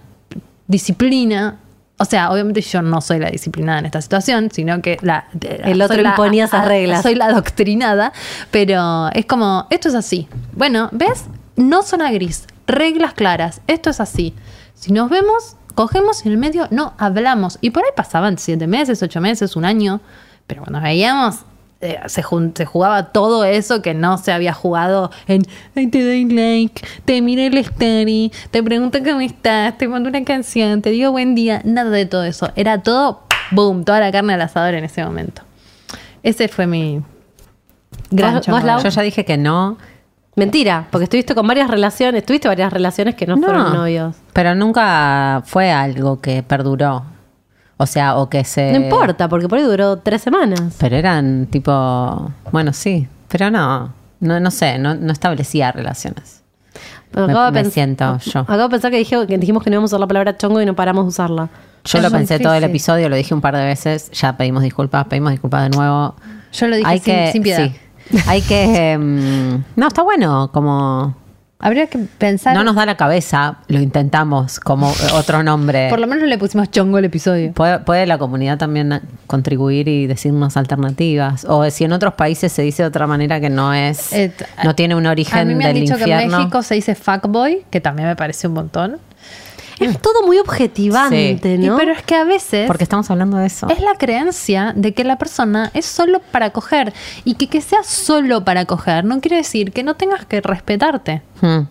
[0.67, 1.59] disciplina.
[1.97, 5.81] O sea, obviamente yo no soy la disciplinada en esta situación, sino que la, El
[5.81, 7.03] otro la- imponía esas reglas.
[7.03, 8.11] Soy la adoctrinada,
[8.51, 10.27] pero es como, esto es así.
[10.51, 11.25] Bueno, ¿ves?
[11.55, 14.33] No zona gris, reglas claras, esto es así.
[14.73, 17.57] Si nos vemos, cogemos y en el medio no hablamos.
[17.61, 20.01] Y por ahí pasaban siete meses, ocho meses, un año,
[20.47, 21.41] pero cuando veíamos,
[21.81, 25.43] eh, se, jugaba todo eso que no se había jugado en
[25.75, 30.23] Ay, te doy like, te miré el story, te pregunto cómo estás, te mando una
[30.23, 32.51] canción, te digo buen día, nada de todo eso.
[32.55, 35.41] Era todo, boom, toda la carne al asador en ese momento.
[36.23, 37.01] Ese fue mi
[38.11, 39.77] gran yo ya dije que no.
[40.35, 44.15] Mentira, porque estuviste con varias relaciones, tuviste varias relaciones que no, fueron novios.
[44.33, 47.03] Pero nunca fue algo que perduró.
[47.77, 48.71] O sea, o que se.
[48.71, 50.75] No importa, porque por ahí duró tres semanas.
[50.79, 52.31] Pero eran tipo.
[52.51, 53.07] Bueno, sí.
[53.27, 53.93] Pero no.
[54.19, 56.41] No, no sé, no, no establecía relaciones.
[57.11, 58.39] Pero Me- acabo de me siento yo.
[58.39, 60.61] Acabo de pensar que, dije, que dijimos que no íbamos a usar la palabra chongo
[60.61, 61.49] y no paramos de usarla.
[61.83, 64.09] Yo Es lo pensé todo el episodio, lo dije un par de veces.
[64.11, 66.15] Ya pedimos disculpas, pedimos disculpas de nuevo.
[66.53, 67.65] Yo lo dije sin- sin piedad.
[67.67, 67.75] sí.
[68.27, 68.97] Hay que.
[68.97, 70.49] mm, no, está bueno.
[70.53, 71.15] Como.
[71.59, 72.53] Habría que pensar.
[72.53, 75.87] No nos da la cabeza, lo intentamos como otro nombre.
[75.89, 77.53] Por lo menos le pusimos chongo al episodio.
[77.53, 81.45] ¿Puede, puede la comunidad también contribuir y decirnos alternativas?
[81.47, 84.11] O si en otros países se dice de otra manera que no es,
[84.65, 86.39] no tiene un origen A mí me han del dicho que en infierno.
[86.39, 88.97] México se dice fuckboy, que también me parece un montón.
[89.79, 91.57] Es todo muy objetivante, Sí.
[91.57, 91.75] ¿no?
[91.75, 93.67] Y pero es que a veces Porque estamos hablando de eso.
[93.69, 96.93] es la creencia de que la persona es solo para coger.
[97.23, 101.21] Y que que sea solo para coger no quiere decir que no tengas que respetarte.
[101.41, 101.61] Hmm.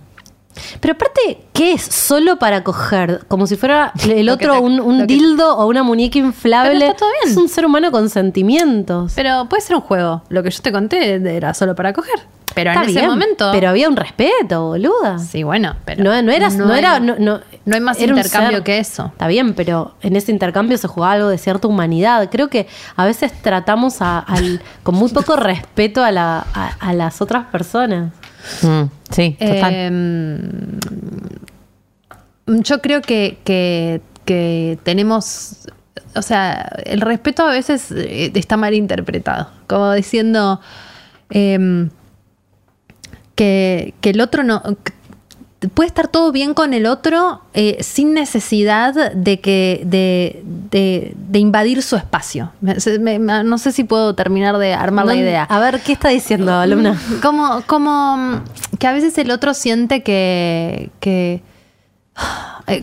[0.80, 1.80] Pero aparte, ¿qué es?
[1.82, 3.24] Solo para coger.
[3.28, 6.72] Como si fuera el otro te- un, un dildo o una muñeca inflable.
[6.78, 7.32] Pero está todo bien.
[7.32, 9.12] Es un ser humano con sentimientos.
[9.16, 10.22] Pero puede ser un juego.
[10.28, 12.20] Lo que yo te conté era solo para coger.
[12.54, 13.50] Pero Está en ese bien, momento.
[13.52, 15.18] Pero había un respeto, boluda.
[15.18, 16.02] Sí, bueno, pero.
[16.04, 18.62] no, no era, no, era, hay- no, no- no hay más intercambio ser.
[18.62, 19.06] que eso.
[19.06, 22.28] Está bien, pero en ese intercambio se jugaba algo de cierta humanidad.
[22.30, 22.66] Creo que
[22.96, 27.46] a veces tratamos a- al, con muy poco respeto a, la, a, a las otras
[27.46, 28.12] personas.
[28.62, 29.72] Mm, sí, total.
[29.74, 29.90] Eh,
[32.46, 35.66] yo creo que, que- que tenemos,
[36.14, 40.60] o sea, el respeto a veces eh, está mal interpretado, como diciendo
[41.30, 41.90] em,
[43.34, 44.62] que, que el otro no...
[45.74, 50.42] Puede estar todo bien con el otro eh, sin necesidad de que de,
[50.72, 52.50] de- de invadir su espacio.
[52.60, 55.44] Me- se- me- no sé si puedo terminar de armar la idea.
[55.44, 57.00] A ver, ¿qué está diciendo, alumna?
[57.22, 58.42] Como, como mm,
[58.80, 61.42] que a veces el otro siente que, que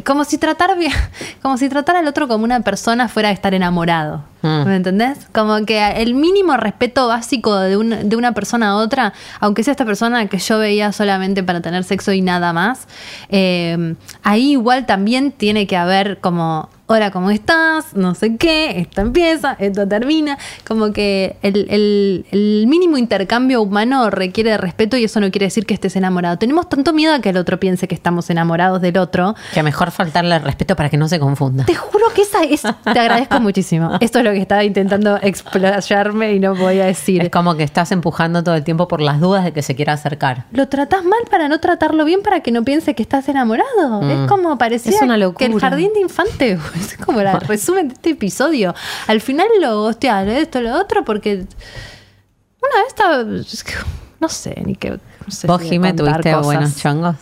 [0.06, 0.92] como si tratar bien,
[1.42, 4.24] como si tratar al otro como una persona fuera de estar enamorado.
[4.42, 4.64] Mm.
[4.66, 5.18] ¿Me entendés?
[5.34, 9.72] Como que el mínimo respeto básico de, un- de una persona a otra, aunque sea
[9.72, 12.88] esta persona que yo veía solamente para tener sexo y nada más,
[13.30, 17.94] eh, ahí igual también tiene que haber como hola, ¿cómo estás?
[17.96, 20.40] No sé qué, esto empieza, esto termina.
[20.68, 25.46] Como que el, el- el mínimo intercambio humano requiere de respeto y eso no quiere
[25.46, 26.38] decir que estés enamorado.
[26.40, 29.36] Tenemos tanto miedo a que el otro piense que estamos enamorados del otro.
[29.54, 31.64] Que mejor faltarle el respeto para que no se confunda.
[31.66, 32.62] Te juro que esa es.
[32.62, 33.92] Te agradezco muchísimo.
[34.00, 37.22] Esto es lo que estaba intentando explayarme y no podía decir.
[37.22, 39.94] Es como que estás empujando todo el tiempo por las dudas de que se quiera
[39.94, 40.46] acercar.
[40.52, 44.02] Lo tratás mal para no tratarlo bien para que no piense que estás enamorado.
[44.02, 44.10] Mm.
[44.10, 46.58] Es como parecía Es una que el jardín de infante.
[46.98, 48.74] Es como el resumen de este episodio.
[49.08, 53.22] Al final lo hostia, esto, lo otro, porque una vez estaba.
[53.40, 53.74] es que
[54.20, 54.92] No sé, ni qué.
[54.92, 55.00] No
[55.32, 56.46] sé ¿Vos, si contar tuviste cosas.
[56.46, 57.16] buenos chongos?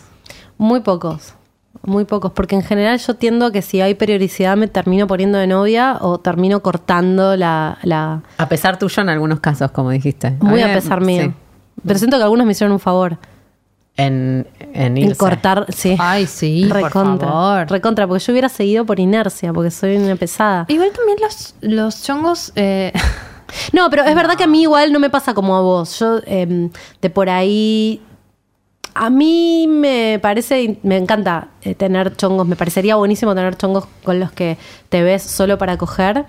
[0.58, 1.34] Muy pocos.
[1.84, 5.48] Muy pocos, porque en general yo tiendo que si hay periodicidad me termino poniendo de
[5.48, 7.78] novia o termino cortando la...
[7.84, 10.32] la A pesar tuyo en algunos casos, como dijiste.
[10.42, 11.24] muy a pesar mío.
[11.24, 11.34] sí.
[11.86, 13.20] Pero siento que algunos me hicieron un favor.
[13.98, 15.18] En, en En irse.
[15.18, 15.96] cortar, sí.
[15.98, 17.28] Ay, sí, por recontra.
[17.28, 17.70] favor.
[17.70, 20.66] Recontra, porque yo hubiera seguido por inercia, porque soy una pesada.
[20.68, 22.52] Igual también los, los chongos.
[22.56, 22.94] eh,
[23.74, 25.98] No, pero es verdad que a mí igual no me pasa como a vos.
[26.00, 26.70] Yo, eh,
[27.02, 28.02] de por ahí.
[28.94, 34.20] A mí me parece, me encanta eh, tener chongos, me parecería buenísimo tener chongos con
[34.20, 34.58] los que
[34.90, 36.26] te ves solo para coger,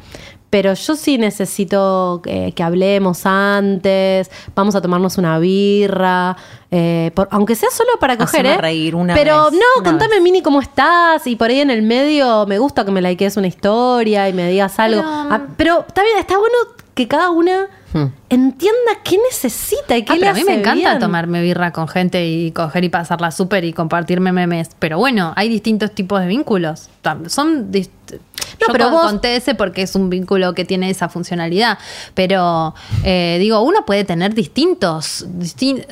[0.51, 6.37] pero yo sí necesito eh, que hablemos antes, vamos a tomarnos una birra,
[6.71, 8.59] eh, por- aunque sea solo para coger, Haceme ¿eh?
[8.59, 10.23] reír una pero vez, no, una contame vez.
[10.23, 13.47] Mini cómo estás y por ahí en el medio me gusta que me likees una
[13.47, 15.01] historia y me digas algo.
[15.03, 16.57] Pero- Ah, pero está bien, está bueno
[16.95, 18.09] que cada una Hmm.
[18.29, 20.99] entienda qué necesita y qué Ah, le pero a mí me hace encanta bien.
[20.99, 24.71] tomarme birra con gente y coger y pasarla súper y compartirme memes.
[24.79, 26.91] Pero bueno, hay distintos tipos de vínculos.
[27.29, 27.71] Son
[28.13, 31.79] Yo pero con- vos- conté ese porque es un vínculo que tiene esa funcionalidad.
[32.15, 32.75] Pero
[33.05, 35.27] eh, digo, uno puede tener distintos.
[35.39, 35.85] distin-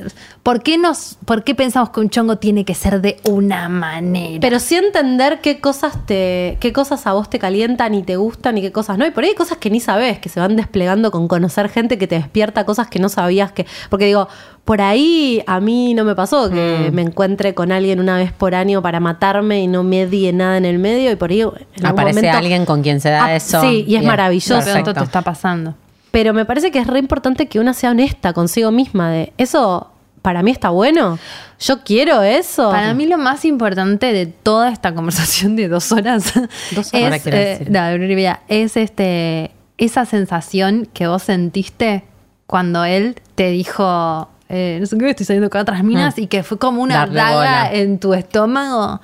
[0.42, 4.38] ¿Por, qué nos, ¿Por qué pensamos que un chongo tiene que ser de una manera?
[4.40, 8.56] Pero sí entender qué cosas te, qué cosas a vos te calientan y te gustan
[8.58, 9.06] y qué cosas no.
[9.06, 11.98] Y por ahí hay cosas que ni sabes, que se van desplegando con conocer gente
[11.98, 13.66] que te despierta cosas que no sabías que.
[13.90, 14.28] Porque digo,
[14.66, 18.54] por ahí a mí no me pasó que me encuentre con alguien una vez por
[18.54, 21.10] año para matarme y no medie nada en el medio.
[21.12, 23.60] Y por ahí en Aparece momento- alguien con quien se da Ah, eso.
[23.62, 24.58] Sí, y es Bien, maravilloso.
[24.64, 25.04] Pero esto te perfecto.
[25.04, 25.74] está pasando.
[26.10, 29.10] Pero me parece que es re importante que una sea honesta consigo misma.
[29.10, 29.90] De eso
[30.20, 31.18] para mí está bueno.
[31.60, 32.70] Yo quiero eso.
[32.70, 36.32] Para mí lo más importante de toda esta conversación de dos horas,
[36.74, 37.24] Dos horas.
[37.24, 42.02] Es, eh, no, es este, esa sensación que vos sentiste
[42.48, 46.20] cuando él te dijo, eh, no sé qué, estoy saliendo con otras minas Mm.
[46.22, 47.72] y que fue como una Darle daga bola.
[47.72, 49.00] en tu estómago.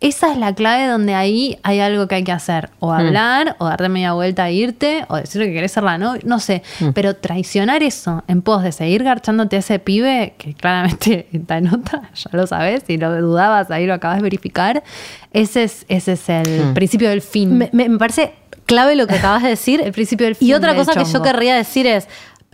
[0.00, 2.70] Esa es la clave donde ahí hay algo que hay que hacer.
[2.78, 2.98] O Mm.
[2.98, 6.38] hablar, o darte media vuelta a irte, o decir que querés ser la novia, no
[6.38, 6.62] sé.
[6.78, 6.90] Mm.
[6.90, 11.74] Pero traicionar eso en pos de seguir garchándote a ese pibe, que claramente está en
[11.74, 14.84] otra, ya lo sabes, si lo dudabas, ahí lo acabas de verificar.
[15.32, 16.74] Ese es, ese es el Mm.
[16.74, 17.58] principio del fin.
[17.58, 18.34] Me, me- me parece
[18.66, 19.80] clave lo que acabas de decir.
[19.80, 21.24] El principio del Y fin otra del cosa que yo chongo.
[21.24, 22.06] querría decir es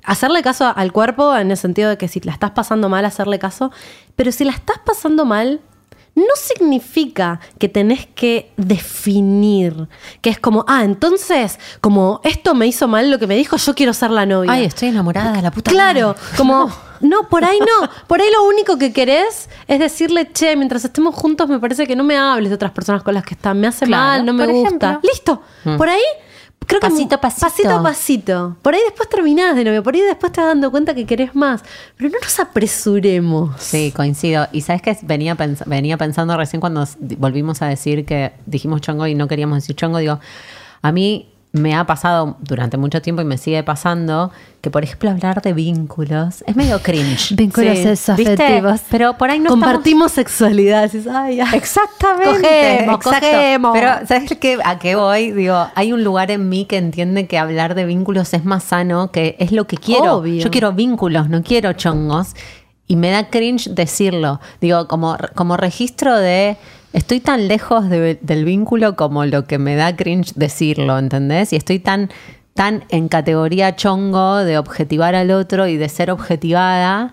[0.04, 3.38] hacerle caso al cuerpo en el sentido de que si la estás pasando mal, hacerle
[3.38, 3.70] caso.
[4.16, 5.60] Pero si la estás pasando mal,
[6.14, 9.88] no significa que tenés que definir.
[10.20, 13.74] Que es como, ah, entonces, como esto me hizo mal lo que me dijo, yo
[13.74, 14.52] quiero ser la novia.
[14.52, 16.20] Ay, estoy enamorada, la puta Claro, madre.
[16.36, 16.70] como,
[17.00, 17.88] no, por ahí no.
[18.06, 21.96] Por ahí lo único que querés es decirle, che, mientras estemos juntos me parece que
[21.96, 23.58] no me hables de otras personas con las que están.
[23.58, 24.68] Me hace Claro, mal, no me gusta.
[24.68, 25.00] ejemplo.
[25.02, 25.42] Listo.
[25.76, 26.02] Por ahí
[26.66, 27.46] creo que Pasito a pasito.
[27.46, 28.56] pasito a pasito.
[28.62, 31.34] Por ahí después terminás de novio, por ahí después te vas dando cuenta que querés
[31.34, 31.62] más.
[31.96, 33.60] Pero no nos apresuremos.
[33.60, 34.46] Sí, coincido.
[34.52, 36.86] Y sabes que venía, pens- venía pensando recién cuando
[37.18, 40.18] volvimos a decir que dijimos chongo y no queríamos decir chongo, digo,
[40.82, 45.08] a mí me ha pasado durante mucho tiempo y me sigue pasando que, por ejemplo,
[45.10, 47.32] hablar de vínculos es medio cringe.
[47.36, 48.10] Vínculos Sí.
[48.10, 48.80] afectivos.
[48.90, 50.90] Pero por ahí no Compartimos sexualidad.
[51.14, 51.56] Ay, ay.
[51.56, 52.40] Exactamente.
[52.40, 53.26] Cogemos, exacto.
[53.30, 53.72] cogemos.
[53.72, 54.58] Pero, ¿sabes qué?
[54.64, 55.30] a qué voy?
[55.30, 59.12] Digo, hay un lugar en mí que entiende que hablar de vínculos es más sano,
[59.12, 60.16] que es lo que quiero.
[60.16, 60.42] Obvio.
[60.42, 62.34] Yo quiero vínculos, no quiero chongos.
[62.88, 64.40] Y me da cringe decirlo.
[64.60, 66.56] Digo, como, como registro de.
[66.94, 71.52] Estoy tan lejos de- del vínculo como lo que me da cringe decirlo, ¿entendés?
[71.52, 72.08] Y estoy tan,
[72.54, 77.12] tan en categoría chongo de objetivar al otro y de ser objetivada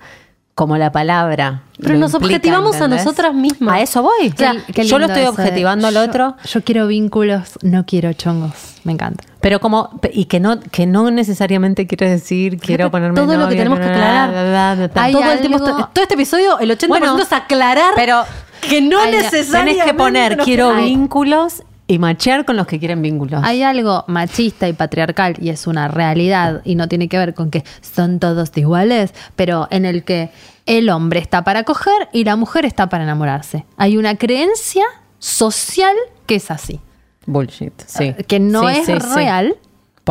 [0.53, 1.63] como la palabra.
[1.81, 3.73] Pero nos implica, objetivamos a nosotras mismas.
[3.75, 4.29] A eso voy.
[4.31, 8.51] Qué yo lo estoy de, objetivando al otro, Yo quiero vínculos, no quiero chongos.
[8.83, 9.23] Me encanta.
[9.39, 13.55] pero como y que no que no necesariamente quiere decir quiero ponerme todo lo que
[13.55, 14.29] tenemos que aclarar.
[14.29, 15.03] bla, bla, bla, bla.
[15.03, 18.23] Hay todo el tiempo, algo- esto- todo este episodio, el 80% Bueno, es aclarar pero
[18.61, 19.71] que no hay- necesariamente.
[19.79, 23.41] Tenés que poner quiero vínculos y machear con los que quieren vínculos.
[23.43, 27.51] Hay algo machista y patriarcal y es una realidad y no tiene que ver con
[27.51, 30.29] que son todos iguales, pero en el que
[30.65, 33.65] el hombre está para coger y la mujer está para enamorarse.
[33.77, 34.85] Hay una creencia
[35.19, 35.95] social
[36.27, 36.79] que es así,
[37.25, 38.13] Bullshit, sí.
[38.27, 38.97] que no Sí, es sí, sí.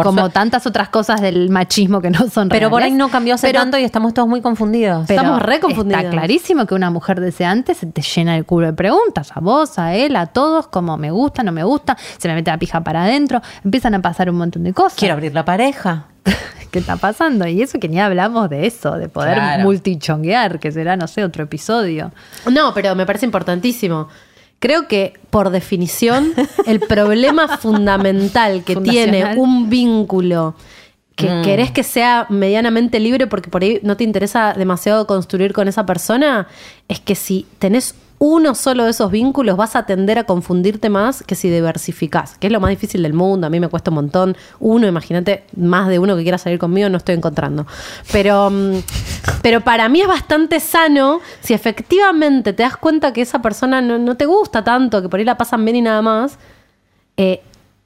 [0.02, 2.50] Por como tantas otras cosas del machismo que no son reales.
[2.50, 5.04] Pero por ahí no cambió hace Pero- tanto y estamos todos muy confundidos.
[5.06, 6.00] pero Estamos re confundidos.
[6.04, 9.30] Está clarísimo que una mujer deseante se te llena el culo de preguntas.
[9.34, 12.50] A vos, a él, a todos, como me gusta, no me gusta, se me mete
[12.50, 14.98] la pija para adentro, empiezan a pasar un montón de cosas.
[14.98, 16.06] Quiero abrir la pareja.
[16.70, 17.46] ¿Qué está pasando?
[17.48, 19.64] Y eso que ni hablamos de eso, de poder Claro.
[19.64, 22.12] multichonguear, que será, no sé, otro episodio.
[22.50, 24.08] No, pero me parece importantísimo.
[24.60, 26.32] Creo que, por definición,
[26.66, 30.54] el problema fundamental que tiene un vínculo
[31.16, 31.42] que Mm.
[31.42, 35.84] querés que sea medianamente libre porque por ahí no te interesa demasiado construir con esa
[35.84, 36.46] persona,
[36.88, 41.22] es que si tenés uno solo de esos vínculos vas a tender a confundirte más
[41.22, 43.46] que si diversificás, que es lo más difícil del mundo.
[43.46, 44.36] A mí me cuesta un montón.
[44.58, 47.66] Uno, imagínate, más de uno que quiera salir conmigo, no estoy encontrando.
[48.12, 48.74] Pero, mm,
[49.40, 53.98] pero para mí es bastante sano si efectivamente te das cuenta que esa persona no,
[53.98, 56.38] no te gusta tanto, que por ahí la pasan bien y nada más.
[57.16, 57.42] eh,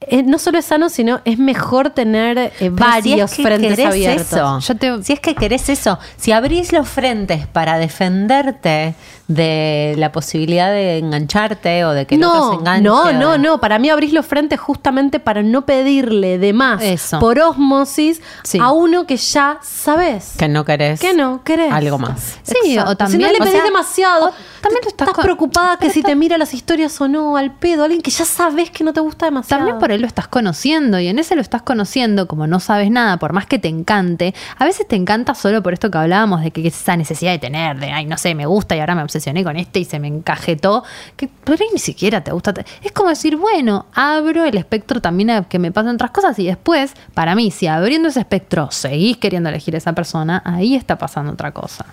[0.09, 3.86] eh, no solo es sano, sino es mejor tener eh, varios si es que frentes
[3.86, 4.32] abiertos.
[4.32, 8.94] Eso, Yo te- Si es que querés eso, si abrís los frentes para defenderte
[9.28, 12.82] de la posibilidad de engancharte o de que el otro se No, enganche.
[12.82, 13.59] no, no, de- no.
[13.59, 17.18] Para mí abrís los frentes justamente para no pedirle de más Eso.
[17.20, 18.59] por osmosis Sí.
[18.60, 21.01] a uno que ya sabes Que no querés.
[21.01, 21.72] que no querés.
[21.72, 22.39] Algo más.
[22.43, 22.90] Sí, Exacto.
[22.93, 24.32] o también- Si no le o pedís sea, demasiado, o
[24.64, 27.52] también tú estás estás, con- preocupada que si te mira las historias o no, al
[27.52, 29.60] pedo, alguien que ya sabes que no te gusta demasiado.
[29.60, 32.90] También por ahí lo estás conociendo y en ese lo estás conociendo, como no sabes
[32.90, 36.42] nada, por más que te encante, a veces te encanta solo por esto que hablábamos
[36.42, 38.94] de que es esa necesidad de tener, de, ay, no sé, me gusta y ahora
[38.94, 40.82] me obsesioné con este y se me encajetó,
[41.16, 42.54] que por ahí ni siquiera te gusta.
[42.82, 46.46] Es como decir, bueno, abro el espectro también a que me pasen otras cosas y
[46.46, 50.96] después, para mí, si abriendo ese espectro seguís queriendo elegir a esa persona, ahí está
[50.98, 51.86] pasando otra cosa.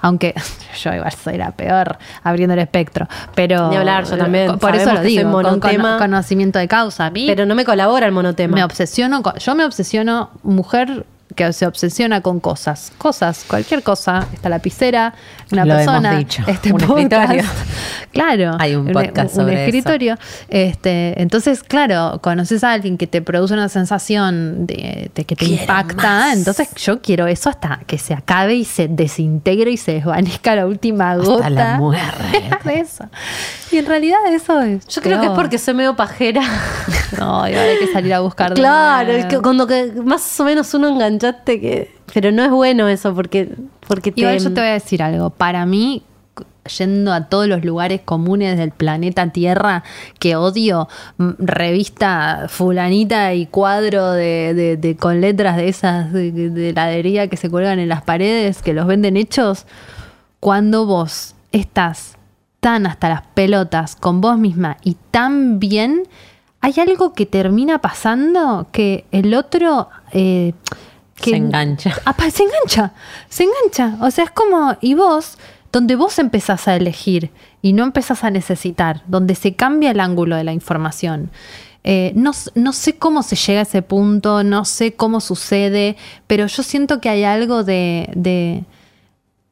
[0.00, 0.34] Aunque
[0.82, 3.68] yo igual soy la peor abriendo el espectro, pero...
[3.70, 4.58] Ni hablar, yo también.
[4.58, 5.60] Por eso lo digo, con-
[5.98, 7.06] conocimiento de causa.
[7.06, 8.54] A mí Pero no me colabora el monotema.
[8.54, 14.26] me obsesiono, con- yo me obsesiono, mujer que se obsesiona con cosas, cosas, cualquier cosa,
[14.32, 15.14] esta lapicera,
[15.50, 17.32] una Lo hemos persona, dicho, este un podcast.
[17.32, 17.44] escritorio.
[18.12, 19.64] claro, Hay un podcast sobre eso.
[19.64, 20.16] escritorio.
[20.48, 25.46] Este, entonces, claro, conoces a alguien que te produce una sensación de, de que te
[25.46, 26.36] Quiero impacta, más.
[26.36, 30.66] entonces yo quiero eso hasta que se acabe y se desintegre y se desvanezca la
[30.66, 31.50] última Hasta gota.
[31.50, 32.50] la muerte.
[32.72, 33.04] eso.
[33.70, 36.42] Y en realidad eso es Yo creo que es porque soy medio pajera.
[37.18, 40.88] No, y ahora hay que salir a buscar claro, cuando que más o menos uno
[42.12, 43.48] Pero no es bueno eso porque,
[43.88, 45.30] porque Igual yo te voy a decir algo.
[45.30, 46.02] Para mí,
[46.78, 49.82] yendo a todos los lugares comunes del planeta Tierra
[50.18, 50.88] que odio,
[51.38, 57.50] revista fulanita y cuadro de- de- con letras de esas de, de heladería que se
[57.50, 59.66] cuelgan en las paredes, que los venden hechos,
[60.40, 62.16] cuando vos estás
[62.60, 66.04] tan hasta las pelotas con vos misma y tan bien,
[66.60, 69.88] hay algo que termina pasando que el otro...
[70.12, 70.52] eh,
[71.22, 71.94] que Se engancha.
[72.04, 72.92] Apa, se engancha,
[73.30, 73.96] se engancha.
[74.04, 75.38] O sea, es como, y vos,
[75.72, 77.30] donde vos empezás a elegir
[77.62, 81.30] y no empezás a necesitar, donde se cambia el ángulo de la información.
[81.84, 85.96] Eh, no, no sé cómo se llega a ese punto, no sé cómo sucede,
[86.26, 88.64] pero yo siento que hay algo de, de,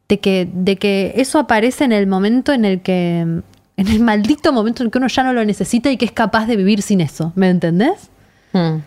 [0.09, 3.44] de que, de que eso aparece en el momento en el que, en
[3.76, 6.47] el maldito momento en el que uno ya no lo necesita y que es capaz
[6.47, 8.10] de vivir sin eso, ¿me entendés?
[8.52, 8.78] Hmm.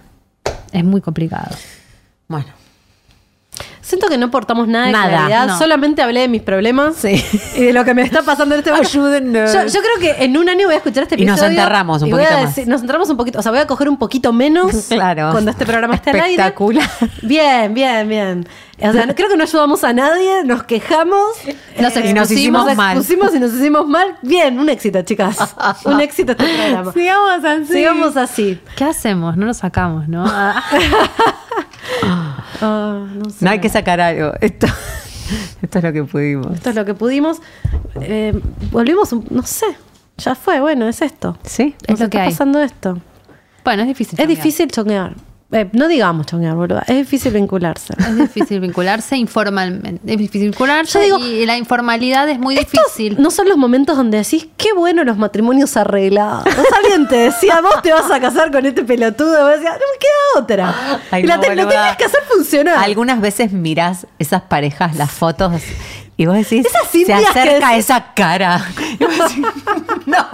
[0.72, 1.55] Es muy complicado.
[2.27, 2.62] Bueno.
[3.84, 5.57] Siento que no portamos nada de Nada, claridad, no.
[5.60, 7.23] solamente hablé de mis problemas Sí.
[7.57, 8.89] y de lo que me está pasando en este momento.
[8.89, 9.53] Ayúdennos.
[9.53, 11.60] Yo, yo creo que en un año voy a escuchar este Y nos episodio.
[11.60, 12.57] enterramos un poquito más.
[12.68, 13.39] Nos enterramos un poquito.
[13.39, 15.31] O sea, voy a coger un poquito menos Claro.
[15.31, 16.30] cuando este programa esté al aire.
[16.31, 16.89] Espectacular.
[17.22, 18.47] Bien, bien, bien.
[18.81, 21.30] O sea, creo que no ayudamos a nadie, nos quejamos.
[21.80, 22.97] Nos eh, y nos hicimos nos mal.
[22.97, 24.15] expusimos y nos hicimos mal.
[24.22, 25.38] Bien, un éxito, chicas.
[25.85, 26.91] un éxito este programa.
[26.91, 27.65] Sigamos así.
[27.73, 28.60] Sigamos así.
[28.76, 29.38] ¿Qué hacemos?
[29.38, 30.26] No lo sacamos, ¿no?
[32.02, 33.44] Ah, no sé.
[33.44, 34.32] No hay que sacar algo.
[34.41, 34.68] Esto,
[35.61, 36.53] esto es lo que pudimos.
[36.53, 37.41] Esto es lo que pudimos.
[38.02, 38.40] Eh,
[38.72, 39.65] volvimos, no sé.
[40.18, 41.38] Ya fue, bueno, es esto.
[41.44, 41.76] ¿Sí?
[41.88, 42.30] Es lo que está hay.
[42.30, 42.99] pasando esto.
[43.64, 44.14] Bueno, es difícil.
[44.14, 44.38] Es chonguear.
[44.38, 45.15] difícil chonguear.
[45.53, 46.81] Eh, no digamos chonguear, boludo.
[46.88, 47.93] Es difícil vincularse.
[47.99, 50.01] Es difícil vincularse informalmente.
[50.11, 53.15] Es difícil vincularse Yo digo, y la informalidad es muy difícil.
[53.21, 56.43] no son los momentos donde decís, qué bueno los matrimonios arreglados.
[56.47, 59.39] O sea, alguien te decía, vos te vas a casar con este pelotudo.
[59.39, 60.99] Y vos decías, no me queda otra.
[61.11, 61.69] Ay, y la no, te- lo boluda.
[61.69, 62.77] tenías que hacer funcionar.
[62.80, 65.61] Algunas veces mirás esas parejas, las fotos,
[66.15, 68.64] y vos decís, se que acerca esa cara.
[68.99, 69.45] Y vos decís,
[70.06, 70.26] no.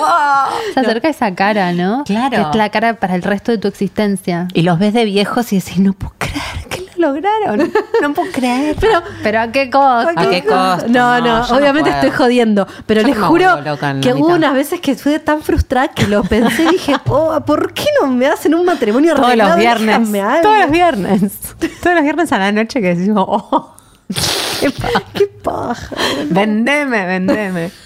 [0.73, 2.03] Se acerca esa cara, ¿no?
[2.05, 2.29] Claro.
[2.29, 4.47] Que es la cara para el resto de tu existencia.
[4.53, 7.71] Y los ves de viejos y decís, no puedo creer que lo lograron.
[8.01, 8.75] No puedo creer.
[8.79, 10.19] Pero Pero ¿a qué costo?
[10.19, 10.87] ¿A qué costo?
[10.89, 12.67] No, no, No, yo no obviamente estoy jodiendo.
[12.85, 16.23] Pero Yo les juro loca que hubo unas veces que estuve tan frustrada que lo
[16.23, 20.11] pensé y dije, oh, ¿por qué no me hacen un matrimonio Todos los viernes.
[20.41, 21.21] Todos los viernes.
[21.81, 23.75] Todos los viernes a la noche que decimos, oh,
[24.59, 25.03] qué paja.
[25.13, 25.95] Qué paja.
[26.29, 27.71] Vendeme, vendeme.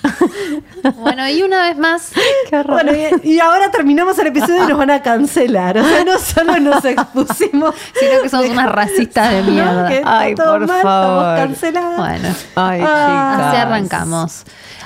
[0.97, 2.11] Bueno, y una vez más,
[2.67, 2.91] Bueno,
[3.23, 5.77] y, y ahora terminamos el episodio y nos van a cancelar.
[5.77, 7.73] O sea, no solo nos expusimos.
[7.97, 9.89] sino que somos unas racistas de mierda.
[10.03, 11.23] Ay, todo por mal, favor.
[11.23, 11.97] Estamos canceladas.
[11.97, 13.47] Bueno, Ay, Ah, chicas.
[13.47, 14.43] así arrancamos.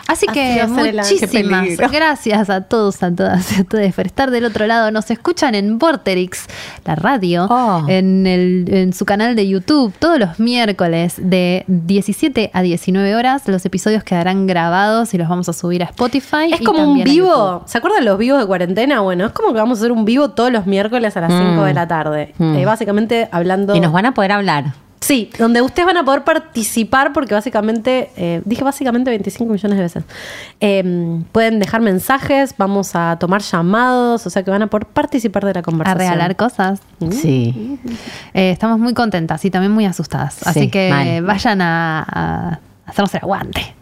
[0.07, 4.65] Así que muchísimas gracias a todos, a todas y a todos por estar del otro
[4.67, 4.91] lado.
[4.91, 6.45] Nos escuchan en Vorterix,
[6.85, 7.83] la radio, Oh.
[7.87, 13.47] en, el, en su canal de YouTube, todos los miércoles de 17 a 19 horas.
[13.47, 16.51] Los episodios quedarán grabados y los vamos a subir a Spotify.
[16.53, 17.63] Es y como un vivo.
[17.65, 19.01] ¿Se acuerdan los vivos de cuarentena?
[19.01, 21.63] Bueno, es como que vamos a hacer un vivo todos los miércoles a las 5
[21.63, 22.33] de la tarde.
[22.37, 22.55] Mm.
[22.55, 23.75] Eh, básicamente hablando.
[23.75, 24.73] Y nos van a poder hablar.
[24.99, 29.83] Sí, donde ustedes van a poder participar porque básicamente, eh, dije básicamente 25 millones de
[29.83, 30.03] veces,
[30.59, 35.45] Eh, pueden dejar mensajes, vamos a tomar llamados, o sea que van a poder participar
[35.45, 35.99] de la A conversación.
[35.99, 36.81] regalar cosas.
[37.11, 37.77] Sí.
[38.33, 40.45] Eh, estamos muy contentas y también muy asustadas.
[40.47, 41.21] Así Sí, que mal.
[41.23, 43.75] vayan a, a hacernos el aguante.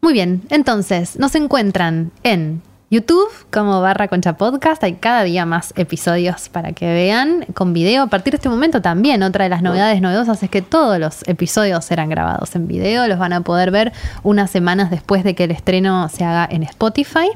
[0.00, 4.82] Muy bien, entonces nos encuentran en YouTube como barra concha podcast.
[4.82, 8.04] Hay cada día más episodios para que vean con video.
[8.04, 11.26] A partir de este momento también otra de las novedades novedosas es que todos los
[11.28, 13.06] episodios serán grabados en video.
[13.06, 13.92] Los van a poder ver
[14.22, 17.28] unas semanas después de que el estreno se haga en Spotify.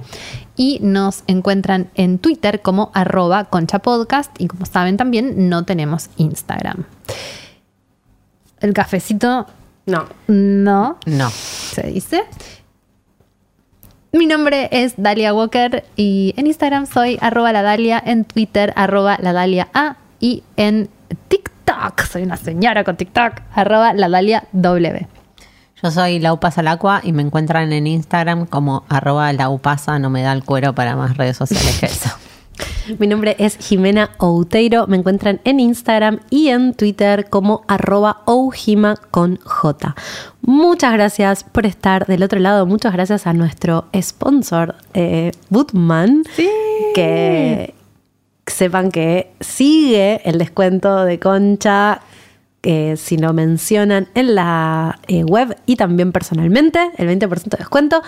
[0.57, 4.41] Y nos encuentran en Twitter como arroba conchapodcast.
[4.41, 6.85] Y como saben también no tenemos Instagram.
[8.61, 9.47] El cafecito
[9.85, 10.07] No.
[10.29, 11.31] no No.
[11.31, 12.25] se dice.
[14.15, 19.17] Mi nombre es Dalia Walker y en Instagram soy arroba la Dalia, en Twitter arroba
[19.19, 20.91] la Dalia A y en
[21.29, 25.09] TikTok, soy una señora con TikTok, arroba la Dalia W.
[25.83, 30.35] Yo soy Laupasa Salacua y me encuentran en Instagram como arroba laupasa, no me da
[30.35, 32.11] el cuero para más redes sociales que eso.
[32.99, 34.87] Mi nombre es Jimena Outeiro.
[34.87, 39.95] Me encuentran en Instagram y en Twitter como arroba oujima con J.
[40.41, 42.67] Muchas gracias por estar del otro lado.
[42.67, 46.25] Muchas gracias a nuestro sponsor, eh, Bootman.
[46.95, 47.75] Que
[48.47, 52.01] sepan que sigue el descuento de concha.
[52.65, 58.03] eh, si lo mencionan en la eh, web y también personalmente, el 20% de descuento.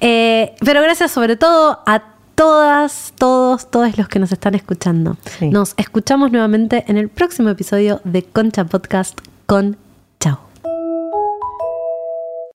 [0.00, 5.16] Eh, pero gracias sobre todo a todas, todos, todos los que nos están escuchando.
[5.38, 5.48] Sí.
[5.48, 9.76] Nos escuchamos nuevamente en el próximo episodio de Concha Podcast con
[10.20, 10.40] Chao.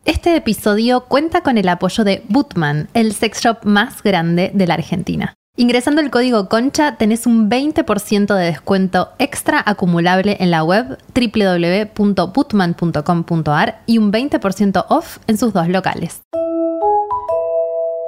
[0.05, 4.75] Este episodio cuenta con el apoyo de Bootman, el sex shop más grande de la
[4.75, 5.33] Argentina.
[5.59, 13.81] Ingresando el código CONCHA tenés un 20% de descuento extra acumulable en la web www.bootman.com.ar
[13.87, 16.21] y un 20% off en sus dos locales.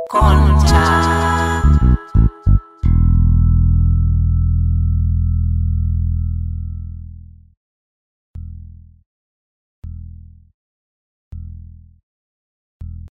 [0.09, 1.18] Concha.